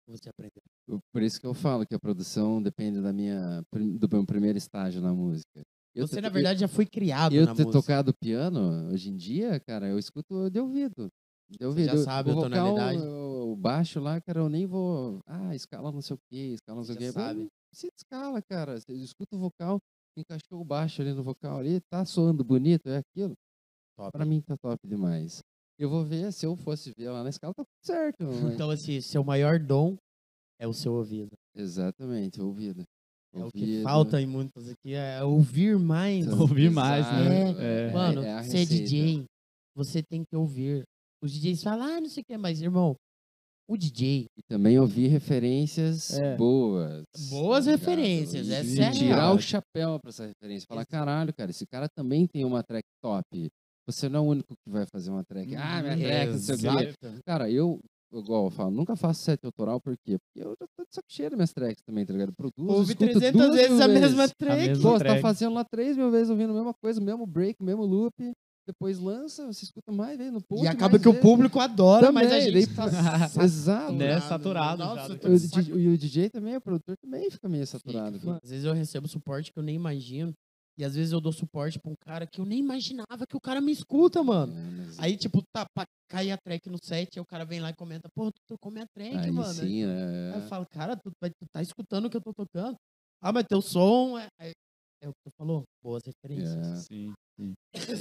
você 0.08 0.30
aprendeu? 0.30 0.62
Eu- 0.88 1.00
Por 1.14 1.22
isso 1.22 1.40
que 1.40 1.46
eu 1.46 1.54
falo 1.54 1.86
que 1.86 1.94
a 1.94 2.00
produção 2.00 2.62
depende 2.64 3.00
da 3.02 3.14
minha, 3.14 3.62
do 3.72 4.08
meu 4.12 4.26
primeiro 4.26 4.58
estágio 4.58 5.02
na 5.02 5.14
música. 5.14 5.62
Eu 5.94 6.08
você, 6.08 6.16
te- 6.16 6.22
na 6.22 6.30
verdade, 6.30 6.60
já 6.62 6.68
foi 6.68 6.86
criado 6.86 7.36
eu 7.36 7.46
na 7.46 7.54
ter 7.54 7.64
música. 7.64 7.82
tocado 7.84 8.12
piano, 8.20 8.90
hoje 8.92 9.10
em 9.10 9.16
dia, 9.16 9.60
cara, 9.60 9.88
eu 9.88 10.00
escuto 10.00 10.50
de 10.50 10.60
ouvido. 10.60 11.10
De 11.48 11.64
ouvido. 11.66 11.86
já 11.86 11.94
Eu- 11.94 12.04
sabe 12.04 12.30
o 12.30 12.32
a 12.32 12.36
vocal, 12.36 12.50
tonalidade? 12.50 13.02
O, 13.04 13.56
baixo 13.56 14.00
lá, 14.00 14.20
cara, 14.22 14.40
eu 14.40 14.50
nem 14.50 14.66
vou. 14.66 15.20
Ah, 15.28 15.54
escala 15.56 15.92
não 15.92 16.02
sei 16.02 16.16
o 16.16 16.20
quê, 16.32 16.54
escala 16.54 16.78
não 16.78 16.84
sei 16.84 16.96
o 16.96 17.00
Já 17.00 17.06
quê. 17.08 17.12
sabe. 17.12 17.48
Se 17.74 17.88
escala, 17.96 18.42
cara. 18.42 18.80
Você 18.80 18.94
escuta 18.94 19.36
o 19.36 19.40
vocal, 19.40 19.80
encaixou 20.18 20.60
o 20.60 20.66
baixo 20.66 21.02
ali 21.02 21.14
no 21.14 21.24
vocal 21.24 21.58
ali, 21.60 21.80
tá 21.92 22.04
soando 22.06 22.44
bonito, 22.44 22.88
é 22.90 22.98
aquilo. 22.98 23.34
Top. 23.98 24.12
Pra 24.12 24.26
mim 24.26 24.42
tá 24.42 24.56
top 24.58 24.88
demais. 24.88 25.40
Eu 25.78 25.90
vou 25.90 26.04
ver, 26.04 26.32
se 26.34 26.46
eu 26.46 26.56
fosse 26.58 26.92
ver 26.98 27.10
lá 27.10 27.24
na 27.24 27.30
escala, 27.30 27.54
tá 27.54 27.64
tudo 27.64 27.86
certo. 27.86 28.18
mas- 28.52 28.54
Então, 28.54 28.70
assim, 28.70 29.00
seu 29.02 29.24
maior 29.24 29.60
dom 29.60 29.96
é 30.60 30.68
o 30.68 30.74
seu 30.74 30.94
ouvido. 30.94 31.32
Exatamente, 31.56 32.42
ouvido. 32.42 32.84
É 33.34 33.44
o 33.44 33.52
que 33.52 33.84
falta 33.84 34.20
em 34.20 34.26
muitos 34.26 34.68
aqui, 34.70 34.94
é 34.96 35.24
ouvir 35.24 35.78
mais. 35.78 36.26
Exato. 36.26 36.42
Ouvir 36.42 36.72
mais, 36.72 37.06
né? 37.06 37.52
É, 37.52 37.90
É. 37.90 37.94
Mano, 37.94 38.24
é 38.24 38.42
você 38.44 38.64
é. 38.64 38.66
DJ, 38.66 39.26
você 39.76 40.02
tem 40.02 40.24
que 40.26 40.36
ouvir. 40.36 40.84
Os 41.22 41.32
DJs 41.32 41.62
falam, 41.62 41.86
ah, 41.98 42.02
não 42.02 42.10
sei 42.10 42.24
o 42.24 42.26
que, 42.26 42.38
mas, 42.38 42.60
irmão, 42.62 42.96
o 43.70 43.78
DJ, 43.78 44.26
E 44.38 44.42
também 44.50 44.80
ouvir 44.80 45.08
referências 45.08 46.12
É. 46.18 46.36
boas. 46.36 47.04
Boas 47.30 47.66
tá 47.66 47.72
referências, 47.72 48.50
é 48.50 48.86
a 48.88 48.92
tirar 48.92 49.34
o 49.34 49.40
chapéu 49.40 50.00
pra 50.00 50.10
essa 50.10 50.26
referência. 50.26 50.66
Falar, 50.68 50.86
caralho, 50.86 51.32
cara, 51.34 51.52
esse 51.52 51.66
cara 51.68 51.88
também 51.88 52.26
tem 52.26 52.44
uma 52.44 52.64
track 52.64 52.86
top. 53.04 53.48
Você 53.88 54.10
não 54.10 54.20
é 54.20 54.22
o 54.24 54.26
único 54.32 54.54
que 54.54 54.72
vai 54.72 54.86
fazer 54.86 55.12
uma 55.12 55.24
track. 55.24 55.56
Ah, 55.56 55.82
minha 55.84 55.98
track, 55.98 56.32
não 56.32 56.40
sei 56.40 56.56
o 56.56 56.60
quê. 56.60 56.94
Cara, 57.26 57.50
eu, 57.50 57.80
igual 58.14 58.46
eu 58.46 58.50
falo, 58.52 58.72
nunca 58.72 58.96
faço 58.96 59.22
set 59.22 59.40
autoral, 59.46 59.80
por 59.80 59.96
quê? 60.06 60.18
Porque 60.18 60.48
eu 60.48 60.52
já 60.60 60.66
tô 60.76 60.84
de 60.84 60.94
saco 60.96 61.08
cheio 61.10 61.30
das 61.30 61.38
minhas 61.38 61.54
tracks 61.54 61.82
também, 61.86 62.06
tá 62.06 62.14
ligado? 62.14 62.34
Produzo, 62.34 62.92
escuto 62.92 63.12
300 63.12 63.32
duas 63.32 63.56
vezes 63.56 63.82
a 63.82 63.88
mesma 63.88 64.28
track. 64.30 64.68
mesma 64.68 64.84
Pô, 64.84 64.90
você 64.98 65.04
tá 65.04 65.10
track. 65.10 65.22
fazendo 65.22 65.54
lá 65.54 65.64
três 65.64 65.96
mil 65.98 66.10
vezes, 66.12 66.30
ouvindo 66.30 66.52
a 66.52 66.56
mesma 66.56 66.74
coisa, 66.74 67.00
mesmo 67.02 67.26
break, 67.26 67.64
mesmo 67.64 67.84
loop. 67.84 68.14
Depois 68.70 69.00
lança, 69.00 69.48
você 69.48 69.66
escuta 69.66 69.92
mais 69.92 70.16
vezes 70.16 70.32
no 70.32 70.42
post. 70.42 70.64
E 70.64 70.68
acaba 70.68 71.00
que 71.00 71.08
o 71.10 71.12
vezes. 71.12 71.28
público 71.28 71.60
adora, 71.60 72.12
mas 72.12 72.32
a 72.32 72.38
Também, 72.40 72.52
gente 72.64 72.76
tá 72.76 72.86
Exato. 73.44 73.94
Né, 73.98 74.22
saturado 74.22 74.84
já 74.84 74.90
Nossa, 74.96 75.08
do- 75.08 75.14
eu 75.16 75.20
tô 75.20 75.58
O 75.76 75.80
e 75.80 75.88
o 75.88 75.98
DJ 75.98 76.30
também, 76.30 76.56
o 76.56 76.62
produtor 76.62 76.96
também 77.04 77.32
fica 77.32 77.50
meio 77.50 77.66
saturado. 77.66 78.20
Fica. 78.20 78.40
Às 78.44 78.50
vezes 78.52 78.66
eu 78.66 78.74
recebo 78.74 79.08
suporte 79.08 79.52
que 79.52 79.58
eu 79.58 79.64
nem 79.64 79.76
imagino. 79.76 80.32
E 80.78 80.86
às 80.86 80.96
vezes 80.96 81.12
eu 81.12 81.20
dou 81.20 81.34
suporte 81.34 81.78
pra 81.80 81.92
um 81.92 81.96
cara 82.06 82.26
que 82.26 82.40
eu 82.40 82.46
nem 82.46 82.60
imaginava 82.60 83.26
que 83.28 83.36
o 83.36 83.42
cara 83.42 83.60
me 83.60 83.72
escuta, 83.72 84.24
mano. 84.24 84.56
É, 84.56 84.62
mas 84.86 85.00
Aí, 85.00 85.18
tipo, 85.18 85.42
tá 85.54 85.66
pra 85.76 85.84
cair 86.10 86.32
a 86.32 86.38
track 86.38 86.70
no 86.70 86.78
set, 86.82 87.10
aí 87.18 87.22
o 87.22 87.26
cara 87.26 87.44
vem 87.44 87.60
lá 87.60 87.72
e 87.72 87.76
comenta, 87.76 88.08
pô, 88.16 88.32
tu 88.32 88.40
tocou 88.48 88.72
minha 88.72 88.86
track, 88.96 89.18
aí 89.18 89.32
mano. 89.32 89.54
sim, 89.54 89.86
né? 89.86 90.34
Aí 90.36 90.42
eu 90.42 90.48
falo, 90.48 90.66
cara, 90.72 90.96
tu, 90.96 91.12
vai- 91.22 91.32
tu 91.32 91.46
tá 91.52 91.62
escutando 91.62 92.06
o 92.06 92.10
que 92.10 92.16
eu 92.18 92.22
tô 92.22 92.32
tocando. 92.34 92.76
Ah, 93.22 93.34
mas 93.34 93.44
teu 93.50 93.62
som 93.62 94.18
é. 94.18 94.28
É, 94.40 94.52
é 95.04 95.10
o 95.10 95.12
que 95.12 95.20
tu 95.30 95.32
falou? 95.38 95.64
Boas 95.84 96.02
referências. 96.06 96.56
É. 96.56 96.76
Sim. 96.78 97.14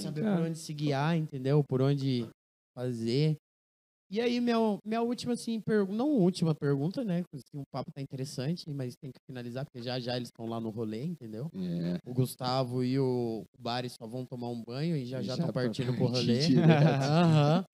Saber 0.00 0.22
Cara. 0.22 0.36
por 0.36 0.46
onde 0.46 0.58
se 0.58 0.72
guiar, 0.72 1.16
entendeu? 1.16 1.62
Por 1.64 1.82
onde 1.82 2.28
fazer. 2.74 3.36
E 4.10 4.20
aí, 4.20 4.40
minha, 4.40 4.56
minha 4.84 5.02
última, 5.02 5.34
assim, 5.34 5.60
pergunta. 5.60 5.96
Não 5.96 6.08
última 6.08 6.54
pergunta, 6.54 7.04
né? 7.04 7.22
Assim, 7.34 7.58
o 7.58 7.66
papo 7.70 7.92
tá 7.92 8.00
interessante, 8.00 8.70
mas 8.70 8.96
tem 8.96 9.10
que 9.10 9.20
finalizar, 9.26 9.66
porque 9.66 9.82
já 9.82 10.00
já 10.00 10.16
eles 10.16 10.28
estão 10.28 10.46
lá 10.46 10.58
no 10.58 10.70
rolê, 10.70 11.04
entendeu? 11.04 11.50
É. 11.54 11.98
O 12.08 12.14
Gustavo 12.14 12.82
e 12.82 12.98
o 12.98 13.44
Bari 13.58 13.90
só 13.90 14.06
vão 14.06 14.24
tomar 14.24 14.48
um 14.48 14.62
banho 14.64 14.96
e 14.96 15.04
já 15.04 15.22
já 15.22 15.34
estão 15.34 15.52
pra 15.52 15.64
partindo 15.64 15.94
pro 15.94 16.06
rolê. 16.06 16.38
Aham. 17.02 17.64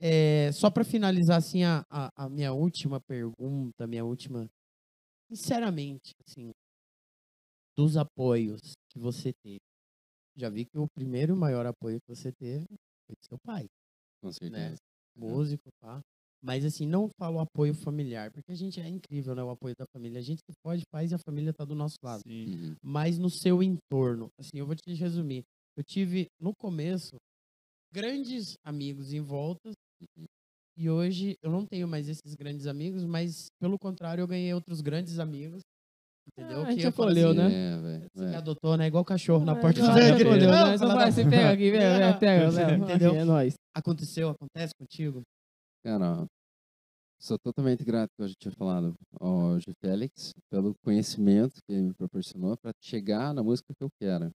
É, 0.00 0.52
só 0.52 0.70
pra 0.70 0.84
finalizar, 0.84 1.38
assim, 1.38 1.64
a, 1.64 1.82
a, 1.88 2.10
a 2.14 2.28
minha 2.28 2.52
última 2.52 3.00
pergunta, 3.00 3.86
minha 3.86 4.04
última. 4.04 4.46
Sinceramente, 5.30 6.12
assim, 6.28 6.50
dos 7.74 7.96
apoios 7.96 8.60
que 8.90 8.98
você 8.98 9.32
teve. 9.42 9.60
Já 10.36 10.48
vi 10.50 10.64
que 10.64 10.78
o 10.78 10.88
primeiro 10.88 11.34
e 11.34 11.38
maior 11.38 11.66
apoio 11.66 12.00
que 12.00 12.14
você 12.14 12.32
teve 12.32 12.66
foi 13.06 13.14
do 13.16 13.24
seu 13.26 13.38
pai 13.44 13.66
Com 14.20 14.32
certeza. 14.32 14.76
músico, 15.16 15.68
tá? 15.80 16.00
Mas 16.42 16.64
assim, 16.64 16.86
não 16.86 17.08
falo 17.18 17.40
apoio 17.40 17.72
familiar, 17.72 18.30
porque 18.30 18.52
a 18.52 18.54
gente 18.54 18.80
é 18.80 18.88
incrível, 18.88 19.34
né? 19.34 19.42
O 19.42 19.50
apoio 19.50 19.74
da 19.78 19.86
família. 19.94 20.18
A 20.18 20.22
gente 20.22 20.40
se 20.40 20.56
pode, 20.62 20.82
faz 20.90 21.10
e 21.10 21.14
a 21.14 21.18
família 21.18 21.52
tá 21.54 21.64
do 21.64 21.74
nosso 21.74 21.96
lado. 22.02 22.20
Sim. 22.26 22.46
Uhum. 22.46 22.76
Mas 22.82 23.18
no 23.18 23.30
seu 23.30 23.62
entorno, 23.62 24.28
assim, 24.38 24.58
eu 24.58 24.66
vou 24.66 24.74
te 24.74 24.92
resumir. 24.92 25.42
Eu 25.76 25.82
tive, 25.82 26.26
no 26.38 26.52
começo, 26.54 27.16
grandes 27.92 28.56
amigos 28.62 29.12
em 29.12 29.20
volta. 29.20 29.70
E 30.76 30.90
hoje 30.90 31.36
eu 31.42 31.50
não 31.50 31.64
tenho 31.64 31.86
mais 31.88 32.08
esses 32.08 32.34
grandes 32.34 32.66
amigos, 32.66 33.04
mas 33.04 33.46
pelo 33.60 33.78
contrário, 33.78 34.20
eu 34.22 34.26
ganhei 34.26 34.52
outros 34.52 34.80
grandes 34.80 35.18
amigos. 35.18 35.62
Entendeu? 36.26 36.62
Ah, 36.62 36.66
a 36.66 36.70
gente 36.72 36.86
acolheu, 36.86 37.28
assim, 37.30 37.38
né? 37.38 37.52
É. 37.52 38.08
Você 38.14 38.24
é. 38.24 38.28
me 38.28 38.36
adotou, 38.36 38.76
né? 38.76 38.86
Igual 38.86 39.04
cachorro 39.04 39.44
na 39.44 39.54
porta 39.54 39.80
já 39.80 39.92
igreja. 39.92 40.24
acolheu, 40.24 40.50
Ah, 40.50 40.70
né? 40.70 40.76
Vai, 40.78 41.12
você 41.12 41.24
pega 41.24 41.50
aqui, 41.52 41.70
pega. 42.18 42.74
Entendeu? 42.76 43.14
É 43.14 43.24
nóis. 43.24 43.54
Aconteceu, 43.74 44.30
acontece 44.30 44.72
contigo? 44.78 45.22
Cara, 45.84 46.26
sou 47.20 47.38
totalmente 47.38 47.84
grato, 47.84 48.10
como 48.16 48.24
eu 48.26 48.28
já 48.28 48.34
tinha 48.38 48.52
falado, 48.52 48.94
ao 49.20 49.58
G. 49.60 49.72
Félix, 49.80 50.32
pelo 50.50 50.74
conhecimento 50.84 51.54
que 51.66 51.72
ele 51.74 51.82
me 51.88 51.94
proporcionou 51.94 52.56
para 52.56 52.72
chegar 52.82 53.34
na 53.34 53.42
música 53.42 53.74
que 53.76 53.84
eu 53.84 53.88
quero. 54.00 54.30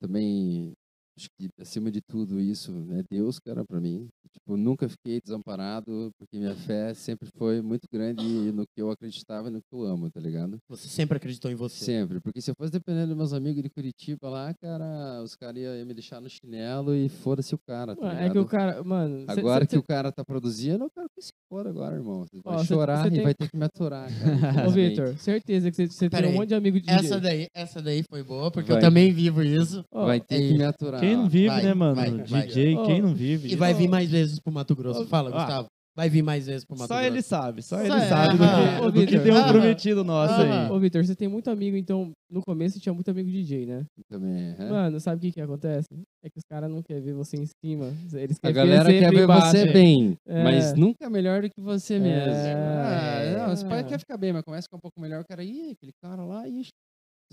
Também, 0.00 0.72
acho 1.16 1.28
que 1.38 1.48
acima 1.60 1.90
de 1.90 2.00
tudo 2.00 2.40
isso, 2.40 2.72
é 2.92 3.02
Deus, 3.10 3.38
cara, 3.38 3.64
para 3.64 3.80
mim. 3.80 4.08
Tipo, 4.32 4.56
nunca 4.56 4.88
fiquei 4.88 5.20
desamparado, 5.20 6.10
porque 6.18 6.38
minha 6.38 6.54
fé 6.54 6.94
sempre 6.94 7.28
foi 7.36 7.60
muito 7.60 7.86
grande 7.92 8.24
no 8.52 8.64
que 8.66 8.80
eu 8.80 8.90
acreditava 8.90 9.48
e 9.48 9.50
no 9.50 9.60
que 9.60 9.66
eu 9.74 9.82
amo, 9.84 10.10
tá 10.10 10.18
ligado? 10.20 10.56
Você 10.70 10.88
sempre 10.88 11.18
acreditou 11.18 11.50
em 11.50 11.54
você. 11.54 11.84
Sempre, 11.84 12.18
porque 12.18 12.40
se 12.40 12.50
eu 12.50 12.54
fosse 12.56 12.72
dependendo 12.72 13.08
dos 13.08 13.16
meus 13.16 13.32
amigos 13.34 13.62
de 13.62 13.68
Curitiba 13.68 14.30
lá, 14.30 14.54
cara, 14.54 15.22
os 15.22 15.34
caras 15.36 15.58
iam 15.62 15.84
me 15.84 15.92
deixar 15.92 16.18
no 16.20 16.30
chinelo 16.30 16.94
e 16.94 17.10
foda-se 17.10 17.54
o 17.54 17.58
cara, 17.58 17.94
tá 17.94 18.06
Mano? 18.06 18.18
É 18.20 18.30
que 18.30 18.38
o 18.38 18.46
cara, 18.46 18.82
mano. 18.82 19.26
cê- 19.26 19.38
Agora 19.40 19.64
cê- 19.64 19.68
que 19.70 19.76
o 19.78 19.82
cara 19.82 20.10
tá 20.10 20.24
produzindo, 20.24 20.84
eu 20.84 20.90
quero 20.90 21.08
que 21.14 21.22
se 21.22 21.32
foda 21.50 21.68
agora, 21.68 21.94
irmão. 21.96 22.24
Você 22.24 22.40
vai 22.42 22.54
Ó, 22.54 22.58
cê- 22.60 22.66
chorar 22.66 23.02
cê 23.02 23.08
e 23.08 23.10
tem- 23.12 23.22
vai 23.22 23.34
ter 23.34 23.50
que 23.50 23.56
me 23.58 23.64
aturar, 23.66 24.08
cara. 24.08 24.22
Ô. 24.68 24.70
Vitor, 24.70 25.18
certeza 25.18 25.70
que 25.70 25.86
você- 25.88 26.08
tem 26.08 26.26
um 26.26 26.32
monte 26.32 26.48
de 26.48 26.54
amigo 26.54 26.80
de 26.80 26.88
Essa 26.88 27.20
daí, 27.20 27.48
essa 27.54 27.82
daí 27.82 28.02
foi 28.08 28.22
boa, 28.22 28.50
porque 28.50 28.70
Vai. 28.72 28.78
eu 28.78 28.80
também 28.80 29.12
vivo 29.12 29.42
isso. 29.42 29.84
Ó, 29.92 30.06
Vai 30.06 30.20
ter 30.20 30.36
é 30.36 30.38
que 30.48 30.54
me 30.56 30.64
aturar. 30.64 31.01
Quem 31.06 31.16
não 31.16 31.28
vive, 31.28 31.48
Vai, 31.48 31.62
né, 31.62 31.74
mano? 31.74 31.94
vai, 31.96 32.10
vai. 32.24 32.46
DJ, 32.46 32.76
Ó, 32.76 32.86
quem 32.86 33.02
não 33.02 33.14
vive? 33.14 33.52
E 33.52 33.56
vai 33.56 33.74
vir 33.74 33.88
mais 33.88 34.10
vezes 34.10 34.38
pro 34.38 34.52
Mato 34.52 34.74
Grosso. 34.76 35.06
Fala, 35.06 35.30
Ah. 35.30 35.32
Gustavo. 35.44 35.66
Vai 35.94 36.08
vir 36.08 36.22
mais 36.22 36.46
vezes 36.46 36.64
pro 36.64 36.74
Mato 36.74 36.88
Só 36.88 36.94
Grosso. 36.94 37.06
ele 37.06 37.20
sabe, 37.20 37.60
só 37.62 37.76
Só 37.76 37.84
ele 37.84 37.92
é, 37.96 38.08
sabe 38.08 38.38
do 38.38 38.44
aham. 38.44 38.76
que, 38.78 38.80
Ô, 38.86 38.90
do 38.90 39.06
que 39.06 39.18
deu 39.18 39.34
um 39.34 39.36
Aham. 39.36 39.52
prometido 39.52 40.02
nosso 40.02 40.32
Aham. 40.32 40.64
aí. 40.66 40.70
Ô, 40.70 40.78
Vitor, 40.80 41.04
você 41.04 41.14
tem 41.14 41.28
muito 41.28 41.50
amigo, 41.50 41.76
então 41.76 42.12
no 42.30 42.40
começo 42.40 42.80
tinha 42.80 42.94
muito 42.94 43.10
amigo 43.10 43.28
DJ, 43.30 43.66
né? 43.66 43.84
Também, 44.08 44.54
é. 44.58 44.70
Mano, 44.70 44.98
sabe 45.00 45.18
o 45.18 45.20
que 45.20 45.32
que 45.32 45.40
acontece? 45.42 45.88
É 46.24 46.30
que 46.30 46.38
os 46.38 46.44
caras 46.50 46.70
não 46.70 46.80
querem 46.82 47.02
ver 47.02 47.12
você 47.12 47.36
em 47.36 47.44
cima. 47.62 47.92
Eles 48.14 48.38
A 48.38 48.40
querem 48.40 48.54
galera 48.54 48.84
ver 48.88 49.00
quer 49.00 49.12
ver 49.12 49.24
embaixo. 49.24 49.50
você 49.50 49.66
bem, 49.66 50.16
É. 50.26 50.42
mas 50.42 50.72
nunca 50.72 51.10
melhor 51.10 51.42
do 51.42 51.50
que 51.50 51.60
você 51.60 51.98
mesmo. 51.98 52.32
É. 52.32 53.34
Ah, 53.34 53.48
não, 53.48 53.54
você 53.56 53.66
pode 53.66 53.84
quer 53.86 53.98
ficar 53.98 54.16
bem, 54.16 54.32
mas 54.32 54.42
começa 54.44 54.60
a 54.60 54.68
ficar 54.68 54.76
um 54.78 54.80
pouco 54.80 54.98
melhor, 54.98 55.20
o 55.20 55.26
cara, 55.28 55.44
ih, 55.44 55.72
aquele 55.72 55.92
cara 56.02 56.24
lá, 56.24 56.48
ixi. 56.48 56.70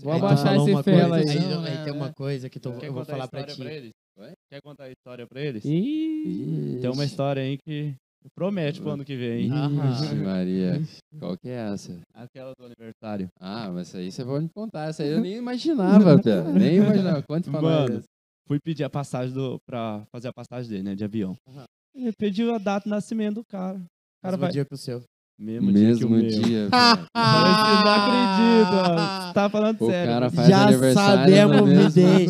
Vou 0.02 0.12
abaixar 0.12 0.56
esse 0.56 0.82
fela 0.82 1.16
aí. 1.16 1.28
aí. 1.28 1.38
Não, 1.40 1.62
aí 1.64 1.84
tem 1.84 1.92
uma 1.92 2.06
né? 2.06 2.12
coisa 2.16 2.48
que 2.50 2.58
Quer 2.60 2.68
eu 2.86 2.92
vou 2.92 3.04
falar 3.04 3.24
a 3.24 3.28
pra 3.28 3.40
história 3.42 3.70
ti. 3.70 3.76
eles? 3.76 3.90
Oi? 4.18 4.32
Quer 4.50 4.60
contar 4.62 4.84
a 4.84 4.90
história 4.90 5.26
pra 5.26 5.40
eles? 5.40 5.64
Ih, 5.64 6.78
Tem 6.80 6.90
uma 6.90 7.04
Ixi. 7.04 7.12
história 7.12 7.42
aí 7.42 7.56
que 7.58 7.94
promete 8.34 8.80
pro 8.80 8.90
ano 8.90 9.04
que 9.04 9.16
vem, 9.16 9.44
hein? 9.46 9.50
Ixi, 9.92 10.14
Maria. 10.16 10.80
Qual 11.18 11.36
que 11.38 11.48
é 11.48 11.72
essa? 11.72 12.00
Aquela 12.14 12.52
do 12.58 12.64
aniversário. 12.66 13.28
Ah, 13.40 13.70
mas 13.70 13.88
essa 13.88 13.98
aí 13.98 14.10
você 14.12 14.24
pode 14.24 14.44
me 14.44 14.50
contar. 14.54 14.88
Essa 14.88 15.02
aí 15.02 15.10
eu 15.10 15.20
nem 15.20 15.36
imaginava, 15.36 16.18
Pé. 16.22 16.42
Nem 16.52 16.76
imaginava. 16.76 17.22
Conte 17.22 17.50
pra 17.50 17.62
Mano, 17.62 17.94
nós. 17.94 18.04
Fui 18.46 18.58
pedir 18.62 18.84
a 18.84 18.90
passagem 18.90 19.32
do, 19.34 19.58
pra 19.66 20.04
fazer 20.12 20.28
a 20.28 20.32
passagem 20.32 20.68
dele, 20.70 20.82
né, 20.82 20.94
de 20.94 21.04
avião. 21.04 21.34
Aham. 21.48 21.64
Ele 21.94 22.12
pediu 22.12 22.54
a 22.54 22.58
data 22.58 22.84
de 22.84 22.90
nascimento 22.90 23.36
do 23.36 23.44
cara. 23.44 23.78
O 23.78 24.22
cara 24.22 24.32
Mesmo 24.36 24.40
vai... 24.40 24.50
dia 24.52 24.64
que 24.64 24.74
o 24.74 24.76
seu. 24.76 25.02
Mesmo, 25.40 25.72
dia 25.72 25.96
que 25.96 26.04
o 26.04 26.10
Mesmo 26.10 26.40
meu. 26.40 26.42
dia, 26.42 26.68
não 27.14 27.92
acredito. 27.92 29.26
Você 29.26 29.32
tá 29.34 29.48
falando 29.48 29.80
O 29.80 29.86
sério. 29.86 30.12
cara 30.12 30.30
faz 30.30 30.48
Já 30.48 30.92
sabemos 30.92 31.56
no 31.56 31.62
o 31.62 31.66
mesmo 31.66 31.88
bidê. 31.88 32.26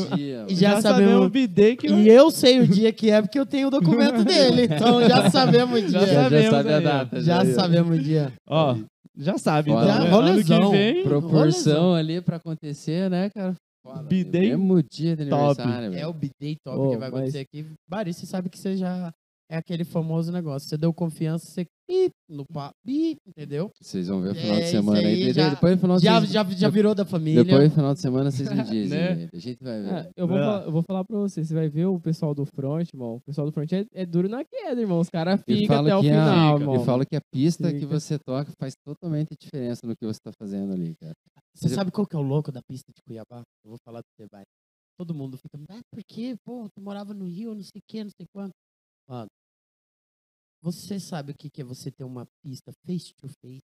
Já 0.54 0.70
Já, 0.74 0.80
sabemos- 0.80 1.26
o 1.26 1.28
bidê 1.28 1.76
que 1.76 1.88
E 1.88 2.08
eu 2.08 2.30
sei 2.30 2.60
o 2.60 2.68
dia 2.68 2.92
que 2.92 3.10
é, 3.10 3.20
porque 3.20 3.38
eu 3.38 3.46
tenho 3.46 3.66
o 3.68 3.70
documento 3.70 4.22
dele. 4.24 4.64
Então 4.72 5.02
já 5.08 5.28
sabemos 5.30 5.82
o 5.82 5.88
Já 5.88 5.98
dia. 5.98 6.06
Já, 6.06 6.14
já 6.14 6.22
sabemos 6.22 6.50
sabe 6.50 6.72
a 6.72 6.80
data. 6.80 7.20
Já 7.20 7.44
já. 7.44 7.54
sabemos 7.54 7.98
o 7.98 8.02
dia. 8.02 8.32
Ó, 8.48 8.76
já 9.16 9.38
sabe. 9.38 9.70
Foda. 9.70 9.82
Então, 9.84 9.94
Já, 9.94 10.00
né? 10.00 10.06
ano 10.06 10.16
rolezão. 10.16 10.70
que 10.70 10.76
vem, 10.76 11.02
Proporção 11.02 11.94
ali 11.94 12.20
pra 12.20 12.36
acontecer, 12.36 13.10
né, 13.10 13.28
cara? 13.30 13.54
Foda, 13.84 14.02
Bidê 14.02 14.50
Mesmo 14.50 14.82
dia 14.82 15.16
de 15.16 15.26
top. 15.26 15.60
aniversário, 15.62 15.98
É 15.98 16.06
o 16.06 16.12
bidê 16.12 16.54
top 16.64 16.78
Ô, 16.78 16.90
que 16.90 16.96
vai 16.96 17.10
mas- 17.10 17.18
acontecer 17.20 17.38
aqui. 17.40 17.66
Bari, 17.90 18.12
você 18.12 18.26
sabe 18.26 18.48
que 18.48 18.58
você 18.58 18.76
já 18.76 19.10
é 19.50 19.56
aquele 19.56 19.84
famoso 19.84 20.30
negócio. 20.30 20.68
Você 20.68 20.76
deu 20.78 20.92
confiança, 20.94 21.44
você 21.46 21.66
bip, 21.88 22.12
no 22.30 22.44
papo, 22.52 22.74
bip, 22.86 23.18
entendeu? 23.26 23.68
Vocês 23.82 24.06
vão 24.06 24.20
ver 24.22 24.28
o 24.28 24.30
É, 24.30 24.34
final 24.34 24.54
de 24.56 24.62
isso 24.62 24.70
semana 24.70 24.98
aí. 25.00 25.06
aí 25.06 25.14
entendeu? 25.24 25.34
já- 25.34 25.50
depois 25.50 25.76
do 25.76 25.80
final 25.80 25.96
de 25.98 26.04
Já, 26.04 26.20
vocês- 26.20 26.30
já, 26.32 26.44
já 26.44 26.68
virou 26.68 26.94
da 26.94 27.04
família. 27.04 27.42
Depois 27.42 27.68
do 27.68 27.74
final 27.74 27.92
de 27.94 28.00
semana 28.00 28.30
vocês 28.30 28.48
me 28.48 28.54
dizem. 28.74 28.98
Né? 29.16 29.28
A 29.34 29.38
gente 29.38 29.62
vai 29.62 29.82
ver. 29.82 29.92
É, 29.92 30.10
eu, 30.16 30.28
vou 30.28 30.38
É. 30.38 30.40
falar, 30.40 30.64
eu 30.66 30.72
vou 30.72 30.82
falar 30.82 31.04
pra 31.04 31.18
você, 31.18 31.44
você 31.44 31.52
vai 31.52 31.68
ver 31.68 31.86
o 31.86 31.98
pessoal 32.00 32.32
do 32.32 32.46
front, 32.46 32.88
irmão. 32.94 33.16
O 33.16 33.20
pessoal 33.22 33.46
do 33.46 33.52
front 33.52 33.72
é, 33.72 33.84
é 33.92 34.06
duro 34.06 34.28
na 34.28 34.44
queda, 34.44 34.80
irmão. 34.80 35.00
Os 35.00 35.10
caras 35.10 35.40
E 35.48 35.56
ficam 35.62 35.80
até 35.80 35.96
o 35.96 36.00
que 36.00 36.10
a- 36.10 36.12
final, 36.12 36.54
Eu 36.56 36.60
irmão. 36.60 36.84
falo 36.84 37.04
que 37.04 37.16
a 37.16 37.20
pista 37.34 37.72
que 37.72 37.80
Fica. 37.80 37.98
você 38.00 38.18
toca 38.24 38.52
faz 38.60 38.74
totalmente 38.86 39.30
diferença 39.40 39.80
no 39.84 39.96
que 39.96 40.06
você 40.06 40.20
tá 40.22 40.30
fazendo 40.40 40.72
ali, 40.72 40.94
cara. 41.00 41.12
Você 41.56 41.64
Mas 41.64 41.72
eu- 41.72 41.76
sabe 41.76 41.90
qual 41.90 42.06
que 42.06 42.14
é 42.14 42.18
o 42.18 42.22
louco 42.22 42.52
da 42.52 42.60
pista 42.62 42.92
de 42.94 43.02
Cuiabá? 43.02 43.42
Eu 43.64 43.70
vou 43.70 43.78
falar 43.84 44.00
você, 44.16 44.26
vai. 44.30 44.42
Todo 44.96 45.12
mundo 45.12 45.36
fica, 45.36 45.58
ah, 45.70 45.80
por 45.92 46.02
quê? 46.06 46.36
Pô, 46.46 46.68
tu 46.72 46.80
morava 46.80 47.12
no 47.12 47.24
Rio, 47.24 47.52
não 47.54 47.62
sei 47.62 47.78
o 47.80 47.82
quê, 47.88 48.04
não 48.04 48.10
sei 48.16 48.26
quanto. 48.32 48.52
Mano, 49.08 49.26
você 50.62 51.00
sabe 51.00 51.32
o 51.32 51.34
que 51.34 51.60
é 51.60 51.64
você 51.64 51.90
ter 51.90 52.04
uma 52.04 52.26
pista 52.42 52.72
face 52.86 53.12
to 53.14 53.28
face? 53.40 53.64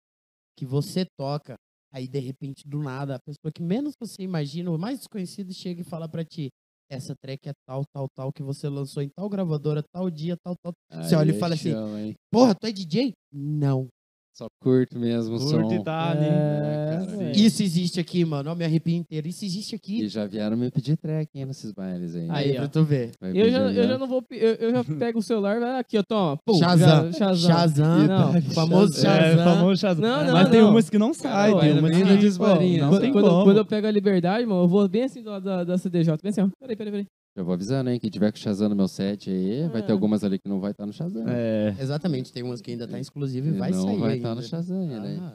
Que 0.57 0.65
você 0.65 1.05
toca, 1.19 1.57
aí 1.93 2.09
de 2.09 2.19
repente, 2.19 2.67
do 2.67 2.83
nada, 2.83 3.17
a 3.17 3.21
pessoa 3.21 3.53
que 3.53 3.63
menos 3.63 3.95
você 4.01 4.23
imagina, 4.23 4.71
o 4.71 4.79
mais 4.79 4.99
desconhecido, 4.99 5.53
chega 5.53 5.81
e 5.81 5.85
fala 5.85 6.09
pra 6.09 6.25
ti, 6.25 6.49
essa 6.91 7.15
track 7.17 7.49
é 7.49 7.53
tal, 7.67 7.85
tal, 7.93 8.09
tal, 8.15 8.33
que 8.33 8.43
você 8.43 8.69
lançou 8.69 9.03
em 9.03 9.09
tal 9.09 9.29
gravadora, 9.29 9.83
tal 9.93 10.09
dia, 10.11 10.37
tal, 10.37 10.55
tal. 10.63 10.73
Você 11.03 11.15
Aí 11.15 11.21
olha 11.21 11.33
e 11.33 11.39
fala 11.39 11.55
assim, 11.55 11.71
hein? 11.71 12.15
Porra, 12.31 12.55
tu 12.55 12.67
é 12.67 12.73
DJ? 12.73 13.13
Não. 13.33 13.89
Só 14.37 14.49
curto 14.63 14.99
mesmo 14.99 15.37
o 15.37 15.39
som. 15.39 15.63
E 15.73 15.83
ali. 15.89 16.25
É, 16.25 17.07
É. 17.29 17.33
Isso 17.33 17.63
existe 17.63 17.99
aqui, 17.99 18.23
mano. 18.25 18.51
Ó, 18.51 18.55
me 18.55 18.65
arrepio 18.67 18.95
inteiro. 18.95 19.27
Isso 19.27 19.45
existe 19.47 19.75
aqui. 19.75 20.03
E 20.05 20.09
já 20.09 20.27
vieram 20.27 20.57
me 20.59 20.71
pedir 20.71 20.97
track, 20.99 21.31
hein, 21.35 21.47
nesses 21.47 21.73
bailes 21.73 22.15
aí. 22.15 22.27
Aí, 22.29 22.55
pra 22.55 22.69
tu 22.69 22.85
ver. 22.85 23.13
Vai 23.19 23.31
Eu 23.31 23.35
pedir 23.35 23.51
já, 23.51 23.59
eu 23.73 23.89
já 23.89 23.97
não 23.99 24.07
vou. 24.07 24.23
Eu, 24.31 24.55
eu 24.57 24.71
já 24.73 24.85
pego 24.85 25.21
o 25.21 25.23
celular, 25.23 25.59
vai 25.59 25.81
aqui, 25.81 25.97
ó, 25.97 26.03
toma. 26.03 26.37
Pum, 26.45 26.59
Shazam. 26.59 27.13
já- 27.13 27.19
Shazam. 27.19 27.51
Shazam. 27.51 28.07
Não, 28.07 28.43
famoso 28.53 28.99
É, 28.99 29.01
Shazam. 29.03 29.45
famoso 29.45 29.81
Shazam. 29.81 30.03
Não, 30.03 30.25
não, 30.27 30.33
Mas 30.35 30.49
tem 30.51 30.61
não. 30.61 30.71
umas 30.71 30.91
que 30.91 30.99
não 30.99 31.15
sai, 31.15 31.53
Pô, 31.53 31.61
tem 31.61 31.71
é, 31.71 31.73
umas 31.73 31.83
menina 31.91 32.11
que... 32.15 32.19
de 32.19 32.29
varinha. 32.31 32.83
não 32.83 32.89
Quando- 32.91 33.01
tem 33.01 33.13
quando, 33.13 33.29
como. 33.31 33.45
quando 33.45 33.57
eu 33.57 33.65
pego 33.65 33.87
a 33.87 33.91
liberdade, 33.91 34.45
mano, 34.47 34.65
eu 34.65 34.69
vou 34.69 34.87
bem 34.87 35.05
assim 35.05 35.23
do 35.23 35.31
lado 35.31 35.45
da, 35.45 35.65
da 35.65 35.79
CDJ. 35.79 36.19
Bem 36.23 36.29
assim, 36.31 36.43
ó. 36.43 36.49
Peraí, 36.61 36.77
peraí, 36.77 36.93
peraí. 36.93 37.07
Já 37.37 37.43
vou 37.43 37.53
avisando, 37.53 37.91
hein? 37.91 38.01
Quem 38.01 38.09
tiver 38.09 38.33
com 38.33 38.39
o 38.39 38.41
Shazam 38.41 38.69
no 38.71 38.75
meu 38.77 38.89
set 38.89 39.29
aí, 39.31 39.69
vai 39.69 39.83
ter 39.83 39.91
É. 39.91 39.93
algumas 39.93 40.25
ali 40.25 40.39
que 40.39 40.49
não 40.49 40.59
vai 40.59 40.71
estar 40.71 40.87
no 40.87 40.93
Shazam. 40.93 41.25
É, 41.29 41.75
Exatamente, 41.79 42.33
tem 42.33 42.43
umas 42.43 42.63
que 42.63 42.71
ainda 42.71 42.89
tá 42.89 42.99
exclusiva 42.99 43.47
e 43.49 43.53
vai 43.53 43.71
não 43.73 43.83
sair 43.85 43.99
vai 43.99 44.09
ainda. 44.15 44.17
estar 44.17 44.35
no 44.35 44.43
Shazam 44.43 44.81
ainda? 44.81 45.23
Ah, 45.23 45.33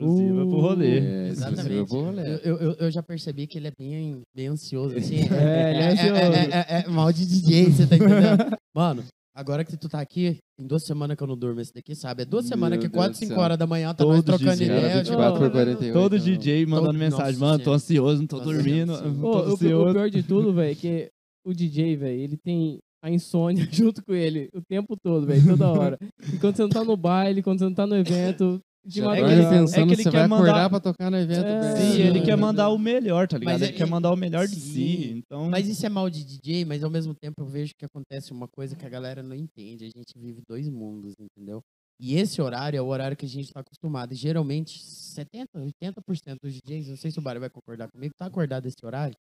exclusiva 0.00 0.34
pro 0.46 0.60
rolê. 0.60 0.98
É, 0.98 1.28
Exatamente. 1.28 1.86
pro 1.88 2.00
rolê. 2.04 2.22
eu, 2.42 2.56
eu, 2.56 2.72
eu 2.80 2.90
já 2.90 3.02
percebi 3.02 3.46
que 3.46 3.58
ele 3.58 3.68
é 3.68 3.72
bem, 3.78 4.22
bem 4.34 4.46
ansioso, 4.46 4.96
assim. 4.96 5.16
É, 5.30 5.70
ele 5.74 5.82
é 5.82 5.92
ansioso. 5.92 6.14
é, 6.14 6.44
é- 6.78 6.82
é 6.84 6.88
mal 6.88 7.12
de 7.12 7.26
DJ, 7.26 7.66
você 7.66 7.86
tá 7.86 7.96
entendendo? 7.96 8.56
Mano, 8.74 9.04
agora 9.34 9.62
que 9.62 9.76
tu 9.76 9.90
tá 9.90 10.00
aqui, 10.00 10.38
tem 10.58 10.66
duas 10.66 10.84
semanas 10.86 11.18
que 11.18 11.22
eu 11.22 11.26
não 11.26 11.36
durmo 11.36 11.60
esse 11.60 11.70
daqui, 11.74 11.94
sabe? 11.94 12.22
É 12.22 12.24
duas 12.24 12.44
Meu 12.46 12.50
semanas 12.56 12.78
que 12.78 12.88
Deus 12.88 12.94
4, 12.94 13.12
do 13.12 13.16
5 13.18 13.32
céu. 13.34 13.42
horas 13.42 13.58
da 13.58 13.66
manhã 13.66 13.88
tá 13.94 14.04
Todos 14.04 14.16
nós 14.16 14.24
trocando 14.24 14.52
dizendo, 14.52 14.70
ideia. 14.78 14.88
Cara, 14.88 15.04
tipo, 15.04 15.16
24 15.18 15.38
por 15.38 15.46
ó, 15.48 15.50
48. 15.50 15.92
Todo 15.92 16.16
então. 16.16 16.26
DJ 16.26 16.64
mandando 16.66 16.86
Todo- 16.88 16.98
mensagem, 16.98 17.32
Nossa, 17.40 17.44
mano, 17.52 17.62
tô 17.64 17.72
ansioso, 17.74 18.20
não 18.22 18.26
tô 18.26 18.36
Nossa, 18.38 18.52
dormindo, 18.52 18.94
gente. 18.94 19.02
tô 19.20 19.26
Ô, 19.26 19.30
o, 19.30 19.48
o 19.50 19.52
ansioso. 19.52 19.92
pior 19.92 20.08
de 20.10 20.22
tudo, 20.22 20.54
velho, 20.54 20.72
é 20.72 20.74
que 20.74 21.10
o 21.46 21.54
DJ, 21.54 21.96
velho, 21.96 22.20
ele 22.20 22.36
tem 22.36 22.78
a 23.02 23.10
insônia 23.10 23.66
junto 23.70 24.02
com 24.04 24.12
ele 24.14 24.48
o 24.54 24.60
tempo 24.60 24.96
todo, 25.02 25.26
velho, 25.26 25.46
toda 25.46 25.68
hora. 25.70 25.98
E 26.34 26.38
quando 26.38 26.56
você 26.56 26.62
não 26.62 26.68
tá 26.70 26.84
no 26.84 26.96
baile, 26.96 27.42
quando 27.42 27.58
você 27.60 27.64
não 27.64 27.74
tá 27.74 27.86
no 27.86 27.96
evento, 27.96 28.60
de 28.84 29.00
É 29.02 29.14
que 29.16 29.20
ele- 29.20 29.48
pensando 29.48 29.82
é 29.82 29.86
que 29.86 29.92
ele 29.94 30.02
se 30.04 30.10
quer 30.10 30.18
vai 30.18 30.28
mandar- 30.28 30.44
acordar 30.44 30.70
pra 30.70 30.80
tocar 30.80 31.10
no 31.10 31.16
evento. 31.16 31.44
É. 31.46 31.76
Sim, 31.76 32.00
ele 32.02 32.20
quer 32.22 32.36
mandar 32.36 32.68
o 32.68 32.78
melhor, 32.78 33.26
tá 33.26 33.36
ligado? 33.36 33.54
Mas 33.54 33.62
ele 33.62 33.72
é- 33.72 33.76
quer 33.76 33.86
mandar 33.86 34.12
o 34.12 34.16
melhor 34.16 34.46
de 34.46 34.54
Sim. 34.54 34.60
si, 34.72 35.10
então... 35.18 35.50
Mas 35.50 35.68
isso 35.68 35.84
é 35.84 35.88
mal 35.88 36.08
de 36.08 36.24
DJ, 36.24 36.64
mas 36.64 36.84
ao 36.84 36.90
mesmo 36.90 37.12
tempo 37.14 37.34
eu 37.42 37.46
vejo 37.46 37.72
que 37.76 37.84
acontece 37.84 38.30
uma 38.32 38.46
coisa 38.46 38.76
que 38.76 38.86
a 38.86 38.88
galera 38.88 39.22
não 39.24 39.34
entende. 39.34 39.84
A 39.84 39.88
gente 39.88 40.16
vive 40.16 40.40
dois 40.48 40.68
mundos, 40.68 41.14
entendeu? 41.18 41.60
E 42.00 42.14
esse 42.14 42.40
horário 42.42 42.76
é 42.76 42.80
o 42.82 42.86
horário 42.86 43.16
que 43.16 43.26
a 43.26 43.28
gente 43.28 43.52
tá 43.52 43.58
acostumado. 43.60 44.12
E 44.12 44.16
geralmente, 44.16 44.78
70%, 44.80 45.46
80% 45.56 46.36
dos 46.42 46.54
DJs, 46.54 46.88
não 46.90 46.96
sei 46.96 47.10
se 47.10 47.18
o 47.18 47.22
Barry 47.22 47.40
vai 47.40 47.50
concordar 47.50 47.88
comigo, 47.90 48.12
tá 48.16 48.26
acordado 48.26 48.66
esse 48.66 48.76
horário 48.84 49.16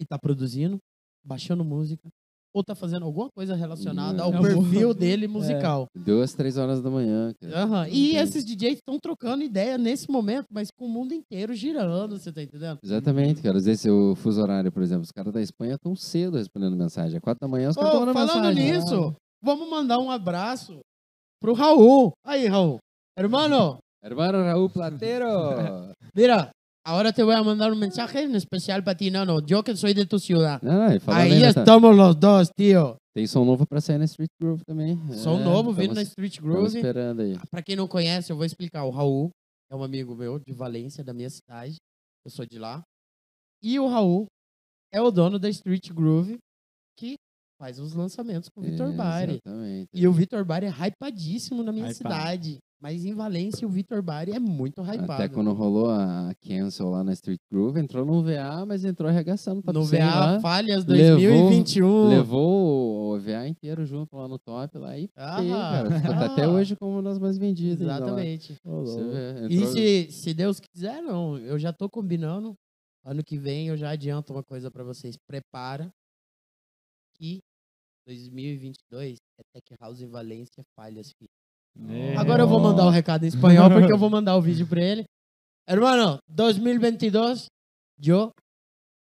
e 0.00 0.04
tá 0.06 0.18
produzindo, 0.18 0.78
baixando 1.24 1.64
música, 1.64 2.08
ou 2.52 2.64
tá 2.64 2.74
fazendo 2.74 3.04
alguma 3.04 3.28
coisa 3.30 3.54
relacionada 3.54 4.22
ao 4.24 4.32
É, 4.34 4.40
perfil 4.40 4.80
amor. 4.90 4.94
dele 4.94 5.28
musical. 5.28 5.86
Duas, 5.96 6.32
três 6.34 6.56
horas 6.56 6.82
da 6.82 6.90
manhã, 6.90 7.32
cara. 7.40 7.62
Aham. 7.62 7.86
E 7.88 8.08
Entendi. 8.10 8.16
esses 8.16 8.44
DJs 8.44 8.78
estão 8.78 8.98
trocando 8.98 9.44
ideia 9.44 9.78
nesse 9.78 10.10
momento, 10.10 10.46
mas 10.52 10.68
com 10.76 10.86
o 10.86 10.88
mundo 10.88 11.14
inteiro 11.14 11.54
girando, 11.54 12.18
você 12.18 12.32
tá 12.32 12.42
entendendo? 12.42 12.78
Exatamente, 12.82 13.40
cara. 13.40 13.56
Às 13.58 13.66
vezes 13.66 13.84
o 13.86 14.16
fuso 14.16 14.42
horário, 14.42 14.72
por 14.72 14.82
exemplo, 14.82 15.04
os 15.04 15.12
caras 15.12 15.32
da 15.32 15.40
Espanha 15.40 15.74
estão 15.74 15.94
cedo 15.94 16.36
respondendo 16.38 16.76
mensagem. 16.76 17.16
Às 17.18 17.22
quatro 17.22 17.40
da 17.40 17.48
manhã 17.48 17.68
os 17.70 17.76
caras 17.76 17.92
estão 17.92 18.06
mandando 18.06 18.28
falando 18.28 18.54
mensagem. 18.56 18.72
nisso, 18.80 19.14
vamos 19.40 19.70
mandar 19.70 19.98
um 20.00 20.10
abraço 20.10 20.80
pro 21.40 21.52
Raul. 21.54 22.10
Aí, 22.26 22.46
Raul. 22.48 22.78
Hermano, 23.16 23.78
Hermano 24.02 24.42
Raúl 24.42 24.68
Platero. 24.70 25.26
mira, 26.16 26.50
ahora 26.86 27.12
te 27.12 27.22
voy 27.22 27.34
a 27.34 27.42
mandar 27.42 27.72
un 27.72 27.78
mensaje 27.78 28.22
en 28.22 28.34
especial 28.34 28.82
para 28.82 28.96
ti, 28.96 29.10
Nano. 29.10 29.40
Yo 29.44 29.62
que 29.62 29.76
soy 29.76 29.94
de 29.94 30.06
tu 30.06 30.18
ciudad. 30.18 30.60
Ahí 30.64 31.32
aí 31.32 31.40
nessa- 31.40 31.60
estamos 31.60 31.94
los 31.96 32.18
dos, 32.18 32.50
tío. 32.56 32.96
Tem 33.14 33.26
som 33.26 33.44
novo 33.44 33.66
pra 33.66 33.80
sair 33.80 33.98
na 33.98 34.04
Street 34.04 34.30
Groove 34.40 34.62
também. 34.64 34.96
Som 35.14 35.40
É, 35.40 35.44
novo 35.44 35.72
vindo 35.72 35.94
na 35.94 36.02
Street 36.02 36.38
Groove. 36.40 36.76
esperando 36.78 37.22
aí. 37.22 37.36
Pra 37.50 37.62
quem 37.62 37.74
não 37.76 37.88
conhece, 37.88 38.30
eu 38.32 38.36
vou 38.36 38.44
explicar. 38.44 38.84
O 38.84 38.90
Raul 38.90 39.30
é 39.70 39.74
um 39.74 39.82
amigo 39.82 40.14
meu 40.14 40.38
de 40.38 40.52
Valência, 40.52 41.02
da 41.02 41.12
minha 41.12 41.28
cidade. 41.28 41.76
Eu 42.24 42.30
sou 42.30 42.46
de 42.46 42.58
lá. 42.58 42.82
E 43.62 43.78
o 43.80 43.88
Raul 43.88 44.26
é 44.92 45.00
o 45.02 45.10
dono 45.10 45.38
da 45.38 45.48
Street 45.48 45.90
Groove, 45.90 46.38
que 46.98 47.16
faz 47.60 47.78
os 47.80 47.92
lançamentos 47.94 48.48
com 48.48 48.60
o 48.60 48.64
Vitor 48.64 48.90
É, 48.92 48.96
Bari. 48.96 49.32
Exatamente. 49.44 49.88
E 49.92 50.06
o 50.06 50.12
Vitor 50.12 50.44
Bari 50.44 50.66
é 50.66 50.70
hypadíssimo 50.70 51.62
na 51.64 51.72
minha 51.72 51.90
Hypado. 51.90 51.96
cidade. 52.14 52.58
Mas 52.82 53.04
em 53.04 53.12
Valência, 53.14 53.68
o 53.68 53.70
Vitor 53.70 54.02
Bari 54.02 54.32
é 54.32 54.38
muito 54.38 54.80
hypado. 54.80 55.12
Até 55.12 55.28
quando 55.28 55.52
rolou 55.52 55.90
a 55.90 56.34
cancel 56.40 56.88
lá 56.88 57.04
na 57.04 57.12
Street 57.12 57.40
Groove, 57.52 57.78
entrou 57.78 58.06
no 58.06 58.22
VA, 58.22 58.64
mas 58.66 58.86
entrou 58.86 59.06
arregaçando 59.10 59.60
top 59.62 59.78
no 59.78 59.84
100 59.84 59.98
VA 60.00 60.06
lá. 60.06 60.40
Falhas 60.40 60.86
Levou- 60.86 61.20
2021. 61.20 62.08
Levou 62.08 63.14
o 63.16 63.20
VA 63.20 63.46
inteiro 63.46 63.84
junto 63.84 64.16
lá 64.16 64.26
no 64.26 64.38
top 64.38 64.78
lá 64.78 64.96
e 64.98 65.10
Ah, 65.14 65.36
feio, 65.36 65.52
cara. 65.52 65.88
Tá 66.00 66.24
até 66.24 66.44
ah. 66.44 66.48
hoje 66.48 66.74
como 66.74 66.92
uma 66.92 67.02
das 67.02 67.18
mais 67.18 67.36
lá. 67.86 67.96
Exatamente. 67.96 68.54
Vê, 68.64 69.48
E 69.50 69.66
se, 69.66 70.10
se 70.10 70.32
Deus 70.34 70.58
quiser, 70.58 71.02
não. 71.02 71.36
Eu 71.36 71.58
já 71.58 71.74
tô 71.74 71.88
combinando. 71.88 72.54
Ano 73.04 73.22
que 73.22 73.36
vem 73.38 73.68
eu 73.68 73.76
já 73.76 73.90
adianto 73.90 74.32
uma 74.32 74.42
coisa 74.42 74.70
pra 74.70 74.84
vocês. 74.84 75.16
Prepara 75.26 75.92
que 77.14 77.40
2022 78.06 79.18
é 79.38 79.42
Tech 79.52 79.74
House 79.80 80.00
em 80.00 80.06
Valência, 80.08 80.62
Falhas, 80.74 81.12
filho. 81.12 81.28
É. 81.88 82.16
Agora 82.16 82.42
eu 82.42 82.48
vou 82.48 82.60
mandar 82.60 82.86
o 82.86 82.90
recado 82.90 83.24
em 83.24 83.28
espanhol 83.28 83.68
porque 83.70 83.92
eu 83.92 83.98
vou 83.98 84.10
mandar 84.10 84.36
o 84.36 84.42
vídeo 84.42 84.66
pra 84.66 84.82
ele. 84.82 85.04
Hermano, 85.68 86.18
2022, 86.28 87.46
yo 87.98 88.32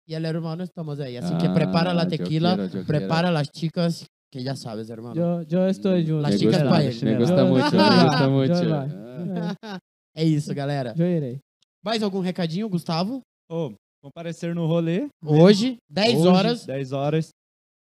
y 0.08 0.14
el 0.14 0.26
hermano 0.26 0.64
estamos 0.64 1.00
ahí. 1.00 1.18
Así 1.18 1.36
que 1.38 1.48
Ah, 1.48 1.54
prepara 1.54 1.94
la 1.94 2.04
yo 2.04 2.10
tequila, 2.10 2.56
quiero, 2.56 2.70
yo 2.72 2.86
prepara 2.86 3.32
las 3.32 3.50
chicas, 3.52 4.06
que 4.32 4.44
ya 4.44 4.56
sabes, 4.56 4.90
hermano. 4.90 5.16
Yo, 5.16 5.42
yo 5.44 5.68
estoy 5.68 6.06
junto. 6.06 6.28
Me 6.28 6.38
chicas 6.38 6.62
gusta, 6.64 6.70
pa' 6.70 6.80
me 6.80 6.86
ele. 6.88 7.16
gusta 7.18 7.38
Yo- 7.42 7.48
muito, 7.48 7.72
me 7.76 8.08
gusta 8.08 8.28
muito. 8.30 8.56
É 10.18 10.24
isso, 10.24 10.54
galera. 10.56 10.94
Eu 10.98 11.06
irei. 11.06 11.40
Mais 11.84 12.02
algum 12.02 12.22
recadinho, 12.22 12.70
Gustavo? 12.70 13.20
Ô, 13.52 13.74
comparecer 14.02 14.56
no 14.56 14.66
rolê. 14.66 15.08
Hoje, 15.22 15.76
10 15.90 16.20
Hoje, 16.20 16.28
horas. 16.28 16.66
10 16.66 16.92
horas. 16.94 17.30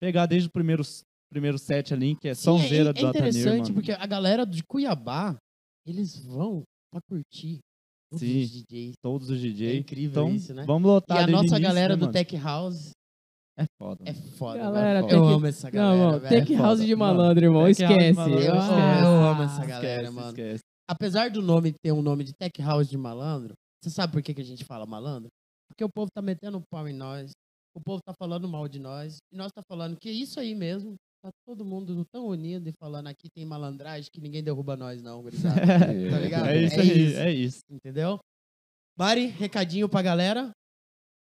Pegar 0.01 0.25
desde 0.25 0.47
o 0.47 0.51
primeiro, 0.51 0.81
primeiro 1.31 1.57
set 1.57 1.93
ali, 1.93 2.15
que 2.15 2.27
é 2.29 2.35
Sonzeira 2.35 2.89
é, 2.89 2.93
do 2.93 3.05
é 3.05 3.09
interessante 3.09 3.43
Datanir, 3.43 3.61
mano. 3.61 3.73
porque 3.73 3.91
a 3.91 4.05
galera 4.05 4.45
de 4.45 4.63
Cuiabá, 4.63 5.35
eles 5.85 6.17
vão 6.25 6.63
pra 6.91 6.99
curtir 7.09 7.59
os 8.13 8.19
Sim. 8.21 8.45
DJs. 8.45 8.93
Todos 9.03 9.29
os 9.29 9.37
É 9.37 9.41
DJ. 9.41 9.77
incrível 9.79 10.23
Então, 10.23 10.35
isso, 10.35 10.53
né? 10.53 10.63
vamos 10.65 10.87
E 10.89 10.91
lotar 10.93 11.17
a 11.17 11.25
desde 11.25 11.33
o 11.33 11.35
nossa 11.35 11.47
início, 11.55 11.63
galera 11.63 11.95
né, 11.97 12.05
do? 12.05 12.11
Tech 12.11 12.37
House 12.37 12.91
É 13.59 13.65
foda. 13.81 14.03
é 14.05 14.13
foda. 14.13 14.59
Galera, 14.59 15.01
velho. 15.01 15.13
Eu 15.13 15.27
amo 15.27 15.45
essa 15.47 15.67
Não, 15.67 15.73
galera, 15.73 16.05
mano, 16.05 16.19
velho. 16.19 16.29
Tech 16.45 16.53
é 16.53 16.57
House 16.57 16.85
de 16.85 16.95
malandro, 16.95 17.45
irmão. 17.45 17.63
Tech 17.65 17.81
Esquece. 17.83 18.13
malandro, 18.13 18.37
Ah, 18.39 18.57
esquece. 18.57 19.03
Eu 19.03 19.23
amo 19.25 19.43
essa 19.43 19.65
galera, 19.65 19.93
Esquece, 20.03 20.13
mano. 20.15 20.27
esquece. 20.29 20.59
Apesar 20.89 21.29
do 21.31 21.41
nome 21.41 21.73
ter 21.83 21.91
um 21.91 22.01
nome 22.01 22.23
de 22.23 22.31
Tech 22.33 22.61
House 22.61 22.87
de 22.89 22.97
malandro, 22.97 23.53
você 23.83 23.89
sabe 23.89 24.13
por 24.13 24.21
que, 24.23 24.33
que 24.33 24.41
a 24.41 24.45
gente 24.45 24.63
fala 24.63 24.85
malandro? 24.85 25.27
Porque 25.69 25.83
o 25.83 25.89
povo 25.93 26.07
tá 26.15 26.21
metendo 26.21 26.61
pau 26.71 26.87
em 26.87 26.93
nós, 26.93 27.31
o 27.75 27.81
povo 27.81 27.99
tá 28.05 28.13
falando 28.17 28.47
mal 28.47 28.69
de 28.69 28.79
nós, 28.79 29.17
e 29.33 29.35
nós 29.35 29.51
tá 29.53 29.61
falando 29.69 29.97
que 29.99 30.07
é 30.07 30.11
isso 30.13 30.39
aí 30.39 30.55
mesmo. 30.55 30.95
Tá 31.27 31.31
todo 31.45 31.65
mundo 31.65 32.05
tão 32.05 32.25
unido 32.27 32.69
e 32.69 32.73
falando 32.79 33.07
aqui 33.07 33.27
tem 33.29 33.45
malandragem 33.45 34.09
que 34.09 34.21
ninguém 34.21 34.41
derruba 34.41 34.77
nós, 34.77 35.01
não, 35.01 35.21
gurizada. 35.21 35.59
Tá 36.09 36.19
ligado? 36.19 36.47
É 36.47 36.63
isso 36.63 36.75
É 36.75 36.79
aí, 36.81 37.05
isso. 37.05 37.17
é 37.19 37.33
isso. 37.33 37.59
Entendeu? 37.69 38.17
Mari, 38.97 39.25
recadinho 39.25 39.89
pra 39.89 40.01
galera. 40.01 40.51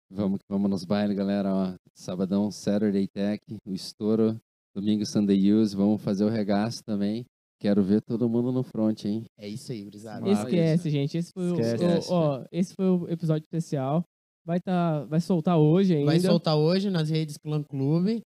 Vamos 0.09 0.37
que 0.39 0.45
vamos 0.49 0.69
nos 0.69 0.85
bailes, 0.85 1.15
galera. 1.17 1.53
Ó, 1.53 1.73
sabadão, 1.93 2.49
Saturday 2.51 3.05
Tech, 3.05 3.43
o 3.67 3.73
estouro. 3.73 4.39
Domingo, 4.73 5.05
Sunday 5.05 5.51
Use. 5.51 5.75
Vamos 5.75 6.01
fazer 6.01 6.23
o 6.23 6.29
regaço 6.29 6.81
também. 6.85 7.25
Quero 7.59 7.83
ver 7.83 8.01
todo 8.01 8.29
mundo 8.29 8.49
no 8.53 8.63
front, 8.63 9.03
hein? 9.03 9.25
É 9.37 9.45
isso 9.45 9.73
aí, 9.73 9.83
gurizada. 9.83 10.21
Mas- 10.21 10.39
Esquece, 10.39 10.89
gente. 10.89 11.17
Esse 11.17 11.33
foi, 11.33 11.51
o- 11.51 11.59
Esquece. 11.59 12.09
o, 12.09 12.13
ó, 12.15 12.45
esse 12.49 12.73
foi 12.73 12.85
o 12.85 13.09
episódio 13.09 13.43
especial. 13.43 14.05
Vai, 14.45 14.61
tá, 14.61 15.03
vai 15.03 15.19
soltar 15.19 15.57
hoje 15.59 15.95
ainda. 15.95 16.05
Vai 16.05 16.19
soltar 16.21 16.55
hoje 16.55 16.89
nas 16.89 17.09
redes 17.09 17.37
Clã 17.37 17.61
Clube. 17.61 18.21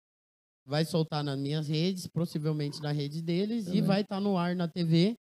Vai 0.64 0.84
soltar 0.84 1.22
nas 1.24 1.38
minhas 1.38 1.68
redes, 1.68 2.06
possivelmente 2.06 2.80
na 2.80 2.92
rede 2.92 3.22
deles, 3.22 3.64
e 3.64 3.66
Também. 3.66 3.82
vai 3.82 4.00
estar 4.02 4.20
no 4.20 4.36
ar 4.36 4.54
na 4.54 4.68
TV 4.68 5.14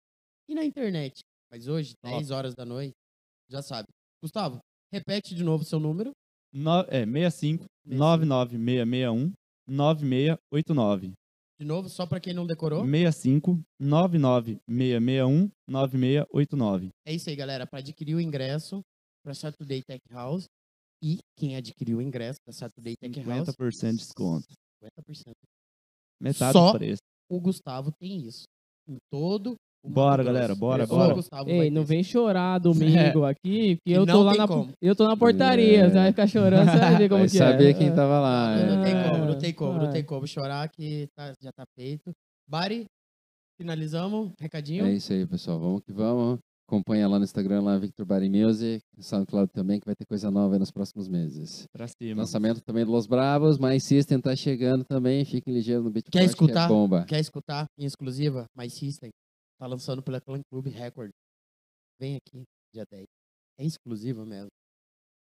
e 0.50 0.56
na 0.56 0.64
internet. 0.64 1.20
Mas 1.52 1.68
hoje, 1.68 1.94
Top. 2.02 2.16
10 2.16 2.32
horas 2.32 2.56
da 2.56 2.66
noite, 2.66 2.94
já 3.50 3.62
sabe. 3.62 3.88
Gustavo, 4.24 4.60
repete 4.94 5.36
de 5.36 5.44
novo 5.44 5.64
seu 5.64 5.80
número. 5.80 6.12
No, 6.54 6.82
é 6.89 7.06
65 7.06 7.66
65. 7.86 7.96
99661 7.98 9.34
9689. 9.68 11.14
De 11.60 11.66
novo, 11.66 11.89
só 11.89 12.06
pra 12.06 12.20
quem 12.20 12.34
não 12.34 12.46
decorou. 12.46 12.84
65 12.84 13.62
99661 13.80 15.50
9689. 15.68 16.89
É 17.06 17.14
isso 17.14 17.30
aí, 17.30 17.36
galera. 17.36 17.68
Para 17.68 17.80
adquirir 17.80 18.16
o 18.16 18.22
ingresso 18.22 18.82
para 19.24 19.34
Saturday 19.34 19.82
Tech 19.84 20.02
House 20.10 20.46
e 21.04 21.20
quem 21.38 21.56
adquiriu 21.56 21.98
o 21.98 22.02
ingresso 22.02 22.39
da 22.46 22.54
Saturday 22.54 22.96
Tech 22.96 23.20
House, 23.22 23.50
50% 23.50 23.92
de 23.92 23.98
desconto. 23.98 24.48
50%. 24.84 25.32
Metade 26.22 26.54
Só 26.54 26.72
do 26.72 26.78
preço. 26.78 27.02
O 27.30 27.40
Gustavo 27.40 27.92
tem 28.00 28.26
isso. 28.28 28.44
Em 28.88 28.98
todo 29.12 29.56
Bora, 29.84 30.24
galera, 30.24 30.54
bora, 30.54 30.86
Só 30.86 30.96
bora. 30.96 31.14
o 31.14 31.16
Gustavo 31.16 31.46
vai 31.46 31.54
Ei, 31.62 31.72
não 31.72 31.84
vem 31.84 32.04
chorar 32.04 32.60
domingo 33.18 33.26
aqui, 33.26 33.78
que 33.84 33.92
eu 33.92 34.06
tô 34.06 34.22
lá 34.22 34.36
na, 34.36 34.48
como. 34.48 34.72
eu 34.80 34.96
tô 34.96 35.08
na 35.08 35.18
portaria. 35.18 35.80
É. 35.86 35.90
Você 35.90 35.96
vai 35.96 36.12
ficar 36.12 36.28
chorando, 36.28 36.70
você 36.70 36.78
vai 36.78 36.98
ver 36.98 37.10
como 37.10 37.20
Vai 37.22 37.30
que 37.30 37.38
saber 37.38 37.70
é. 37.72 37.74
quem 37.74 37.90
tava 37.96 38.20
lá. 38.20 38.56
Não, 38.58 38.76
não 38.76 38.84
tem 38.84 38.94
é. 38.96 39.10
como, 39.10 39.26
não 39.26 39.40
tem 39.40 39.54
como, 39.54 39.80
não 39.80 39.90
É. 39.90 39.92
tem 39.92 40.04
como 40.06 40.28
chorar 40.28 40.70
que 40.70 41.08
tá- 41.18 41.34
já 41.42 41.52
tá 41.52 41.64
feito. 41.76 42.12
Bari, 42.48 42.86
finalizamos. 43.60 44.32
Recadinho? 44.40 44.86
É 44.86 44.94
isso 44.94 45.12
aí, 45.14 45.26
pessoal. 45.26 45.60
Vamos 45.60 45.82
que 45.82 45.92
vamos. 45.92 46.38
Acompanha 46.72 47.05
lá 47.05 47.17
no 47.19 47.26
Instagram, 47.26 47.61
lá 47.63 47.78
Victor 47.78 48.05
Body 48.05 48.30
Music, 48.30 48.82
SoundCloud 48.97 49.51
também, 49.51 49.78
que 49.78 49.86
vai 49.86 49.93
ter 49.93 50.05
coisa 50.05 50.32
nova 50.32 50.55
aí 50.55 50.59
nos 50.59 50.72
próximos 50.72 51.09
meses. 51.09 51.65
Pra 51.74 51.86
cima. 51.86 52.22
Lançamento 52.22 52.61
também 52.61 52.86
do 52.86 52.91
Los 52.93 53.05
Bravos, 53.07 53.57
mas 53.57 53.84
System 53.84 54.22
tá 54.22 54.34
chegando 54.38 54.86
também. 54.86 55.26
Fiquem 55.26 55.53
ligeiros 55.53 55.84
no 55.84 55.91
Beatport, 55.91 56.13
Quer 56.13 56.19
que 56.22 56.26
escutar? 56.28 56.65
é 56.65 56.67
bomba. 56.69 57.03
Quer 57.05 57.19
escutar 57.19 57.65
em 57.78 57.84
exclusiva? 57.84 58.45
My 58.57 58.69
System 58.69 59.09
tá 59.59 59.67
lançando 59.67 60.01
pela 60.01 60.22
Clan 60.22 60.39
Club 60.49 60.67
Record. 60.67 61.11
Vem 61.99 62.15
aqui, 62.15 62.43
dia 62.74 62.86
10. 62.89 63.03
É 63.59 63.65
exclusiva 63.65 64.26
mesmo. 64.26 64.47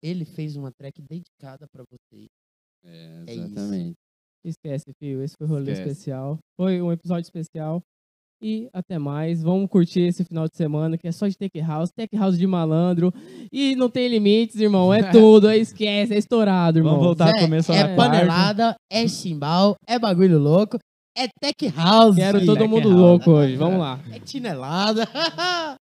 Ele 0.03 0.25
fez 0.25 0.55
uma 0.55 0.71
track 0.71 0.99
dedicada 0.99 1.67
pra 1.71 1.83
vocês. 1.83 2.25
É, 2.83 3.23
É 3.27 3.33
isso. 3.35 3.43
exatamente. 3.45 3.93
Esquece, 4.43 4.85
filho. 4.99 5.21
Esse 5.21 5.35
foi 5.37 5.45
o 5.45 5.49
rolê 5.51 5.73
Esquece. 5.73 5.91
especial. 5.91 6.39
Foi 6.59 6.81
um 6.81 6.91
episódio 6.91 7.21
especial. 7.27 7.83
E 8.47 8.69
até 8.71 8.99
mais. 8.99 9.41
Vamos 9.41 9.67
curtir 9.67 10.01
esse 10.01 10.23
final 10.23 10.47
de 10.47 10.55
semana, 10.55 10.99
que 10.99 11.07
é 11.07 11.11
só 11.11 11.27
de 11.27 11.35
Tech 11.35 11.59
House. 11.61 11.89
Tech 11.91 12.15
House 12.15 12.37
de 12.37 12.45
malandro. 12.45 13.11
E 13.51 13.75
não 13.75 13.89
tem 13.89 14.07
limites, 14.07 14.61
irmão. 14.61 14.93
É 14.93 15.01
tudo. 15.11 15.49
É 15.49 15.57
esquece. 15.57 16.13
É 16.13 16.17
estourado, 16.19 16.77
irmão. 16.77 16.93
Vamos 16.93 17.07
voltar 17.07 17.31
Zé, 17.31 17.37
a 17.39 17.41
começar 17.41 17.73
é 17.73 17.87
na 17.87 17.95
panelada, 17.95 18.75
é 18.87 19.07
chimbal, 19.07 19.73
é 19.87 19.97
bagulho 19.97 20.37
louco, 20.37 20.77
é 21.17 21.27
tech 21.41 21.73
house. 21.75 22.17
Quero 22.17 22.45
todo 22.45 22.59
Tech 22.59 22.69
mundo 22.69 22.89
House. 22.89 23.01
louco 23.01 23.31
hoje. 23.31 23.55
Vamos 23.55 23.79
lá. 23.79 23.99
É 24.11 24.19
chinelada. 24.23 25.07